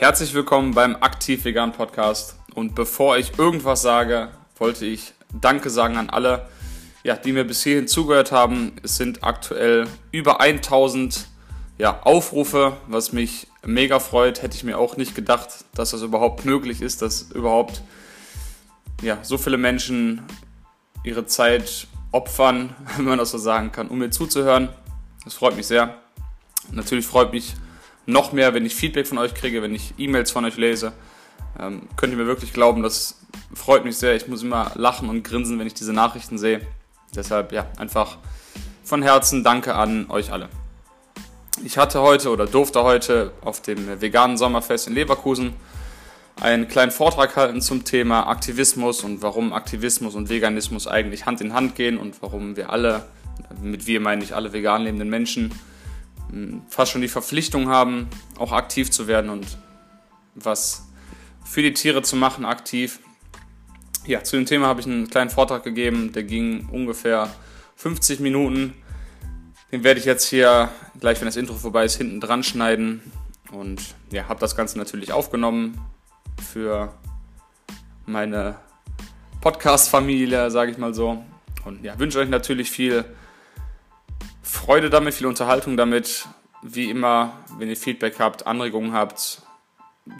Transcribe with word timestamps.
Herzlich 0.00 0.32
willkommen 0.32 0.72
beim 0.72 0.96
Aktiv 0.96 1.44
Vegan 1.44 1.72
Podcast. 1.72 2.38
Und 2.54 2.74
bevor 2.74 3.18
ich 3.18 3.38
irgendwas 3.38 3.82
sage, 3.82 4.30
wollte 4.56 4.86
ich 4.86 5.12
Danke 5.30 5.68
sagen 5.68 5.98
an 5.98 6.08
alle, 6.08 6.48
ja, 7.02 7.16
die 7.16 7.32
mir 7.32 7.44
bis 7.44 7.62
hierhin 7.62 7.86
zugehört 7.86 8.32
haben. 8.32 8.72
Es 8.82 8.96
sind 8.96 9.22
aktuell 9.22 9.86
über 10.10 10.40
1000 10.40 11.28
ja, 11.76 12.00
Aufrufe, 12.02 12.78
was 12.86 13.12
mich 13.12 13.46
mega 13.62 13.98
freut. 13.98 14.40
Hätte 14.40 14.56
ich 14.56 14.64
mir 14.64 14.78
auch 14.78 14.96
nicht 14.96 15.14
gedacht, 15.14 15.66
dass 15.74 15.90
das 15.90 16.00
überhaupt 16.00 16.46
möglich 16.46 16.80
ist, 16.80 17.02
dass 17.02 17.30
überhaupt 17.32 17.82
ja, 19.02 19.18
so 19.20 19.36
viele 19.36 19.58
Menschen 19.58 20.22
ihre 21.04 21.26
Zeit 21.26 21.88
opfern, 22.10 22.74
wenn 22.96 23.04
man 23.04 23.18
das 23.18 23.32
so 23.32 23.38
sagen 23.38 23.70
kann, 23.70 23.88
um 23.88 23.98
mir 23.98 24.08
zuzuhören. 24.08 24.70
Das 25.24 25.34
freut 25.34 25.56
mich 25.56 25.66
sehr. 25.66 25.94
Natürlich 26.70 27.06
freut 27.06 27.34
mich 27.34 27.54
noch 28.06 28.32
mehr, 28.32 28.54
wenn 28.54 28.66
ich 28.66 28.74
Feedback 28.74 29.06
von 29.06 29.18
euch 29.18 29.34
kriege, 29.34 29.62
wenn 29.62 29.74
ich 29.74 29.94
E-Mails 29.98 30.30
von 30.30 30.44
euch 30.44 30.56
lese. 30.56 30.92
Ähm, 31.58 31.82
könnt 31.96 32.12
ihr 32.12 32.18
mir 32.18 32.26
wirklich 32.26 32.52
glauben, 32.52 32.82
das 32.82 33.20
freut 33.54 33.84
mich 33.84 33.96
sehr. 33.96 34.14
Ich 34.14 34.28
muss 34.28 34.42
immer 34.42 34.72
lachen 34.74 35.08
und 35.08 35.22
grinsen, 35.22 35.58
wenn 35.58 35.66
ich 35.66 35.74
diese 35.74 35.92
Nachrichten 35.92 36.38
sehe. 36.38 36.60
Deshalb, 37.14 37.52
ja, 37.52 37.66
einfach 37.76 38.18
von 38.84 39.02
Herzen 39.02 39.44
Danke 39.44 39.74
an 39.74 40.10
euch 40.10 40.32
alle. 40.32 40.48
Ich 41.64 41.76
hatte 41.76 42.00
heute 42.00 42.30
oder 42.30 42.46
durfte 42.46 42.82
heute 42.84 43.32
auf 43.42 43.60
dem 43.60 44.00
veganen 44.00 44.38
Sommerfest 44.38 44.88
in 44.88 44.94
Leverkusen 44.94 45.54
einen 46.40 46.68
kleinen 46.68 46.90
Vortrag 46.90 47.36
halten 47.36 47.60
zum 47.60 47.84
Thema 47.84 48.28
Aktivismus 48.28 49.04
und 49.04 49.20
warum 49.22 49.52
Aktivismus 49.52 50.14
und 50.14 50.30
Veganismus 50.30 50.86
eigentlich 50.86 51.26
Hand 51.26 51.40
in 51.42 51.52
Hand 51.52 51.74
gehen 51.74 51.98
und 51.98 52.22
warum 52.22 52.56
wir 52.56 52.70
alle, 52.70 53.04
mit 53.60 53.86
wir 53.86 54.00
meine 54.00 54.24
ich 54.24 54.34
alle 54.34 54.52
vegan 54.52 54.82
lebenden 54.82 55.10
Menschen, 55.10 55.52
fast 56.68 56.92
schon 56.92 57.00
die 57.00 57.08
Verpflichtung 57.08 57.68
haben, 57.68 58.08
auch 58.38 58.52
aktiv 58.52 58.90
zu 58.90 59.06
werden 59.06 59.30
und 59.30 59.58
was 60.34 60.88
für 61.44 61.62
die 61.62 61.72
Tiere 61.72 62.02
zu 62.02 62.16
machen, 62.16 62.44
aktiv. 62.44 63.00
Ja, 64.06 64.22
zu 64.22 64.36
dem 64.36 64.46
Thema 64.46 64.66
habe 64.66 64.80
ich 64.80 64.86
einen 64.86 65.10
kleinen 65.10 65.30
Vortrag 65.30 65.62
gegeben, 65.62 66.12
der 66.12 66.22
ging 66.22 66.68
ungefähr 66.70 67.30
50 67.76 68.20
Minuten. 68.20 68.74
Den 69.72 69.84
werde 69.84 70.00
ich 70.00 70.06
jetzt 70.06 70.26
hier 70.26 70.70
gleich, 70.98 71.20
wenn 71.20 71.26
das 71.26 71.36
Intro 71.36 71.54
vorbei 71.54 71.84
ist, 71.84 71.96
hinten 71.96 72.20
dran 72.20 72.42
schneiden 72.42 73.02
und 73.52 73.94
ja, 74.10 74.28
habe 74.28 74.40
das 74.40 74.56
Ganze 74.56 74.78
natürlich 74.78 75.12
aufgenommen 75.12 75.80
für 76.52 76.94
meine 78.06 78.56
Podcast-Familie, 79.40 80.50
sage 80.50 80.72
ich 80.72 80.78
mal 80.78 80.94
so. 80.94 81.24
Und 81.64 81.84
ja, 81.84 81.98
wünsche 81.98 82.18
euch 82.18 82.28
natürlich 82.28 82.70
viel 82.70 83.04
Freude 84.50 84.90
damit, 84.90 85.14
viel 85.14 85.28
Unterhaltung 85.28 85.76
damit. 85.76 86.26
Wie 86.62 86.90
immer, 86.90 87.38
wenn 87.56 87.68
ihr 87.68 87.76
Feedback 87.76 88.18
habt, 88.18 88.46
Anregungen 88.46 88.92
habt 88.92 89.42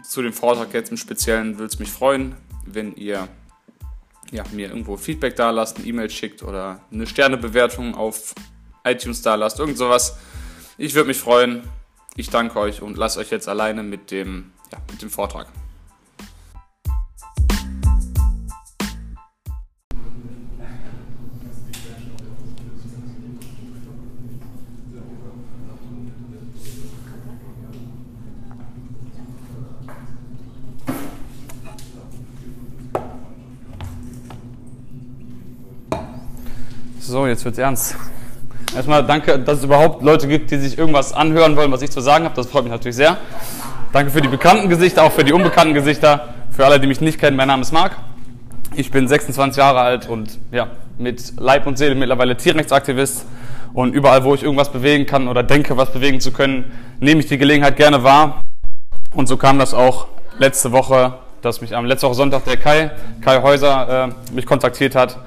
zu 0.03 0.21
dem 0.21 0.31
Vortrag 0.31 0.73
jetzt 0.73 0.89
im 0.89 0.97
Speziellen, 0.97 1.59
würde 1.59 1.73
es 1.73 1.79
mich 1.79 1.91
freuen, 1.91 2.37
wenn 2.65 2.95
ihr 2.95 3.27
ja, 4.31 4.43
mir 4.53 4.69
irgendwo 4.69 4.95
Feedback 4.95 5.35
da 5.35 5.49
lasst, 5.51 5.77
eine 5.77 5.85
E-Mail 5.85 6.09
schickt 6.09 6.43
oder 6.43 6.79
eine 6.91 7.05
Sternebewertung 7.05 7.93
auf 7.93 8.33
iTunes 8.85 9.21
da 9.21 9.35
lasst, 9.35 9.59
irgend 9.59 9.77
sowas. 9.77 10.17
Ich 10.77 10.95
würde 10.95 11.09
mich 11.09 11.17
freuen. 11.17 11.63
Ich 12.15 12.29
danke 12.29 12.57
euch 12.57 12.81
und 12.81 12.97
lasst 12.97 13.17
euch 13.17 13.31
jetzt 13.31 13.49
alleine 13.49 13.83
mit 13.83 14.11
dem, 14.11 14.53
ja, 14.71 14.79
mit 14.89 15.01
dem 15.01 15.09
Vortrag. 15.09 15.47
Jetzt 37.31 37.45
wird's 37.45 37.57
ernst. 37.57 37.95
Erstmal 38.75 39.05
danke, 39.05 39.39
dass 39.39 39.59
es 39.59 39.63
überhaupt 39.63 40.03
Leute 40.03 40.27
gibt, 40.27 40.51
die 40.51 40.57
sich 40.57 40.77
irgendwas 40.77 41.13
anhören 41.13 41.55
wollen, 41.55 41.71
was 41.71 41.81
ich 41.81 41.91
zu 41.91 42.01
sagen 42.01 42.25
habe. 42.25 42.35
Das 42.35 42.47
freut 42.47 42.63
mich 42.63 42.71
natürlich 42.71 42.95
sehr. 42.95 43.17
Danke 43.91 44.11
für 44.11 44.21
die 44.21 44.27
bekannten 44.27 44.69
Gesichter, 44.69 45.03
auch 45.03 45.11
für 45.11 45.23
die 45.23 45.33
unbekannten 45.33 45.73
Gesichter. 45.73 46.33
Für 46.51 46.65
alle, 46.65 46.79
die 46.79 46.87
mich 46.87 47.01
nicht 47.01 47.19
kennen, 47.19 47.35
mein 47.35 47.47
Name 47.47 47.61
ist 47.61 47.71
Marc. 47.71 47.97
Ich 48.75 48.91
bin 48.91 49.07
26 49.07 49.57
Jahre 49.57 49.79
alt 49.79 50.07
und 50.07 50.39
ja, 50.51 50.67
mit 50.97 51.33
Leib 51.37 51.67
und 51.67 51.77
Seele 51.77 51.95
mittlerweile 51.95 52.37
Tierrechtsaktivist. 52.37 53.25
Und 53.73 53.93
überall, 53.93 54.23
wo 54.23 54.35
ich 54.35 54.43
irgendwas 54.43 54.71
bewegen 54.71 55.05
kann 55.05 55.27
oder 55.27 55.43
denke, 55.43 55.75
was 55.77 55.91
bewegen 55.91 56.19
zu 56.19 56.31
können, 56.31 56.71
nehme 56.99 57.21
ich 57.21 57.27
die 57.27 57.37
Gelegenheit 57.37 57.77
gerne 57.77 58.03
wahr. 58.03 58.41
Und 59.13 59.27
so 59.27 59.37
kam 59.37 59.59
das 59.59 59.73
auch 59.73 60.07
letzte 60.37 60.71
Woche, 60.71 61.15
dass 61.41 61.59
mich 61.61 61.75
am 61.75 61.85
letzten 61.85 62.13
Sonntag 62.13 62.45
der 62.45 62.57
Kai, 62.57 62.91
Kai 63.21 63.41
Häuser, 63.41 64.09
äh, 64.29 64.33
mich 64.33 64.45
kontaktiert 64.45 64.95
hat 64.95 65.17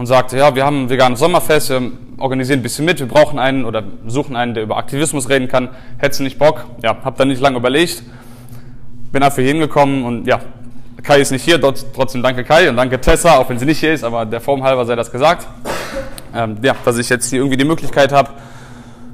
und 0.00 0.06
sagte, 0.06 0.38
ja, 0.38 0.54
wir 0.54 0.64
haben 0.64 0.84
ein 0.84 0.88
veganes 0.88 1.18
Sommerfest, 1.18 1.68
wir 1.68 1.92
organisieren 2.16 2.60
ein 2.60 2.62
bisschen 2.62 2.86
mit, 2.86 3.00
wir 3.00 3.06
brauchen 3.06 3.38
einen 3.38 3.66
oder 3.66 3.82
suchen 4.06 4.34
einen, 4.34 4.54
der 4.54 4.62
über 4.62 4.78
Aktivismus 4.78 5.28
reden 5.28 5.46
kann. 5.46 5.68
Hättest 5.98 6.20
du 6.20 6.24
nicht 6.24 6.38
Bock? 6.38 6.64
Ja, 6.82 6.96
hab 7.04 7.18
dann 7.18 7.28
nicht 7.28 7.42
lange 7.42 7.58
überlegt, 7.58 8.02
bin 9.12 9.20
dafür 9.20 9.44
hingekommen 9.44 10.04
und 10.04 10.26
ja, 10.26 10.40
Kai 11.02 11.20
ist 11.20 11.32
nicht 11.32 11.44
hier, 11.44 11.60
trotzdem 11.60 12.22
danke 12.22 12.44
Kai 12.44 12.70
und 12.70 12.76
danke 12.76 12.98
Tessa, 12.98 13.36
auch 13.36 13.50
wenn 13.50 13.58
sie 13.58 13.66
nicht 13.66 13.80
hier 13.80 13.92
ist, 13.92 14.02
aber 14.02 14.24
der 14.24 14.40
Form 14.40 14.62
halber 14.62 14.86
sei 14.86 14.96
das 14.96 15.12
gesagt. 15.12 15.46
Ähm, 16.34 16.56
ja, 16.62 16.74
dass 16.82 16.96
ich 16.96 17.10
jetzt 17.10 17.28
hier 17.28 17.40
irgendwie 17.40 17.58
die 17.58 17.66
Möglichkeit 17.66 18.10
habe, 18.10 18.30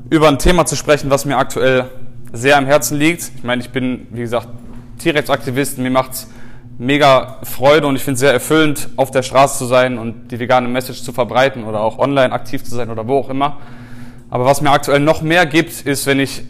über 0.08 0.28
ein 0.28 0.38
Thema 0.38 0.66
zu 0.66 0.76
sprechen, 0.76 1.10
was 1.10 1.24
mir 1.24 1.36
aktuell 1.36 1.86
sehr 2.32 2.56
am 2.56 2.66
Herzen 2.66 2.96
liegt. 2.96 3.32
Ich 3.34 3.42
meine, 3.42 3.60
ich 3.60 3.70
bin, 3.70 4.06
wie 4.10 4.20
gesagt, 4.20 4.46
Tierrechtsaktivist, 5.00 5.78
mir 5.78 5.90
macht's 5.90 6.28
mega 6.78 7.38
Freude 7.42 7.86
und 7.86 7.96
ich 7.96 8.02
finde 8.02 8.14
es 8.14 8.20
sehr 8.20 8.32
erfüllend, 8.32 8.88
auf 8.96 9.10
der 9.10 9.22
Straße 9.22 9.58
zu 9.58 9.64
sein 9.66 9.98
und 9.98 10.30
die 10.30 10.38
vegane 10.38 10.68
Message 10.68 11.02
zu 11.02 11.12
verbreiten 11.12 11.64
oder 11.64 11.80
auch 11.80 11.98
online 11.98 12.32
aktiv 12.32 12.62
zu 12.64 12.74
sein 12.74 12.90
oder 12.90 13.06
wo 13.06 13.18
auch 13.18 13.30
immer. 13.30 13.58
Aber 14.28 14.44
was 14.44 14.60
mir 14.60 14.70
aktuell 14.70 15.00
noch 15.00 15.22
mehr 15.22 15.46
gibt, 15.46 15.82
ist, 15.82 16.06
wenn 16.06 16.20
ich 16.20 16.42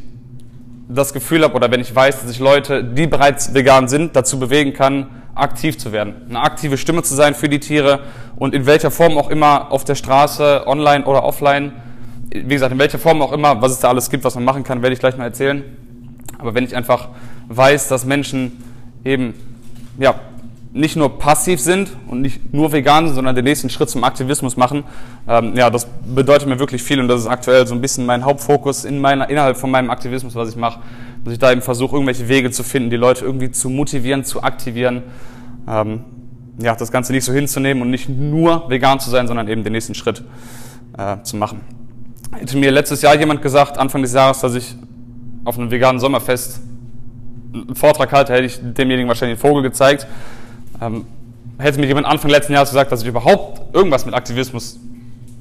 das 0.88 1.12
Gefühl 1.12 1.42
habe 1.42 1.54
oder 1.54 1.70
wenn 1.70 1.80
ich 1.80 1.94
weiß, 1.94 2.22
dass 2.22 2.30
ich 2.30 2.38
Leute, 2.38 2.82
die 2.82 3.06
bereits 3.06 3.54
vegan 3.54 3.88
sind, 3.88 4.16
dazu 4.16 4.38
bewegen 4.38 4.72
kann, 4.72 5.08
aktiv 5.34 5.78
zu 5.78 5.92
werden. 5.92 6.14
Eine 6.28 6.40
aktive 6.40 6.78
Stimme 6.78 7.02
zu 7.02 7.14
sein 7.14 7.34
für 7.34 7.48
die 7.48 7.60
Tiere 7.60 8.00
und 8.36 8.54
in 8.54 8.66
welcher 8.66 8.90
Form 8.90 9.18
auch 9.18 9.28
immer 9.28 9.70
auf 9.70 9.84
der 9.84 9.94
Straße, 9.94 10.66
online 10.66 11.04
oder 11.04 11.24
offline. 11.24 11.72
Wie 12.30 12.54
gesagt, 12.54 12.72
in 12.72 12.78
welcher 12.78 12.98
Form 12.98 13.20
auch 13.22 13.32
immer, 13.32 13.60
was 13.60 13.72
es 13.72 13.80
da 13.80 13.88
alles 13.88 14.10
gibt, 14.10 14.24
was 14.24 14.34
man 14.34 14.44
machen 14.44 14.64
kann, 14.64 14.82
werde 14.82 14.94
ich 14.94 15.00
gleich 15.00 15.16
mal 15.16 15.24
erzählen. 15.24 15.64
Aber 16.38 16.54
wenn 16.54 16.64
ich 16.64 16.74
einfach 16.74 17.08
weiß, 17.48 17.88
dass 17.88 18.04
Menschen 18.04 18.62
eben 19.04 19.34
ja, 19.98 20.14
nicht 20.76 20.94
nur 20.94 21.18
passiv 21.18 21.58
sind 21.58 21.88
und 22.06 22.20
nicht 22.20 22.52
nur 22.52 22.70
vegan 22.70 23.06
sind, 23.06 23.14
sondern 23.14 23.34
den 23.34 23.44
nächsten 23.44 23.70
Schritt 23.70 23.88
zum 23.88 24.04
Aktivismus 24.04 24.56
machen. 24.58 24.84
Ähm, 25.26 25.56
ja, 25.56 25.70
das 25.70 25.86
bedeutet 26.04 26.48
mir 26.48 26.58
wirklich 26.58 26.82
viel 26.82 27.00
und 27.00 27.08
das 27.08 27.22
ist 27.22 27.26
aktuell 27.26 27.66
so 27.66 27.74
ein 27.74 27.80
bisschen 27.80 28.04
mein 28.04 28.24
Hauptfokus 28.24 28.84
in 28.84 29.00
meiner, 29.00 29.28
innerhalb 29.30 29.56
von 29.56 29.70
meinem 29.70 29.90
Aktivismus, 29.90 30.34
was 30.34 30.50
ich 30.50 30.56
mache, 30.56 30.80
dass 31.24 31.32
ich 31.32 31.38
da 31.38 31.50
eben 31.50 31.62
versuche, 31.62 31.96
irgendwelche 31.96 32.28
Wege 32.28 32.50
zu 32.50 32.62
finden, 32.62 32.90
die 32.90 32.96
Leute 32.96 33.24
irgendwie 33.24 33.50
zu 33.50 33.70
motivieren, 33.70 34.24
zu 34.24 34.42
aktivieren. 34.42 35.02
Ähm, 35.66 36.04
ja, 36.58 36.74
das 36.74 36.92
Ganze 36.92 37.12
nicht 37.12 37.24
so 37.24 37.32
hinzunehmen 37.32 37.82
und 37.82 37.90
nicht 37.90 38.08
nur 38.08 38.68
vegan 38.68 39.00
zu 39.00 39.08
sein, 39.08 39.26
sondern 39.26 39.48
eben 39.48 39.64
den 39.64 39.72
nächsten 39.72 39.94
Schritt 39.94 40.22
äh, 40.98 41.22
zu 41.22 41.36
machen. 41.36 41.60
Hätte 42.32 42.56
mir 42.58 42.70
letztes 42.70 43.00
Jahr 43.00 43.18
jemand 43.18 43.40
gesagt, 43.40 43.78
Anfang 43.78 44.02
des 44.02 44.12
Jahres, 44.12 44.40
dass 44.40 44.54
ich 44.54 44.74
auf 45.44 45.58
einem 45.58 45.70
veganen 45.70 46.00
Sommerfest 46.00 46.60
einen 47.52 47.74
Vortrag 47.74 48.12
halte, 48.12 48.32
hätte 48.32 48.44
ich 48.44 48.58
demjenigen 48.60 49.08
wahrscheinlich 49.08 49.38
den 49.38 49.48
Vogel 49.48 49.62
gezeigt. 49.62 50.06
Ähm, 50.80 51.06
hätte 51.58 51.80
mir 51.80 51.86
jemand 51.86 52.06
Anfang 52.06 52.30
letzten 52.30 52.52
Jahres 52.52 52.70
gesagt, 52.70 52.92
dass 52.92 53.02
ich 53.02 53.08
überhaupt 53.08 53.74
irgendwas 53.74 54.04
mit 54.06 54.14
Aktivismus 54.14 54.78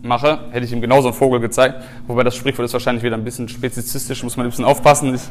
mache, 0.01 0.39
hätte 0.51 0.65
ich 0.65 0.71
ihm 0.71 0.81
genauso 0.81 1.09
einen 1.09 1.17
Vogel 1.17 1.39
gezeigt. 1.39 1.83
Wobei 2.07 2.23
das 2.23 2.35
Sprichwort 2.35 2.65
ist 2.65 2.73
wahrscheinlich 2.73 3.03
wieder 3.03 3.17
ein 3.17 3.23
bisschen 3.23 3.49
spezizistisch, 3.49 4.23
muss 4.23 4.37
man 4.37 4.45
ein 4.45 4.49
bisschen 4.49 4.65
aufpassen. 4.65 5.15
Ich 5.15 5.21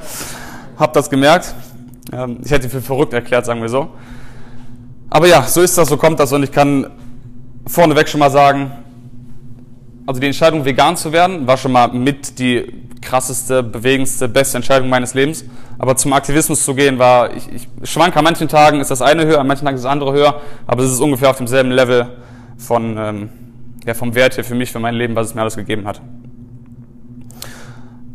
habe 0.78 0.93
das 0.93 1.08
gemerkt. 1.08 1.54
Ähm, 2.12 2.38
ich 2.44 2.50
hätte 2.50 2.66
ihn 2.66 2.70
für 2.70 2.82
verrückt 2.82 3.12
erklärt, 3.12 3.46
sagen 3.46 3.62
wir 3.62 3.69
so. 3.69 3.88
Aber 5.10 5.28
ja, 5.28 5.43
so 5.43 5.62
ist 5.62 5.78
das, 5.78 5.88
so 5.88 5.96
kommt 5.96 6.19
das 6.19 6.32
und 6.32 6.43
ich 6.43 6.50
kann 6.50 6.90
vorneweg 7.66 8.08
schon 8.08 8.20
mal 8.20 8.31
sagen, 8.31 8.72
also 10.06 10.20
die 10.20 10.26
Entscheidung, 10.26 10.64
vegan 10.64 10.96
zu 10.96 11.12
werden, 11.12 11.46
war 11.46 11.56
schon 11.56 11.72
mal 11.72 11.88
mit 11.88 12.38
die 12.38 12.64
krasseste, 13.00 13.62
bewegendste, 13.62 14.28
beste 14.28 14.56
Entscheidung 14.56 14.88
meines 14.88 15.14
Lebens. 15.14 15.44
Aber 15.78 15.96
zum 15.96 16.12
Aktivismus 16.12 16.64
zu 16.64 16.74
gehen, 16.74 16.98
war, 16.98 17.34
ich, 17.34 17.48
ich 17.52 17.90
schwanke 17.90 18.18
an 18.18 18.24
manchen 18.24 18.48
Tagen 18.48 18.80
ist 18.80 18.90
das 18.90 19.02
eine 19.02 19.26
höher, 19.26 19.40
an 19.40 19.46
manchen 19.46 19.64
Tagen 19.64 19.76
ist 19.76 19.84
das 19.84 19.90
andere 19.90 20.12
höher, 20.12 20.40
aber 20.66 20.82
es 20.82 20.92
ist 20.92 21.00
ungefähr 21.00 21.30
auf 21.30 21.36
demselben 21.36 21.70
Level 21.70 22.16
von, 22.56 22.96
ähm, 22.98 23.28
ja, 23.86 23.94
vom 23.94 24.14
Wert 24.14 24.34
hier 24.34 24.44
für 24.44 24.54
mich, 24.54 24.72
für 24.72 24.78
mein 24.78 24.94
Leben, 24.94 25.14
was 25.14 25.28
es 25.28 25.34
mir 25.34 25.42
alles 25.42 25.56
gegeben 25.56 25.86
hat. 25.86 26.00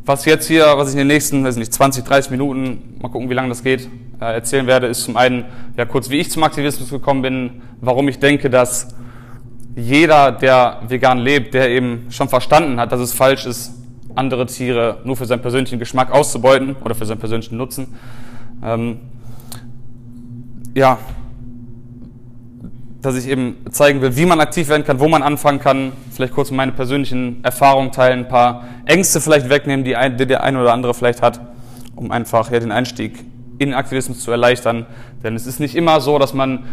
Was 0.06 0.26
jetzt 0.26 0.48
hier, 0.48 0.66
was 0.76 0.90
ich 0.90 0.94
in 0.94 1.00
den 1.00 1.08
nächsten, 1.08 1.44
weiß 1.44 1.58
nicht, 1.58 1.74
20, 1.74 2.04
30 2.04 2.32
Minuten, 2.32 2.98
mal 3.02 3.10
gucken, 3.10 3.30
wie 3.30 3.36
lange 3.36 3.50
das 3.50 3.64
geht, 3.64 3.88
äh, 4.20 4.34
erzählen 4.34 4.66
werde, 4.66 4.88
ist 4.88 5.04
zum 5.04 5.18
einen, 5.18 5.46
ja, 5.78 5.86
kurz, 5.86 6.10
wie 6.10 6.18
ich 6.18 6.32
zum 6.32 6.44
Aktivismus 6.44 6.90
gekommen 6.90 7.22
bin, 7.22 7.62
warum 7.82 8.08
ich 8.08 8.20
denke, 8.20 8.50
dass 8.50 8.96
jeder, 9.80 10.32
der 10.32 10.82
vegan 10.88 11.20
lebt, 11.20 11.54
der 11.54 11.70
eben 11.70 12.08
schon 12.10 12.30
verstanden 12.30 12.80
hat, 12.80 12.92
dass 12.92 13.00
es 13.00 13.14
falsch 13.14 13.46
ist, 13.46 13.74
andere 14.16 14.46
Tiere 14.46 15.00
nur 15.04 15.16
für 15.16 15.26
seinen 15.26 15.42
persönlichen 15.42 15.80
Geschmack 15.80 16.12
auszubeuten 16.12 16.76
oder 16.84 16.96
für 16.96 17.06
seinen 17.06 17.20
persönlichen 17.20 17.58
Nutzen. 17.58 17.96
Ähm, 18.64 19.00
ja, 20.76 20.98
dass 23.02 23.16
ich 23.16 23.28
eben 23.30 23.58
zeigen 23.72 24.02
will, 24.02 24.16
wie 24.18 24.26
man 24.26 24.42
aktiv 24.42 24.68
werden 24.68 24.84
kann, 24.84 25.00
wo 25.00 25.08
man 25.08 25.24
anfangen 25.24 25.60
kann, 25.60 25.94
vielleicht 26.12 26.34
kurz 26.34 26.52
meine 26.52 26.74
persönlichen 26.74 27.44
Erfahrungen 27.44 27.92
teilen, 27.92 28.20
ein 28.20 28.28
paar 28.28 28.66
Ängste 28.86 29.22
vielleicht 29.22 29.50
wegnehmen, 29.50 29.86
die, 29.86 29.96
ein, 29.96 30.18
die 30.18 30.26
der 30.26 30.44
eine 30.44 30.60
oder 30.60 30.74
andere 30.74 30.94
vielleicht 30.94 31.22
hat, 31.22 31.40
um 31.96 32.12
einfach 32.12 32.52
ja, 32.52 32.60
den 32.60 32.72
Einstieg 32.72 33.24
in 33.58 33.74
Aktivismus 33.74 34.20
zu 34.20 34.32
erleichtern. 34.32 34.86
Denn 35.24 35.36
es 35.36 35.46
ist 35.46 35.60
nicht 35.60 35.76
immer 35.76 36.02
so, 36.02 36.20
dass 36.20 36.34
man 36.34 36.66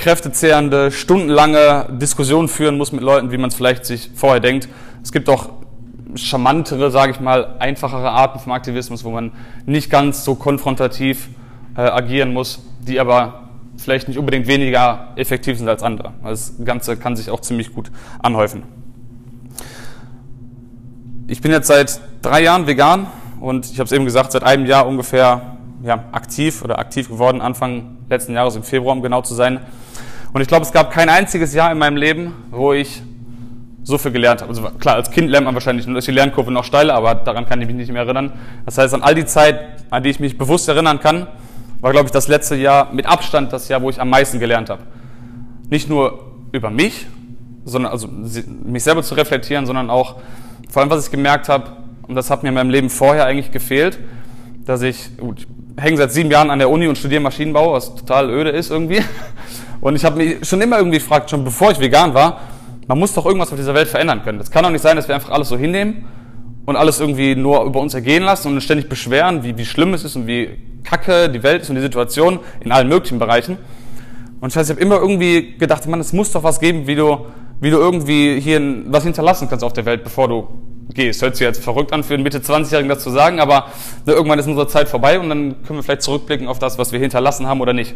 kräftezehrende, 0.00 0.90
stundenlange 0.90 1.86
Diskussionen 1.90 2.48
führen 2.48 2.78
muss 2.78 2.90
mit 2.90 3.02
Leuten, 3.02 3.30
wie 3.32 3.38
man 3.38 3.48
es 3.48 3.54
vielleicht 3.54 3.84
sich 3.84 4.10
vorher 4.14 4.40
denkt. 4.40 4.68
Es 5.02 5.12
gibt 5.12 5.28
auch 5.28 5.50
charmantere, 6.14 6.90
sage 6.90 7.12
ich 7.12 7.20
mal, 7.20 7.56
einfachere 7.58 8.10
Arten 8.10 8.38
vom 8.40 8.52
Aktivismus, 8.52 9.04
wo 9.04 9.10
man 9.10 9.32
nicht 9.66 9.90
ganz 9.90 10.24
so 10.24 10.34
konfrontativ 10.34 11.28
äh, 11.76 11.82
agieren 11.82 12.32
muss, 12.32 12.62
die 12.80 12.98
aber 12.98 13.50
vielleicht 13.76 14.08
nicht 14.08 14.18
unbedingt 14.18 14.46
weniger 14.46 15.08
effektiv 15.16 15.58
sind 15.58 15.68
als 15.68 15.82
andere. 15.82 16.14
Also 16.22 16.54
das 16.56 16.66
Ganze 16.66 16.96
kann 16.96 17.14
sich 17.14 17.30
auch 17.30 17.40
ziemlich 17.40 17.74
gut 17.74 17.90
anhäufen. 18.20 18.62
Ich 21.28 21.42
bin 21.42 21.52
jetzt 21.52 21.68
seit 21.68 22.00
drei 22.22 22.42
Jahren 22.42 22.66
vegan 22.66 23.06
und 23.38 23.66
ich 23.70 23.78
habe 23.78 23.84
es 23.84 23.92
eben 23.92 24.06
gesagt, 24.06 24.32
seit 24.32 24.44
einem 24.44 24.64
Jahr 24.66 24.86
ungefähr 24.86 25.58
ja, 25.82 26.04
aktiv 26.12 26.62
oder 26.62 26.78
aktiv 26.78 27.08
geworden, 27.08 27.40
Anfang 27.40 27.98
letzten 28.08 28.34
Jahres 28.34 28.56
im 28.56 28.62
Februar, 28.62 28.96
um 28.96 29.02
genau 29.02 29.22
zu 29.22 29.34
sein. 29.34 29.60
Und 30.32 30.40
ich 30.40 30.48
glaube, 30.48 30.64
es 30.64 30.72
gab 30.72 30.90
kein 30.90 31.08
einziges 31.08 31.54
Jahr 31.54 31.72
in 31.72 31.78
meinem 31.78 31.96
Leben, 31.96 32.34
wo 32.50 32.72
ich 32.72 33.02
so 33.82 33.98
viel 33.98 34.12
gelernt 34.12 34.42
habe. 34.42 34.50
Also 34.50 34.62
klar, 34.78 34.96
als 34.96 35.10
Kind 35.10 35.30
lernt 35.30 35.44
man 35.44 35.54
wahrscheinlich, 35.54 35.86
ist 35.86 36.06
die 36.06 36.12
Lernkurve 36.12 36.52
noch 36.52 36.64
steiler, 36.64 36.94
aber 36.94 37.14
daran 37.14 37.46
kann 37.46 37.60
ich 37.60 37.66
mich 37.66 37.76
nicht 37.76 37.92
mehr 37.92 38.02
erinnern. 38.02 38.32
Das 38.64 38.78
heißt, 38.78 38.94
an 38.94 39.02
all 39.02 39.14
die 39.14 39.24
Zeit, 39.24 39.58
an 39.90 40.02
die 40.02 40.10
ich 40.10 40.20
mich 40.20 40.38
bewusst 40.38 40.68
erinnern 40.68 41.00
kann, 41.00 41.26
war, 41.80 41.90
glaube 41.92 42.06
ich, 42.06 42.12
das 42.12 42.28
letzte 42.28 42.56
Jahr 42.56 42.92
mit 42.92 43.06
Abstand 43.06 43.52
das 43.52 43.68
Jahr, 43.68 43.82
wo 43.82 43.90
ich 43.90 44.00
am 44.00 44.10
meisten 44.10 44.38
gelernt 44.38 44.70
habe. 44.70 44.82
Nicht 45.70 45.88
nur 45.88 46.32
über 46.52 46.70
mich, 46.70 47.06
sondern 47.64 47.92
also 47.92 48.08
mich 48.08 48.82
selber 48.82 49.02
zu 49.02 49.14
reflektieren, 49.14 49.66
sondern 49.66 49.90
auch 49.90 50.16
vor 50.68 50.82
allem, 50.82 50.90
was 50.90 51.06
ich 51.06 51.10
gemerkt 51.10 51.48
habe, 51.48 51.72
und 52.06 52.14
das 52.14 52.30
hat 52.30 52.42
mir 52.42 52.50
in 52.50 52.54
meinem 52.54 52.70
Leben 52.70 52.90
vorher 52.90 53.26
eigentlich 53.26 53.50
gefehlt, 53.50 53.98
dass 54.66 54.82
ich, 54.82 55.16
gut, 55.16 55.40
ich 55.40 55.82
hänge 55.82 55.96
seit 55.96 56.12
sieben 56.12 56.30
Jahren 56.30 56.50
an 56.50 56.58
der 56.58 56.68
Uni 56.68 56.86
und 56.86 56.98
studiere 56.98 57.20
Maschinenbau, 57.20 57.72
was 57.72 57.94
total 57.94 58.28
öde 58.30 58.50
ist 58.50 58.70
irgendwie. 58.70 59.02
Und 59.80 59.96
ich 59.96 60.04
habe 60.04 60.16
mich 60.16 60.46
schon 60.46 60.60
immer 60.60 60.78
irgendwie 60.78 60.98
gefragt, 60.98 61.30
schon 61.30 61.44
bevor 61.44 61.70
ich 61.70 61.80
vegan 61.80 62.14
war, 62.14 62.40
man 62.86 62.98
muss 62.98 63.14
doch 63.14 63.24
irgendwas 63.24 63.50
auf 63.50 63.56
dieser 63.56 63.74
Welt 63.74 63.88
verändern 63.88 64.22
können. 64.22 64.40
Es 64.40 64.50
kann 64.50 64.64
doch 64.64 64.70
nicht 64.70 64.82
sein, 64.82 64.96
dass 64.96 65.08
wir 65.08 65.14
einfach 65.14 65.30
alles 65.30 65.48
so 65.48 65.56
hinnehmen 65.56 66.06
und 66.66 66.76
alles 66.76 67.00
irgendwie 67.00 67.34
nur 67.34 67.64
über 67.64 67.80
uns 67.80 67.94
ergehen 67.94 68.22
lassen 68.22 68.48
und 68.48 68.54
uns 68.54 68.64
ständig 68.64 68.88
beschweren, 68.88 69.42
wie, 69.42 69.56
wie 69.56 69.64
schlimm 69.64 69.94
es 69.94 70.04
ist 70.04 70.16
und 70.16 70.26
wie 70.26 70.50
kacke 70.84 71.28
die 71.28 71.42
Welt 71.42 71.62
ist 71.62 71.70
und 71.70 71.76
die 71.76 71.82
Situation 71.82 72.40
in 72.60 72.72
allen 72.72 72.88
möglichen 72.88 73.18
Bereichen. 73.18 73.58
Und 74.40 74.54
ich 74.54 74.60
ich 74.60 74.70
habe 74.70 74.80
immer 74.80 74.96
irgendwie 74.96 75.56
gedacht, 75.58 75.86
man, 75.86 76.00
es 76.00 76.12
muss 76.12 76.32
doch 76.32 76.42
was 76.42 76.60
geben, 76.60 76.86
wie 76.86 76.94
du, 76.94 77.26
wie 77.60 77.70
du 77.70 77.76
irgendwie 77.76 78.40
hier 78.40 78.60
was 78.86 79.04
hinterlassen 79.04 79.48
kannst 79.48 79.64
auf 79.64 79.72
der 79.72 79.84
Welt, 79.84 80.02
bevor 80.02 80.28
du 80.28 80.48
gehst. 80.94 81.22
Hört 81.22 81.36
sich 81.36 81.46
jetzt 81.46 81.62
verrückt 81.62 81.92
an, 81.92 82.02
für 82.02 82.14
einen 82.14 82.22
Mitte 82.22 82.38
20-Jährigen 82.38 82.88
das 82.88 83.02
zu 83.02 83.10
sagen, 83.10 83.38
aber 83.38 83.66
ne, 84.06 84.14
irgendwann 84.14 84.38
ist 84.38 84.46
unsere 84.46 84.66
Zeit 84.66 84.88
vorbei 84.88 85.20
und 85.20 85.28
dann 85.28 85.62
können 85.64 85.78
wir 85.78 85.82
vielleicht 85.82 86.02
zurückblicken 86.02 86.48
auf 86.48 86.58
das, 86.58 86.78
was 86.78 86.92
wir 86.92 86.98
hinterlassen 86.98 87.46
haben 87.46 87.60
oder 87.60 87.72
nicht. 87.72 87.94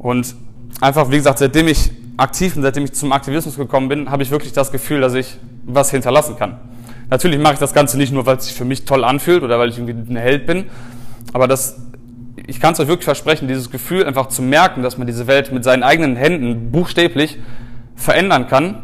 Und 0.00 0.34
einfach, 0.80 1.10
wie 1.10 1.16
gesagt, 1.16 1.38
seitdem 1.38 1.68
ich 1.68 1.90
aktiv 2.16 2.54
bin, 2.54 2.62
seitdem 2.62 2.84
ich 2.84 2.94
zum 2.94 3.12
Aktivismus 3.12 3.56
gekommen 3.56 3.90
bin, 3.90 4.10
habe 4.10 4.22
ich 4.22 4.30
wirklich 4.30 4.54
das 4.54 4.72
Gefühl, 4.72 5.02
dass 5.02 5.12
ich 5.12 5.36
was 5.66 5.90
hinterlassen 5.90 6.36
kann. 6.36 6.56
Natürlich 7.10 7.38
mache 7.38 7.54
ich 7.54 7.58
das 7.58 7.74
Ganze 7.74 7.98
nicht 7.98 8.10
nur, 8.10 8.24
weil 8.24 8.38
es 8.38 8.46
sich 8.46 8.54
für 8.54 8.64
mich 8.64 8.86
toll 8.86 9.04
anfühlt 9.04 9.42
oder 9.42 9.58
weil 9.58 9.68
ich 9.68 9.78
irgendwie 9.78 10.12
ein 10.12 10.16
Held 10.16 10.46
bin, 10.46 10.64
aber 11.34 11.46
das, 11.46 11.76
ich 12.46 12.60
kann 12.60 12.72
es 12.72 12.80
euch 12.80 12.88
wirklich 12.88 13.04
versprechen, 13.04 13.46
dieses 13.46 13.70
Gefühl 13.70 14.06
einfach 14.06 14.28
zu 14.28 14.40
merken, 14.40 14.82
dass 14.82 14.96
man 14.96 15.06
diese 15.06 15.26
Welt 15.26 15.52
mit 15.52 15.64
seinen 15.64 15.82
eigenen 15.82 16.16
Händen 16.16 16.70
buchstäblich 16.70 17.38
verändern 17.94 18.46
kann, 18.46 18.76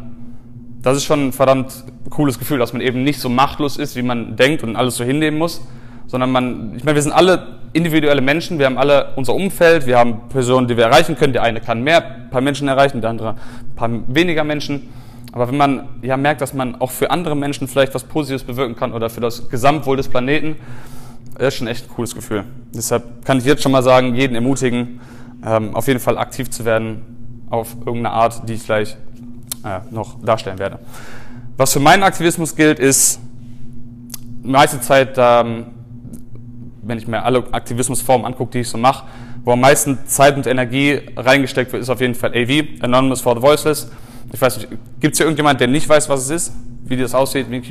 das 0.83 0.97
ist 0.97 1.05
schon 1.05 1.29
ein 1.29 1.33
verdammt 1.33 1.83
cooles 2.11 2.37
Gefühl, 2.37 2.59
dass 2.59 2.73
man 2.73 2.81
eben 2.83 3.03
nicht 3.03 3.19
so 3.19 3.27
machtlos 3.27 3.77
ist, 3.77 3.95
wie 3.95 4.03
man 4.03 4.35
denkt 4.35 4.61
und 4.61 4.75
alles 4.75 4.97
so 4.97 5.03
hinnehmen 5.03 5.39
muss, 5.39 5.61
sondern 6.05 6.31
man, 6.31 6.75
ich 6.75 6.83
meine, 6.83 6.95
wir 6.95 7.01
sind 7.01 7.11
alle 7.11 7.57
individuelle 7.77 8.21
Menschen, 8.21 8.59
wir 8.59 8.65
haben 8.65 8.77
alle 8.77 9.13
unser 9.15 9.33
Umfeld, 9.33 9.85
wir 9.85 9.97
haben 9.97 10.27
Personen, 10.29 10.67
die 10.67 10.75
wir 10.75 10.85
erreichen 10.85 11.15
können. 11.15 11.33
Der 11.33 11.43
eine 11.43 11.61
kann 11.61 11.83
mehr 11.83 12.01
paar 12.29 12.41
Menschen 12.41 12.67
erreichen, 12.67 13.01
der 13.01 13.11
andere 13.11 13.29
ein 13.29 13.75
paar 13.75 13.89
weniger 14.07 14.43
Menschen. 14.43 14.89
Aber 15.31 15.47
wenn 15.47 15.57
man 15.57 15.87
ja 16.01 16.17
merkt, 16.17 16.41
dass 16.41 16.53
man 16.53 16.75
auch 16.81 16.91
für 16.91 17.11
andere 17.11 17.35
Menschen 17.35 17.67
vielleicht 17.67 17.93
was 17.93 18.03
Positives 18.03 18.43
bewirken 18.43 18.75
kann 18.75 18.93
oder 18.93 19.09
für 19.09 19.21
das 19.21 19.49
Gesamtwohl 19.49 19.97
des 19.97 20.09
Planeten, 20.09 20.55
das 21.37 21.49
ist 21.49 21.55
schon 21.55 21.67
echt 21.67 21.85
ein 21.85 21.93
cooles 21.93 22.15
Gefühl. 22.15 22.43
Deshalb 22.73 23.23
kann 23.23 23.37
ich 23.37 23.45
jetzt 23.45 23.61
schon 23.61 23.71
mal 23.71 23.83
sagen, 23.83 24.15
jeden 24.15 24.35
ermutigen, 24.35 24.99
ähm, 25.45 25.75
auf 25.75 25.87
jeden 25.87 25.99
Fall 25.99 26.17
aktiv 26.17 26.49
zu 26.49 26.65
werden 26.65 27.45
auf 27.49 27.75
irgendeine 27.85 28.11
Art, 28.11 28.49
die 28.49 28.53
ich 28.53 28.65
gleich 28.65 28.97
äh, 29.63 29.79
noch 29.91 30.21
darstellen 30.23 30.59
werde. 30.59 30.79
Was 31.57 31.73
für 31.73 31.79
meinen 31.79 32.03
Aktivismus 32.03 32.55
gilt, 32.55 32.79
ist 32.79 33.19
meiste 34.43 34.81
Zeit 34.81 35.15
ähm, 35.17 35.67
wenn 36.87 36.97
ich 36.97 37.07
mir 37.07 37.23
alle 37.23 37.43
Aktivismusformen 37.51 38.25
angucke, 38.25 38.51
die 38.53 38.59
ich 38.59 38.69
so 38.69 38.77
mache, 38.77 39.05
wo 39.43 39.51
am 39.51 39.59
meisten 39.61 39.99
Zeit 40.07 40.35
und 40.35 40.47
Energie 40.47 41.01
reingesteckt 41.15 41.71
wird, 41.71 41.83
ist 41.83 41.89
auf 41.89 42.01
jeden 42.01 42.15
Fall 42.15 42.31
AV, 42.31 42.81
Anonymous 42.81 43.21
for 43.21 43.35
the 43.35 43.41
Voiceless. 43.41 43.91
Ich 44.33 44.41
weiß 44.41 44.57
nicht, 44.57 44.69
gibt 44.99 45.13
es 45.13 45.17
hier 45.17 45.25
irgendjemand, 45.25 45.59
der 45.59 45.67
nicht 45.67 45.87
weiß, 45.87 46.09
was 46.09 46.23
es 46.23 46.29
ist? 46.29 46.53
Wie 46.83 46.97
das 46.97 47.13
aussieht? 47.13 47.49
Wie 47.49 47.61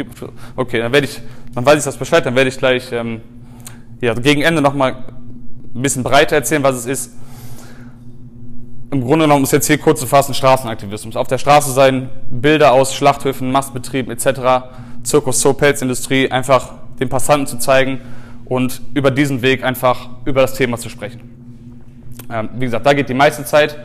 okay, 0.57 0.79
dann 0.79 0.93
werde 0.93 1.07
ich, 1.07 1.21
dann 1.55 1.65
weiß 1.65 1.79
ich 1.79 1.85
das 1.85 1.97
Bescheid, 1.97 2.25
dann 2.25 2.35
werde 2.35 2.49
ich 2.49 2.59
gleich 2.59 2.93
ähm, 2.93 3.21
ja, 4.01 4.15
gegen 4.15 4.43
Ende 4.43 4.63
nochmal 4.63 5.05
ein 5.75 5.83
bisschen 5.83 6.03
breiter 6.03 6.37
erzählen, 6.37 6.63
was 6.63 6.77
es 6.77 6.87
ist. 6.87 7.13
Im 8.91 9.03
Grunde 9.03 9.25
genommen 9.25 9.45
ist 9.45 9.53
jetzt 9.53 9.67
hier 9.67 9.79
kurz 9.79 10.01
zu 10.01 10.07
fassen 10.07 10.33
Straßenaktivismus. 10.33 11.17
Auf 11.17 11.27
der 11.27 11.39
Straße 11.39 11.73
sein, 11.73 12.09
Bilder 12.31 12.73
aus 12.73 12.95
Schlachthöfen, 12.95 13.51
Mastbetrieben 13.51 14.13
etc., 14.13 14.69
Zirkus, 15.03 15.41
Zoo, 15.41 15.53
Pelzindustrie, 15.53 16.31
einfach 16.31 16.73
den 16.99 17.09
Passanten 17.09 17.47
zu 17.47 17.59
zeigen, 17.59 18.01
und 18.47 18.81
über 18.95 19.11
diesen 19.11 19.43
Weg 19.43 19.65
einfach 19.65 20.09
über 20.25 20.41
das 20.41 20.55
Thema 20.55 20.79
zu 20.79 20.89
sprechen. 20.89 21.21
Ähm, 22.33 22.49
wie 22.55 22.65
gesagt, 22.65 22.87
da 22.87 22.93
geht 22.93 23.09
die 23.09 23.15
meiste 23.15 23.45
Zeit 23.45 23.79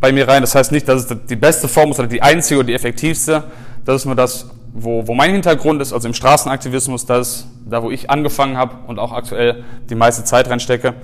bei 0.00 0.12
mir 0.12 0.28
rein. 0.28 0.42
Das 0.42 0.54
heißt 0.54 0.72
nicht, 0.72 0.88
dass 0.88 1.10
es 1.10 1.16
die 1.28 1.36
beste 1.36 1.68
Form 1.68 1.90
ist 1.90 1.98
oder 1.98 2.08
die 2.08 2.22
einzige 2.22 2.60
oder 2.60 2.66
die 2.66 2.74
effektivste. 2.74 3.44
Das 3.84 3.96
ist 3.96 4.04
nur 4.04 4.14
das, 4.14 4.50
wo, 4.72 5.06
wo 5.06 5.14
mein 5.14 5.32
Hintergrund 5.32 5.80
ist, 5.82 5.92
also 5.92 6.08
im 6.08 6.14
Straßenaktivismus, 6.14 7.06
das 7.06 7.28
ist 7.28 7.46
da, 7.66 7.82
wo 7.82 7.90
ich 7.90 8.10
angefangen 8.10 8.56
habe 8.56 8.76
und 8.86 8.98
auch 8.98 9.12
aktuell 9.12 9.64
die 9.88 9.94
meiste 9.94 10.24
Zeit 10.24 10.48
reinstecke. 10.48 10.94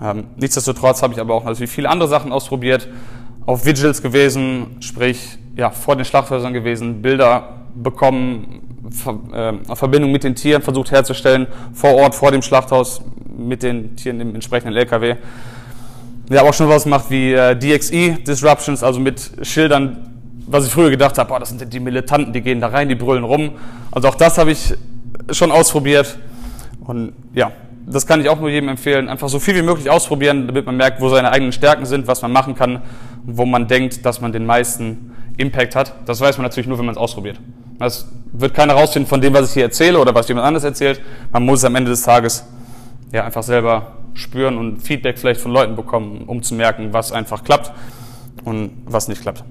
Ähm, 0.00 0.24
nichtsdestotrotz 0.36 1.02
habe 1.02 1.12
ich 1.14 1.20
aber 1.20 1.34
auch 1.34 1.44
natürlich 1.44 1.70
viele 1.70 1.88
andere 1.88 2.08
Sachen 2.08 2.32
ausprobiert, 2.32 2.88
auf 3.46 3.64
Vigils 3.64 4.02
gewesen, 4.02 4.76
sprich 4.80 5.38
ja, 5.56 5.70
vor 5.70 5.96
den 5.96 6.04
Schlachthäusern 6.04 6.52
gewesen, 6.52 7.02
Bilder 7.02 7.60
bekommen, 7.74 8.71
Verbindung 8.90 10.10
mit 10.10 10.24
den 10.24 10.34
Tieren 10.34 10.62
versucht 10.62 10.90
herzustellen, 10.90 11.46
vor 11.72 11.94
Ort, 11.94 12.14
vor 12.14 12.32
dem 12.32 12.42
Schlachthaus, 12.42 13.02
mit 13.36 13.62
den 13.62 13.96
Tieren 13.96 14.20
im 14.20 14.34
entsprechenden 14.34 14.76
LKW. 14.76 15.16
Wir 16.28 16.40
haben 16.40 16.48
auch 16.48 16.54
schon 16.54 16.68
was 16.68 16.84
gemacht 16.84 17.06
wie 17.08 17.32
äh, 17.32 17.56
DXE, 17.56 18.22
Disruptions, 18.26 18.82
also 18.82 19.00
mit 19.00 19.32
Schildern, 19.42 20.10
was 20.46 20.66
ich 20.66 20.72
früher 20.72 20.90
gedacht 20.90 21.18
habe, 21.18 21.28
boah, 21.28 21.38
das 21.38 21.50
sind 21.50 21.72
die 21.72 21.80
Militanten, 21.80 22.32
die 22.32 22.40
gehen 22.40 22.60
da 22.60 22.68
rein, 22.68 22.88
die 22.88 22.94
brüllen 22.94 23.24
rum. 23.24 23.52
Also 23.90 24.08
auch 24.08 24.14
das 24.14 24.38
habe 24.38 24.50
ich 24.50 24.74
schon 25.30 25.52
ausprobiert. 25.52 26.18
Und 26.84 27.12
ja, 27.34 27.52
das 27.86 28.06
kann 28.06 28.20
ich 28.20 28.28
auch 28.28 28.40
nur 28.40 28.50
jedem 28.50 28.68
empfehlen. 28.68 29.08
Einfach 29.08 29.28
so 29.28 29.38
viel 29.38 29.54
wie 29.54 29.62
möglich 29.62 29.90
ausprobieren, 29.90 30.46
damit 30.46 30.66
man 30.66 30.76
merkt, 30.76 31.00
wo 31.00 31.08
seine 31.08 31.30
eigenen 31.30 31.52
Stärken 31.52 31.86
sind, 31.86 32.06
was 32.06 32.22
man 32.22 32.32
machen 32.32 32.54
kann, 32.54 32.82
wo 33.24 33.44
man 33.44 33.66
denkt, 33.68 34.04
dass 34.04 34.20
man 34.20 34.32
den 34.32 34.46
meisten 34.46 35.12
Impact 35.36 35.76
hat. 35.76 35.94
Das 36.06 36.20
weiß 36.20 36.38
man 36.38 36.44
natürlich 36.44 36.66
nur, 36.66 36.78
wenn 36.78 36.86
man 36.86 36.94
es 36.94 37.00
ausprobiert. 37.00 37.40
Das 37.78 38.08
wird 38.32 38.54
keiner 38.54 38.74
rausfinden 38.74 39.08
von 39.08 39.20
dem, 39.20 39.34
was 39.34 39.48
ich 39.48 39.54
hier 39.54 39.64
erzähle 39.64 39.98
oder 39.98 40.14
was 40.14 40.28
jemand 40.28 40.46
anderes 40.46 40.64
erzählt. 40.64 41.00
Man 41.32 41.44
muss 41.44 41.60
es 41.60 41.64
am 41.64 41.74
Ende 41.74 41.90
des 41.90 42.02
Tages 42.02 42.44
ja 43.12 43.24
einfach 43.24 43.42
selber 43.42 43.92
spüren 44.14 44.58
und 44.58 44.80
Feedback 44.80 45.18
vielleicht 45.18 45.40
von 45.40 45.52
Leuten 45.52 45.76
bekommen, 45.76 46.24
um 46.26 46.42
zu 46.42 46.54
merken, 46.54 46.92
was 46.92 47.12
einfach 47.12 47.44
klappt 47.44 47.72
und 48.44 48.72
was 48.86 49.08
nicht 49.08 49.22
klappt. 49.22 49.44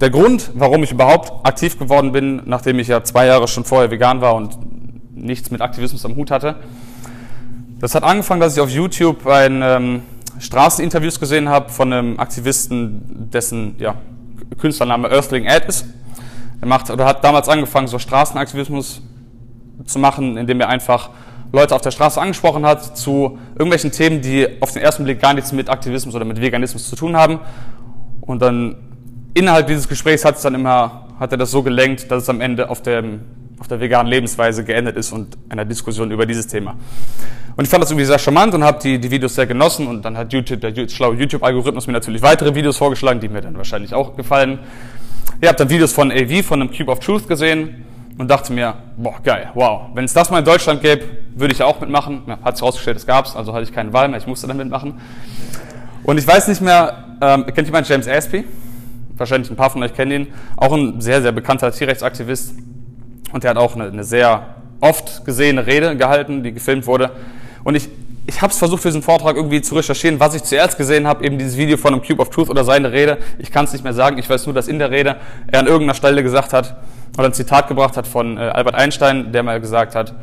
Der 0.00 0.10
Grund, 0.10 0.50
warum 0.54 0.82
ich 0.82 0.90
überhaupt 0.90 1.46
aktiv 1.46 1.78
geworden 1.78 2.12
bin, 2.12 2.42
nachdem 2.46 2.78
ich 2.78 2.88
ja 2.88 3.04
zwei 3.04 3.26
Jahre 3.26 3.46
schon 3.46 3.64
vorher 3.64 3.90
vegan 3.90 4.20
war 4.20 4.34
und 4.34 4.58
nichts 5.14 5.50
mit 5.50 5.60
Aktivismus 5.60 6.04
am 6.04 6.16
Hut 6.16 6.30
hatte, 6.30 6.56
das 7.80 7.94
hat 7.94 8.02
angefangen, 8.02 8.40
dass 8.40 8.54
ich 8.54 8.60
auf 8.60 8.70
YouTube 8.70 9.26
ein 9.26 9.60
ähm, 9.62 10.02
Straßeninterviews 10.38 11.20
gesehen 11.20 11.48
habe 11.48 11.70
von 11.70 11.92
einem 11.92 12.18
Aktivisten, 12.18 13.30
dessen 13.30 13.76
ja, 13.78 13.96
Künstlername 14.58 15.10
Earthling 15.10 15.46
Ad 15.46 15.66
ist. 15.68 15.86
Er 16.60 16.66
macht 16.66 16.90
oder 16.90 17.04
hat 17.04 17.24
damals 17.24 17.48
angefangen, 17.48 17.88
so 17.88 17.98
Straßenaktivismus 17.98 19.02
zu 19.84 19.98
machen, 19.98 20.36
indem 20.36 20.60
er 20.60 20.68
einfach 20.68 21.10
Leute 21.52 21.74
auf 21.74 21.82
der 21.82 21.90
Straße 21.90 22.20
angesprochen 22.20 22.66
hat 22.66 22.96
zu 22.96 23.38
irgendwelchen 23.52 23.92
Themen, 23.92 24.20
die 24.20 24.48
auf 24.60 24.72
den 24.72 24.82
ersten 24.82 25.04
Blick 25.04 25.20
gar 25.20 25.34
nichts 25.34 25.52
mit 25.52 25.68
Aktivismus 25.70 26.14
oder 26.14 26.24
mit 26.24 26.40
Veganismus 26.40 26.88
zu 26.88 26.96
tun 26.96 27.16
haben. 27.16 27.38
Und 28.20 28.42
dann 28.42 28.76
innerhalb 29.34 29.66
dieses 29.66 29.88
Gesprächs 29.88 30.24
hat 30.24 30.36
es 30.36 30.42
dann 30.42 30.54
immer, 30.54 31.08
hat 31.20 31.32
er 31.32 31.38
das 31.38 31.50
so 31.50 31.62
gelenkt, 31.62 32.10
dass 32.10 32.24
es 32.24 32.28
am 32.28 32.40
Ende 32.40 32.70
auf 32.70 32.82
dem 32.82 33.20
auf 33.64 33.68
der 33.68 33.80
veganen 33.80 34.10
Lebensweise 34.10 34.64
geendet 34.64 34.96
ist 34.96 35.12
und 35.12 35.38
einer 35.48 35.64
Diskussion 35.64 36.10
über 36.10 36.26
dieses 36.26 36.46
Thema. 36.46 36.74
Und 37.56 37.64
ich 37.64 37.70
fand 37.70 37.82
das 37.82 37.90
irgendwie 37.90 38.04
sehr 38.04 38.18
charmant 38.18 38.52
und 38.52 38.64
habe 38.64 38.78
die, 38.82 38.98
die 38.98 39.10
Videos 39.10 39.34
sehr 39.36 39.46
genossen 39.46 39.86
und 39.86 40.04
dann 40.04 40.18
hat 40.18 40.32
YouTube, 40.32 40.60
der 40.60 40.88
schlaue 40.88 41.14
YouTube-Algorithmus 41.14 41.86
mir 41.86 41.92
natürlich 41.92 42.20
weitere 42.20 42.54
Videos 42.54 42.76
vorgeschlagen, 42.76 43.20
die 43.20 43.28
mir 43.28 43.40
dann 43.40 43.56
wahrscheinlich 43.56 43.94
auch 43.94 44.16
gefallen. 44.16 44.58
Ihr 45.40 45.48
habt 45.48 45.60
dann 45.60 45.68
Videos 45.68 45.92
von 45.92 46.10
AV, 46.10 46.44
von 46.44 46.60
einem 46.60 46.70
Cube 46.70 46.90
of 46.90 47.00
Truth 47.00 47.28
gesehen 47.28 47.84
und 48.18 48.30
dachte 48.30 48.52
mir, 48.52 48.74
boah, 48.96 49.16
geil, 49.22 49.50
wow, 49.54 49.90
wenn 49.94 50.04
es 50.04 50.12
das 50.12 50.30
mal 50.30 50.38
in 50.38 50.44
Deutschland 50.44 50.80
gäbe, 50.80 51.04
würde 51.34 51.52
ich 51.52 51.62
auch 51.62 51.80
mitmachen. 51.80 52.22
Ja, 52.26 52.38
hat 52.42 52.56
sich 52.56 52.62
rausgestellt, 52.62 52.96
es 52.96 53.06
gab's, 53.06 53.34
also 53.34 53.52
hatte 53.52 53.64
ich 53.64 53.72
keine 53.72 53.92
Wahl 53.92 54.08
mehr, 54.08 54.18
ich 54.18 54.26
musste 54.26 54.46
dann 54.46 54.56
mitmachen. 54.56 55.00
Und 56.04 56.18
ich 56.18 56.26
weiß 56.26 56.48
nicht 56.48 56.60
mehr, 56.60 57.16
ähm, 57.20 57.46
kennt 57.46 57.66
jemand 57.66 57.88
James 57.88 58.06
Aspey? 58.06 58.44
Wahrscheinlich 59.16 59.50
ein 59.50 59.56
paar 59.56 59.70
von 59.70 59.82
euch 59.82 59.94
kennen 59.94 60.10
ihn. 60.10 60.26
Auch 60.56 60.72
ein 60.72 61.00
sehr, 61.00 61.22
sehr 61.22 61.32
bekannter 61.32 61.70
Tierrechtsaktivist. 61.72 62.54
Und 63.32 63.42
der 63.42 63.50
hat 63.50 63.56
auch 63.56 63.74
eine, 63.74 63.84
eine 63.84 64.04
sehr 64.04 64.56
oft 64.80 65.24
gesehene 65.24 65.66
Rede 65.66 65.96
gehalten, 65.96 66.42
die 66.42 66.52
gefilmt 66.52 66.86
wurde. 66.86 67.12
Und 67.62 67.74
ich, 67.74 67.88
ich 68.26 68.40
habe 68.40 68.52
es 68.52 68.58
versucht 68.58 68.82
für 68.82 68.88
diesen 68.88 69.02
Vortrag 69.02 69.36
irgendwie 69.36 69.60
zu 69.60 69.74
recherchieren, 69.74 70.18
was 70.18 70.34
ich 70.34 70.42
zuerst 70.44 70.78
gesehen 70.78 71.06
habe, 71.06 71.24
eben 71.24 71.38
dieses 71.38 71.56
Video 71.56 71.76
von 71.76 71.92
einem 71.92 72.02
Cube 72.02 72.22
of 72.22 72.30
Truth 72.30 72.48
oder 72.48 72.64
seine 72.64 72.90
Rede. 72.90 73.18
Ich 73.38 73.50
kann 73.50 73.66
es 73.66 73.72
nicht 73.72 73.84
mehr 73.84 73.92
sagen. 73.92 74.18
Ich 74.18 74.28
weiß 74.30 74.46
nur, 74.46 74.54
dass 74.54 74.66
in 74.66 74.78
der 74.78 74.90
Rede 74.90 75.16
er 75.46 75.60
an 75.60 75.66
irgendeiner 75.66 75.94
Stelle 75.94 76.22
gesagt 76.22 76.52
hat 76.52 76.76
oder 77.18 77.26
ein 77.26 77.34
Zitat 77.34 77.68
gebracht 77.68 77.96
hat 77.96 78.06
von 78.06 78.38
äh, 78.38 78.40
Albert 78.40 78.76
Einstein, 78.76 79.32
der 79.32 79.42
mal 79.42 79.60
gesagt 79.60 79.94
hat, 79.94 80.14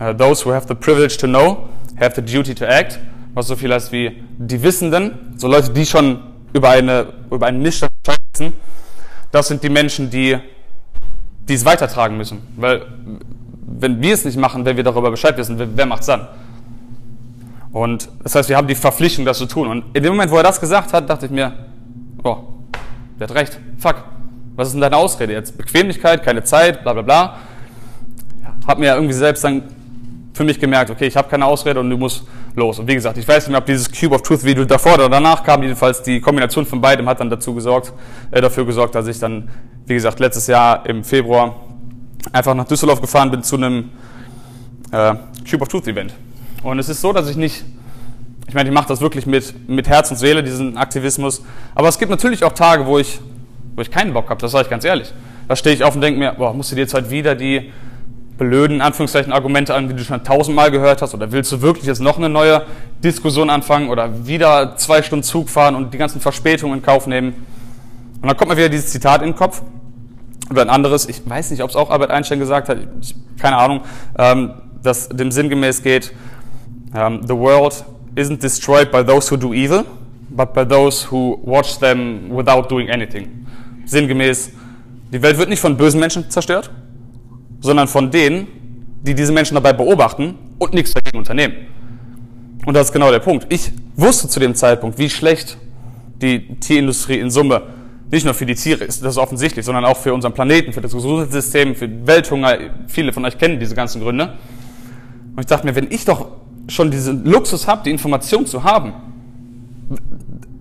uh, 0.00 0.12
Those 0.12 0.44
who 0.44 0.52
have 0.52 0.66
the 0.66 0.74
privilege 0.74 1.16
to 1.18 1.26
know 1.26 1.68
have 2.00 2.14
the 2.16 2.22
duty 2.22 2.54
to 2.54 2.64
act. 2.64 2.98
Was 3.34 3.46
so 3.46 3.56
viel 3.56 3.72
heißt 3.72 3.92
wie 3.92 4.22
die 4.38 4.62
Wissenden, 4.62 5.34
so 5.36 5.46
Leute, 5.46 5.70
die 5.70 5.86
schon 5.86 6.20
über, 6.52 6.70
eine, 6.70 7.12
über 7.30 7.46
einen 7.46 7.60
Missstand 7.60 7.92
wissen, 8.32 8.54
das 9.30 9.48
sind 9.48 9.62
die 9.62 9.68
Menschen, 9.68 10.10
die, 10.10 10.38
die 11.46 11.54
es 11.54 11.64
weitertragen 11.64 12.16
müssen. 12.16 12.40
Weil 12.56 12.86
wenn 13.66 14.00
wir 14.00 14.14
es 14.14 14.24
nicht 14.24 14.38
machen, 14.38 14.64
wenn 14.64 14.76
wir 14.76 14.84
darüber 14.84 15.10
Bescheid 15.10 15.36
wissen, 15.36 15.58
wer, 15.58 15.68
wer 15.74 15.86
macht 15.86 16.00
es 16.00 16.06
dann? 16.06 16.28
Und 17.76 18.08
das 18.22 18.34
heißt, 18.34 18.48
wir 18.48 18.56
haben 18.56 18.68
die 18.68 18.74
Verpflichtung, 18.74 19.26
das 19.26 19.36
zu 19.36 19.44
tun. 19.44 19.68
Und 19.68 19.84
in 19.92 20.02
dem 20.02 20.14
Moment, 20.14 20.30
wo 20.30 20.38
er 20.38 20.42
das 20.42 20.58
gesagt 20.58 20.94
hat, 20.94 21.10
dachte 21.10 21.26
ich 21.26 21.30
mir, 21.30 21.52
oh, 22.24 22.38
der 23.20 23.28
hat 23.28 23.36
recht, 23.36 23.60
fuck, 23.76 23.96
was 24.54 24.68
ist 24.68 24.72
denn 24.72 24.80
deine 24.80 24.96
Ausrede 24.96 25.34
jetzt? 25.34 25.58
Bequemlichkeit, 25.58 26.22
keine 26.22 26.42
Zeit, 26.42 26.82
bla 26.82 26.94
bla 26.94 27.02
bla. 27.02 27.36
Hab 28.66 28.78
mir 28.78 28.94
irgendwie 28.94 29.12
selbst 29.12 29.44
dann 29.44 29.64
für 30.32 30.44
mich 30.44 30.58
gemerkt, 30.58 30.90
okay, 30.90 31.04
ich 31.04 31.18
habe 31.18 31.28
keine 31.28 31.44
Ausrede 31.44 31.78
und 31.80 31.90
du 31.90 31.98
musst 31.98 32.26
los. 32.54 32.78
Und 32.78 32.88
wie 32.88 32.94
gesagt, 32.94 33.18
ich 33.18 33.28
weiß 33.28 33.44
nicht 33.44 33.50
mehr, 33.50 33.58
ob 33.58 33.66
dieses 33.66 33.92
Cube 33.92 34.14
of 34.14 34.22
Truth 34.22 34.42
Video 34.42 34.64
davor 34.64 34.94
oder 34.94 35.10
danach 35.10 35.44
kam. 35.44 35.62
Jedenfalls 35.62 36.02
die 36.02 36.18
Kombination 36.18 36.64
von 36.64 36.80
beidem 36.80 37.06
hat 37.06 37.20
dann 37.20 37.28
dazu 37.28 37.52
gesorgt, 37.52 37.92
äh, 38.30 38.40
dafür 38.40 38.64
gesorgt, 38.64 38.94
dass 38.94 39.06
ich 39.06 39.18
dann, 39.18 39.50
wie 39.84 39.92
gesagt, 39.92 40.18
letztes 40.18 40.46
Jahr 40.46 40.86
im 40.86 41.04
Februar 41.04 41.56
einfach 42.32 42.54
nach 42.54 42.64
Düsseldorf 42.64 43.02
gefahren 43.02 43.30
bin 43.30 43.42
zu 43.42 43.56
einem 43.56 43.90
äh, 44.92 45.14
Cube 45.46 45.60
of 45.60 45.68
Truth 45.68 45.88
Event. 45.88 46.14
Und 46.66 46.80
es 46.80 46.88
ist 46.88 47.00
so, 47.00 47.12
dass 47.12 47.30
ich 47.30 47.36
nicht, 47.36 47.64
ich 48.48 48.54
meine, 48.54 48.68
ich 48.68 48.74
mache 48.74 48.88
das 48.88 49.00
wirklich 49.00 49.24
mit, 49.24 49.68
mit 49.68 49.86
Herz 49.86 50.10
und 50.10 50.16
Seele, 50.16 50.42
diesen 50.42 50.76
Aktivismus. 50.76 51.42
Aber 51.76 51.86
es 51.86 51.96
gibt 51.96 52.10
natürlich 52.10 52.42
auch 52.42 52.52
Tage, 52.52 52.86
wo 52.86 52.98
ich, 52.98 53.20
wo 53.76 53.82
ich 53.82 53.90
keinen 53.90 54.12
Bock 54.12 54.28
habe, 54.30 54.40
das 54.40 54.50
sage 54.50 54.64
ich 54.64 54.70
ganz 54.70 54.84
ehrlich. 54.84 55.12
Da 55.46 55.54
stehe 55.54 55.76
ich 55.76 55.84
auf 55.84 55.94
und 55.94 56.00
denke 56.00 56.18
mir, 56.18 56.32
boah, 56.32 56.52
musst 56.52 56.72
du 56.72 56.74
dir 56.74 56.80
jetzt 56.82 56.92
halt 56.92 57.08
wieder 57.08 57.36
die 57.36 57.70
blöden 58.36 58.80
Anführungszeichen 58.80 59.32
Argumente 59.32 59.74
an, 59.74 59.86
die 59.86 59.94
du 59.94 60.02
schon 60.02 60.24
tausendmal 60.24 60.72
gehört 60.72 61.02
hast? 61.02 61.14
Oder 61.14 61.30
willst 61.30 61.52
du 61.52 61.62
wirklich 61.62 61.86
jetzt 61.86 62.00
noch 62.00 62.18
eine 62.18 62.28
neue 62.28 62.62
Diskussion 63.02 63.48
anfangen 63.48 63.88
oder 63.88 64.26
wieder 64.26 64.76
zwei 64.76 65.02
Stunden 65.02 65.22
Zug 65.22 65.48
fahren 65.48 65.76
und 65.76 65.94
die 65.94 65.98
ganzen 65.98 66.20
Verspätungen 66.20 66.78
in 66.78 66.82
Kauf 66.82 67.06
nehmen? 67.06 67.46
Und 68.20 68.26
dann 68.26 68.36
kommt 68.36 68.50
mir 68.50 68.56
wieder 68.56 68.70
dieses 68.70 68.90
Zitat 68.90 69.22
in 69.22 69.28
den 69.28 69.36
Kopf 69.36 69.62
oder 70.50 70.62
ein 70.62 70.70
anderes, 70.70 71.08
ich 71.08 71.22
weiß 71.30 71.52
nicht, 71.52 71.62
ob 71.62 71.70
es 71.70 71.76
auch 71.76 71.90
Albert 71.90 72.10
Einstein 72.10 72.40
gesagt 72.40 72.68
hat, 72.68 72.78
ich, 73.00 73.14
keine 73.38 73.56
Ahnung, 73.56 73.82
ähm, 74.18 74.54
das 74.82 75.08
dem 75.08 75.30
sinngemäß 75.30 75.82
geht, 75.82 76.12
ähm, 76.94 77.20
the 77.26 77.34
world 77.34 77.84
isn't 78.14 78.42
destroyed 78.42 78.90
by 78.90 79.02
those 79.02 79.30
who 79.30 79.36
do 79.36 79.52
evil, 79.52 79.84
but 80.30 80.52
by 80.52 80.64
those 80.64 81.10
who 81.10 81.38
watch 81.44 81.78
them 81.78 82.30
without 82.30 82.68
doing 82.68 82.90
anything. 82.90 83.46
Sinngemäß, 83.84 84.50
die 85.12 85.22
Welt 85.22 85.38
wird 85.38 85.48
nicht 85.48 85.60
von 85.60 85.76
bösen 85.76 86.00
Menschen 86.00 86.28
zerstört, 86.30 86.70
sondern 87.60 87.88
von 87.88 88.10
denen, 88.10 88.48
die 89.02 89.14
diese 89.14 89.32
Menschen 89.32 89.54
dabei 89.54 89.72
beobachten 89.72 90.34
und 90.58 90.74
nichts 90.74 90.92
dagegen 90.92 91.18
unternehmen. 91.18 91.54
Und 92.66 92.74
das 92.74 92.88
ist 92.88 92.92
genau 92.92 93.10
der 93.10 93.20
Punkt. 93.20 93.46
Ich 93.52 93.70
wusste 93.94 94.28
zu 94.28 94.40
dem 94.40 94.54
Zeitpunkt, 94.54 94.98
wie 94.98 95.08
schlecht 95.08 95.56
die 96.20 96.56
Tierindustrie 96.56 97.18
in 97.20 97.30
Summe 97.30 97.62
nicht 98.10 98.24
nur 98.24 98.34
für 98.34 98.46
die 98.46 98.54
Tiere 98.54 98.84
ist, 98.84 99.02
das 99.02 99.14
ist 99.14 99.18
offensichtlich, 99.18 99.64
sondern 99.64 99.84
auch 99.84 99.96
für 99.96 100.14
unseren 100.14 100.32
Planeten, 100.32 100.72
für 100.72 100.80
das 100.80 100.92
Gesundheitssystem, 100.92 101.74
für 101.74 102.06
Welthunger. 102.06 102.56
Viele 102.86 103.12
von 103.12 103.24
euch 103.24 103.36
kennen 103.36 103.58
diese 103.58 103.74
ganzen 103.74 104.00
Gründe. 104.00 104.34
Und 105.34 105.40
ich 105.40 105.46
dachte 105.46 105.66
mir, 105.66 105.74
wenn 105.74 105.90
ich 105.90 106.04
doch 106.04 106.28
schon 106.68 106.90
diesen 106.90 107.24
Luxus 107.24 107.66
habe, 107.68 107.82
die 107.84 107.90
Information 107.90 108.46
zu 108.46 108.64
haben, 108.64 108.92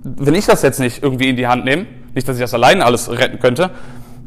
wenn 0.03 0.35
ich 0.35 0.45
das 0.45 0.61
jetzt 0.61 0.79
nicht 0.79 1.01
irgendwie 1.01 1.29
in 1.29 1.35
die 1.35 1.47
Hand 1.47 1.65
nehme, 1.65 1.87
nicht, 2.13 2.27
dass 2.27 2.37
ich 2.37 2.41
das 2.41 2.53
alleine 2.53 2.85
alles 2.85 3.09
retten 3.09 3.39
könnte, 3.39 3.71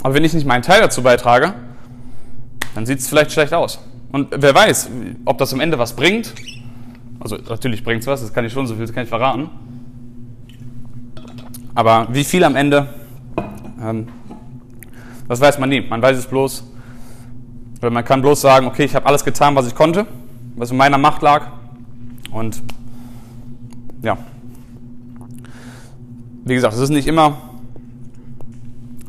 aber 0.03 0.15
wenn 0.15 0.25
ich 0.25 0.35
nicht 0.35 0.47
meinen 0.47 0.63
Teil 0.63 0.81
dazu 0.81 1.03
beitrage, 1.03 1.55
dann 2.75 2.87
sieht 2.87 2.99
es 2.99 3.09
vielleicht 3.09 3.33
schlecht 3.33 3.55
aus. 3.55 3.79
Und 4.13 4.29
wer 4.31 4.55
weiß, 4.55 4.91
ob 5.25 5.39
das 5.39 5.53
am 5.53 5.61
Ende 5.61 5.79
was 5.79 5.95
bringt. 5.95 6.35
Also 7.21 7.37
natürlich 7.37 7.83
bringt 7.85 8.03
es 8.03 8.07
was, 8.07 8.21
das 8.21 8.33
kann 8.33 8.45
ich 8.45 8.53
schon, 8.53 8.67
so 8.67 8.75
viel 8.75 8.87
das 8.87 8.95
kann 8.95 9.05
ich 9.05 9.09
verraten. 9.09 9.51
Aber 11.75 12.09
wie 12.11 12.25
viel 12.25 12.45
am 12.45 12.57
Ende, 12.57 12.89
ähm, 13.83 14.09
das 15.29 15.41
weiß 15.41 15.59
man 15.59 15.69
nie. 15.69 15.81
Man 15.81 16.01
weiß 16.01 16.17
es 16.17 16.27
bloß, 16.27 16.65
oder 17.81 17.91
man 17.91 18.05
kann 18.05 18.23
bloß 18.23 18.41
sagen, 18.41 18.67
okay, 18.67 18.85
ich 18.85 18.95
habe 18.95 19.07
alles 19.07 19.25
getan, 19.25 19.55
was 19.55 19.67
ich 19.67 19.75
konnte, 19.75 20.07
was 20.57 20.71
in 20.71 20.77
meiner 20.77 20.99
Macht 20.99 21.23
lag. 21.23 21.58
Und 22.31 22.63
ja, 24.03 24.19
wie 26.45 26.55
gesagt, 26.55 26.75
es 26.75 26.81
ist 26.81 26.91
nicht 26.91 27.07
immer, 27.07 27.39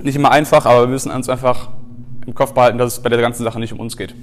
nicht 0.02 0.16
immer 0.16 0.32
einfach, 0.32 0.66
aber 0.66 0.82
wir 0.82 0.88
müssen 0.88 1.12
uns 1.12 1.30
einfach 1.30 1.70
im 2.26 2.36
Kopf 2.36 2.54
behalten, 2.54 2.78
dass 2.78 2.94
es 2.94 3.02
bei 3.02 3.10
der 3.10 3.20
ganzen 3.22 3.44
Sache 3.44 3.60
nicht 3.60 3.74
um 3.74 3.80
uns 3.80 3.98
geht. 3.98 4.16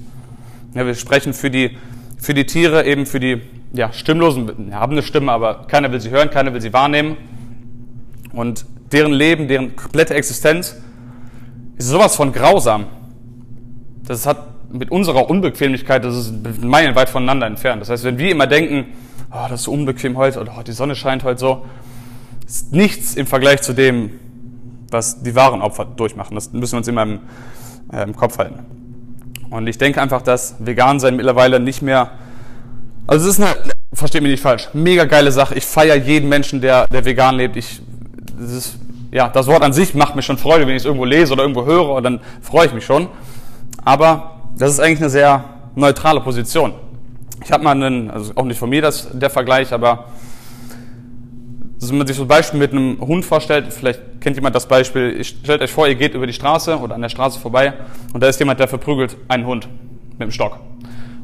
Ja, 0.73 0.85
wir 0.85 0.95
sprechen 0.95 1.33
für 1.33 1.49
die, 1.49 1.77
für 2.17 2.33
die 2.33 2.45
Tiere, 2.45 2.85
eben 2.85 3.05
für 3.05 3.19
die 3.19 3.41
ja, 3.73 3.91
Stimmlosen, 3.91 4.47
wir 4.69 4.75
haben 4.75 4.93
eine 4.93 5.03
Stimme, 5.03 5.31
aber 5.31 5.65
keiner 5.67 5.91
will 5.91 5.99
sie 5.99 6.09
hören, 6.09 6.29
keiner 6.29 6.53
will 6.53 6.61
sie 6.61 6.73
wahrnehmen. 6.73 7.17
Und 8.33 8.65
deren 8.91 9.11
Leben, 9.11 9.47
deren 9.47 9.75
komplette 9.75 10.13
Existenz 10.13 10.75
ist 11.75 11.87
sowas 11.87 12.15
von 12.15 12.31
grausam. 12.31 12.85
Das 14.05 14.25
hat 14.25 14.37
mit 14.71 14.91
unserer 14.91 15.29
Unbequemlichkeit, 15.29 16.03
das 16.03 16.15
ist 16.15 16.61
meilenweit 16.61 17.09
voneinander 17.09 17.47
entfernt. 17.47 17.81
Das 17.81 17.89
heißt, 17.89 18.03
wenn 18.03 18.17
wir 18.17 18.31
immer 18.31 18.47
denken, 18.47 18.87
oh, 19.31 19.45
das 19.49 19.61
ist 19.61 19.63
so 19.63 19.71
unbequem 19.71 20.17
heute 20.17 20.41
oder 20.41 20.55
oh, 20.57 20.61
die 20.61 20.71
Sonne 20.71 20.95
scheint 20.95 21.23
heute 21.23 21.39
so, 21.39 21.65
ist 22.45 22.73
nichts 22.73 23.15
im 23.15 23.27
Vergleich 23.27 23.61
zu 23.61 23.73
dem, 23.73 24.11
was 24.89 25.21
die 25.21 25.35
wahren 25.35 25.61
Opfer 25.61 25.85
durchmachen. 25.85 26.35
Das 26.35 26.53
müssen 26.53 26.73
wir 26.73 26.77
uns 26.77 26.87
immer 26.87 27.03
im, 27.03 27.19
äh, 27.91 28.03
im 28.03 28.15
Kopf 28.15 28.37
halten. 28.37 28.59
Und 29.49 29.67
ich 29.67 29.77
denke 29.77 30.01
einfach, 30.01 30.21
dass 30.21 30.55
vegan 30.59 30.99
sein 30.99 31.15
mittlerweile 31.15 31.59
nicht 31.59 31.81
mehr, 31.81 32.11
also 33.05 33.27
es 33.27 33.37
ist 33.37 33.43
eine, 33.43 33.55
versteht 33.93 34.21
mich 34.21 34.31
nicht 34.31 34.41
falsch, 34.41 34.69
mega 34.73 35.05
geile 35.05 35.31
Sache. 35.31 35.55
Ich 35.55 35.65
feiere 35.65 35.95
jeden 35.95 36.29
Menschen, 36.29 36.61
der, 36.61 36.87
der 36.87 37.05
vegan 37.05 37.35
lebt. 37.35 37.55
Ich, 37.55 37.81
das 38.37 38.51
ist, 38.51 38.77
ja, 39.11 39.29
das 39.29 39.47
Wort 39.47 39.63
an 39.63 39.71
sich 39.71 39.93
macht 39.93 40.15
mir 40.15 40.21
schon 40.21 40.37
Freude, 40.37 40.67
wenn 40.67 40.75
ich 40.75 40.81
es 40.81 40.85
irgendwo 40.85 41.05
lese 41.05 41.33
oder 41.33 41.43
irgendwo 41.43 41.65
höre, 41.65 41.91
und 41.91 42.03
dann 42.03 42.19
freue 42.41 42.67
ich 42.67 42.73
mich 42.73 42.85
schon. 42.85 43.07
Aber 43.83 44.36
das 44.57 44.71
ist 44.71 44.79
eigentlich 44.79 44.99
eine 44.99 45.09
sehr 45.09 45.43
neutrale 45.75 46.21
Position. 46.21 46.73
Ich 47.43 47.51
habe 47.51 47.63
mal 47.63 47.71
einen, 47.71 48.09
also 48.09 48.33
auch 48.35 48.45
nicht 48.45 48.57
von 48.57 48.69
mir 48.69 48.81
das, 48.81 49.07
der 49.13 49.29
Vergleich, 49.29 49.71
aber 49.71 50.05
wenn 51.79 51.99
man 51.99 52.07
sich 52.07 52.17
so 52.17 52.23
ein 52.23 52.27
Beispiel 52.27 52.59
mit 52.59 52.71
einem 52.71 52.99
Hund 52.99 53.23
vorstellt, 53.23 53.71
vielleicht 53.71 54.19
kennt 54.19 54.35
jemand 54.35 54.55
das 54.55 54.67
Beispiel, 54.67 55.23
stellt 55.23 55.61
euch 55.61 55.71
vor, 55.71 55.87
ihr 55.87 55.95
geht 55.95 56.15
über 56.15 56.25
die 56.25 56.33
Straße 56.33 56.77
oder 56.77 56.95
an 56.95 57.01
der 57.01 57.09
Straße 57.09 57.39
vorbei 57.39 57.73
und 58.13 58.21
da 58.21 58.27
ist 58.27 58.39
jemand, 58.39 58.59
der 58.59 58.67
verprügelt 58.67 59.15
einen 59.27 59.45
Hund 59.45 59.69
mit 60.11 60.21
dem 60.21 60.31
Stock. 60.31 60.59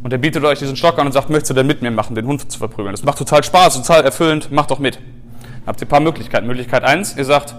Und 0.03 0.11
der 0.11 0.17
bietet 0.17 0.43
euch 0.43 0.59
diesen 0.59 0.75
Stock 0.75 0.99
an 0.99 1.07
und 1.07 1.13
sagt, 1.13 1.29
möchtest 1.29 1.51
du 1.51 1.53
denn 1.55 1.65
mit 1.65 1.81
mir 1.81 1.89
machen, 1.89 2.13
den 2.13 2.27
Hund 2.27 2.51
zu 2.51 2.59
verprügeln? 2.59 2.93
Das 2.93 3.03
macht 3.03 3.17
total 3.17 3.43
Spaß, 3.43 3.81
total 3.81 4.03
erfüllend, 4.03 4.51
macht 4.51 4.69
doch 4.69 4.79
mit. 4.79 4.95
Dann 4.95 5.67
habt 5.67 5.81
ihr 5.81 5.87
ein 5.87 5.89
paar 5.89 6.01
Möglichkeiten. 6.01 6.45
Möglichkeit 6.45 6.83
eins, 6.83 7.15
ihr 7.17 7.25
sagt, 7.25 7.55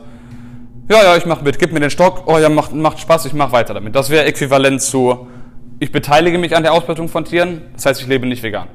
ja, 0.88 1.02
ja, 1.02 1.16
ich 1.16 1.24
mach 1.24 1.40
mit, 1.40 1.58
gib 1.58 1.72
mir 1.72 1.80
den 1.80 1.90
Stock, 1.90 2.24
oh 2.26 2.38
ja, 2.38 2.50
macht, 2.50 2.74
macht 2.74 3.00
Spaß, 3.00 3.24
ich 3.24 3.32
mach 3.32 3.50
weiter 3.52 3.72
damit. 3.72 3.94
Das 3.94 4.10
wäre 4.10 4.26
äquivalent 4.26 4.82
zu, 4.82 5.26
ich 5.84 5.92
beteilige 5.92 6.38
mich 6.38 6.56
an 6.56 6.62
der 6.62 6.72
Ausbeutung 6.72 7.10
von 7.10 7.26
Tieren, 7.26 7.60
das 7.74 7.84
heißt, 7.84 8.00
ich 8.00 8.06
lebe 8.06 8.26
nicht 8.26 8.42
vegan. 8.42 8.68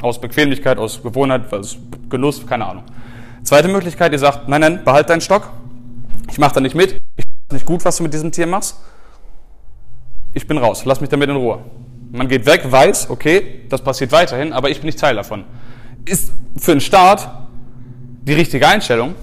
Aus 0.00 0.18
Bequemlichkeit, 0.18 0.78
aus 0.78 1.02
Gewohnheit, 1.02 1.52
aus 1.52 1.76
Genuss, 2.08 2.46
keine 2.46 2.64
Ahnung. 2.64 2.84
Zweite 3.42 3.68
Möglichkeit, 3.68 4.12
ihr 4.12 4.18
sagt, 4.18 4.48
nein, 4.48 4.62
nein, 4.62 4.80
behalt 4.82 5.10
deinen 5.10 5.20
Stock, 5.20 5.50
ich 6.30 6.38
mache 6.38 6.54
da 6.54 6.60
nicht 6.60 6.74
mit, 6.74 6.92
ich 7.16 7.24
finde 7.26 7.54
nicht 7.56 7.66
gut, 7.66 7.84
was 7.84 7.98
du 7.98 8.02
mit 8.02 8.14
diesem 8.14 8.32
Tier 8.32 8.46
machst, 8.46 8.78
ich 10.32 10.46
bin 10.46 10.56
raus, 10.56 10.86
lass 10.86 11.02
mich 11.02 11.10
damit 11.10 11.28
in 11.28 11.36
Ruhe. 11.36 11.58
Man 12.12 12.28
geht 12.28 12.46
weg, 12.46 12.62
weiß, 12.64 13.10
okay, 13.10 13.66
das 13.68 13.82
passiert 13.82 14.10
weiterhin, 14.12 14.54
aber 14.54 14.70
ich 14.70 14.78
bin 14.78 14.86
nicht 14.86 14.98
Teil 14.98 15.16
davon. 15.16 15.44
Ist 16.06 16.32
für 16.56 16.72
einen 16.72 16.80
Staat 16.80 17.28
die 18.22 18.32
richtige 18.32 18.66
Einstellung, 18.66 19.14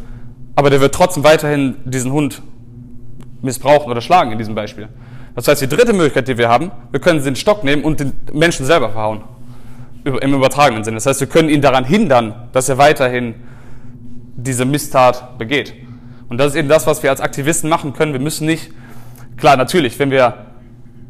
aber 0.55 0.69
der 0.69 0.79
wird 0.79 0.93
trotzdem 0.93 1.24
weiterhin 1.24 1.77
diesen 1.86 2.12
Hund 2.12 2.43
missbrauchen 3.41 3.89
oder 3.89 4.01
schlagen 4.01 4.31
in 4.31 4.38
diesem 4.38 4.53
Beispiel. 4.53 4.89
Das 5.36 5.48
heißt, 5.48 5.62
die 5.62 5.68
dritte 5.68 5.94
Möglichkeit, 5.94 6.28
die 6.28 6.38
wir 6.38 6.50
haben, 6.50 6.72
wir 6.92 7.00
können 7.00 7.24
den 7.24 7.36
Stock 7.36 7.64
nehmen 7.64 7.84
und 7.84 8.00
den 8.00 8.14
Menschen 8.34 8.66
selber 8.66 8.90
verhauen. 8.90 9.22
Im 10.04 10.34
übertragenen 10.34 10.84
Sinne. 10.84 10.98
Das 10.98 11.06
heißt, 11.06 11.20
wir 11.20 11.28
können 11.28 11.50
ihn 11.50 11.62
daran 11.62 11.86
hindern, 11.86 12.34
dass 12.54 12.68
er 12.70 12.78
weiterhin 12.78 13.36
diese 14.36 14.66
Misstat 14.66 15.38
begeht. 15.38 15.74
Und 16.28 16.38
das 16.38 16.54
ist 16.54 16.56
eben 16.56 16.70
das, 16.70 16.88
was 16.88 17.04
wir 17.04 17.12
als 17.12 17.22
Aktivisten 17.22 17.70
machen 17.70 17.94
können. 17.94 18.14
Wir 18.14 18.20
müssen 18.20 18.48
nicht, 18.48 18.72
klar, 19.38 19.58
natürlich, 19.58 20.00
wenn 20.00 20.10
wir 20.10 20.48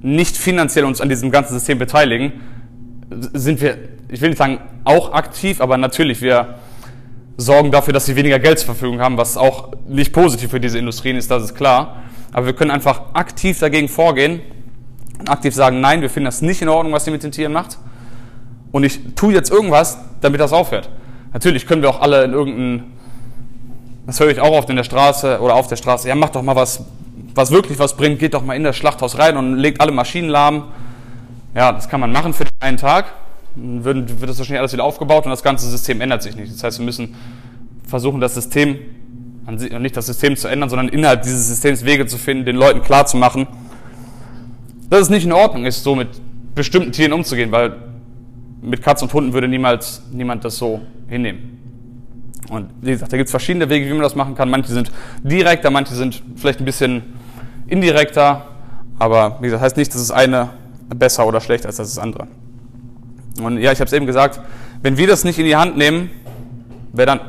nicht 0.02 0.36
finanziell 0.36 0.84
uns 0.84 1.00
an 1.00 1.10
diesem 1.10 1.32
ganzen 1.32 1.54
System 1.54 1.80
beteiligen, 1.80 2.34
sind 3.34 3.62
wir, 3.62 3.78
ich 4.10 4.20
will 4.22 4.30
nicht 4.30 4.40
sagen 4.40 4.60
auch 4.84 5.14
aktiv, 5.14 5.62
aber 5.62 5.78
natürlich, 5.78 6.22
wir 6.22 6.56
sorgen 7.38 7.72
dafür, 7.72 7.94
dass 7.94 8.06
sie 8.06 8.16
weniger 8.16 8.40
Geld 8.40 8.60
zur 8.60 8.68
Verfügung 8.68 9.00
haben, 9.00 9.18
was 9.18 9.38
auch 9.38 9.72
nicht 9.88 10.12
positiv 10.14 10.52
für 10.52 10.60
diese 10.60 10.80
Industrien 10.80 11.18
ist, 11.18 11.30
das 11.32 11.44
ist 11.44 11.56
klar. 11.56 12.04
Aber 12.32 12.46
wir 12.46 12.54
können 12.54 12.72
einfach 12.72 13.14
aktiv 13.14 13.60
dagegen 13.60 13.90
vorgehen 13.90 14.42
und 15.20 15.30
aktiv 15.30 15.54
sagen, 15.54 15.82
nein, 15.82 16.02
wir 16.02 16.10
finden 16.10 16.26
das 16.26 16.42
nicht 16.42 16.62
in 16.62 16.70
Ordnung, 16.70 16.94
was 16.94 17.06
ihr 17.06 17.14
mit 17.14 17.24
den 17.24 17.32
Tieren 17.32 17.54
macht. 17.54 17.78
Und 18.72 18.84
ich 18.84 19.16
tue 19.16 19.34
jetzt 19.34 19.52
irgendwas, 19.52 19.98
damit 20.22 20.40
das 20.40 20.54
aufhört. 20.54 20.90
Natürlich 21.34 21.68
können 21.68 21.82
wir 21.82 21.90
auch 21.90 22.02
alle 22.02 22.24
in 22.24 22.34
irgendeinen, 22.34 22.94
das 24.06 24.20
höre 24.20 24.30
ich 24.30 24.40
auch 24.40 24.52
oft 24.52 24.70
in 24.70 24.76
der 24.76 24.84
Straße 24.84 25.40
oder 25.40 25.56
auf 25.56 25.68
der 25.68 25.76
Straße, 25.76 26.08
ja, 26.08 26.16
macht 26.16 26.36
doch 26.36 26.42
mal 26.42 26.56
was, 26.56 26.84
was 27.36 27.52
wirklich 27.52 27.80
was 27.80 27.96
bringt, 27.96 28.20
geht 28.20 28.34
doch 28.34 28.44
mal 28.44 28.56
in 28.56 28.64
das 28.64 28.76
Schlachthaus 28.76 29.18
rein 29.18 29.38
und 29.38 29.56
legt 29.56 29.80
alle 29.82 29.92
Maschinen 29.92 30.30
lahm. 30.30 30.66
Ja, 31.54 31.72
das 31.72 31.90
kann 31.90 32.00
man 32.00 32.12
machen 32.12 32.34
für 32.34 32.46
einen 32.60 32.78
Tag. 32.78 33.06
Dann 33.56 33.84
wird 33.84 34.30
das 34.30 34.38
wahrscheinlich 34.38 34.60
alles 34.60 34.74
wieder 34.74 34.86
aufgebaut 34.86 35.26
und 35.26 35.32
das 35.32 35.44
ganze 35.44 35.70
System 35.70 36.00
ändert 36.00 36.24
sich 36.24 36.36
nicht. 36.36 36.54
Das 36.54 36.64
heißt, 36.64 36.80
wir 36.80 36.86
müssen 36.86 37.16
versuchen, 37.86 38.22
das 38.22 38.36
System, 38.36 38.80
nicht 39.48 39.98
das 39.98 40.06
System 40.06 40.36
zu 40.36 40.48
ändern, 40.48 40.70
sondern 40.70 40.88
innerhalb 40.90 41.24
dieses 41.24 41.48
Systems 41.48 41.84
Wege 41.84 42.06
zu 42.06 42.18
finden, 42.18 42.46
den 42.46 42.56
Leuten 42.56 42.82
klarzumachen, 42.82 43.48
dass 44.90 45.02
es 45.02 45.10
nicht 45.10 45.26
in 45.26 45.32
Ordnung 45.32 45.66
ist, 45.66 45.84
so 45.84 45.96
mit 45.96 46.10
bestimmten 46.54 46.92
Tieren 46.92 47.14
umzugehen, 47.14 47.52
weil 47.52 47.76
mit 48.62 48.82
Katzen 48.82 49.08
und 49.08 49.14
Hunden 49.14 49.34
würde 49.34 49.48
niemals 49.48 50.04
niemand 50.12 50.46
das 50.46 50.58
so 50.58 50.82
hinnehmen. 51.08 51.58
Und 52.50 52.70
wie 52.82 52.92
gesagt, 52.92 53.12
da 53.14 53.18
gibt 53.18 53.28
es 53.28 53.32
verschiedene 53.32 53.70
Wege, 53.70 53.86
wie 53.88 53.94
man 53.94 54.02
das 54.02 54.16
machen 54.16 54.36
kann. 54.36 54.50
Manche 54.50 54.72
sind 54.72 54.92
direkter, 55.24 55.72
manche 55.72 55.96
sind 55.96 56.22
vielleicht 56.36 56.60
ein 56.60 56.66
bisschen 56.66 57.02
indirekter. 57.68 58.46
Aber 59.00 59.38
wie 59.40 59.46
gesagt, 59.46 59.64
heißt 59.64 59.78
nicht, 59.78 59.94
dass 59.94 60.02
das 60.02 60.12
eine 60.12 60.50
besser 60.94 61.26
oder 61.26 61.40
schlechter 61.40 61.70
ist 61.70 61.80
als 61.80 61.96
das 61.96 62.04
andere. 62.04 62.28
Und 63.42 63.58
ja, 63.58 63.72
ich 63.72 63.80
habe 63.80 63.88
es 63.88 63.94
eben 63.94 64.06
gesagt, 64.06 64.42
wenn 64.84 64.98
wir 64.98 65.08
das 65.08 65.24
nicht 65.24 65.40
in 65.40 65.46
die 65.46 65.56
Hand 65.56 65.78
nehmen, 65.78 66.10
wer 66.92 67.06
dann? 67.06 67.20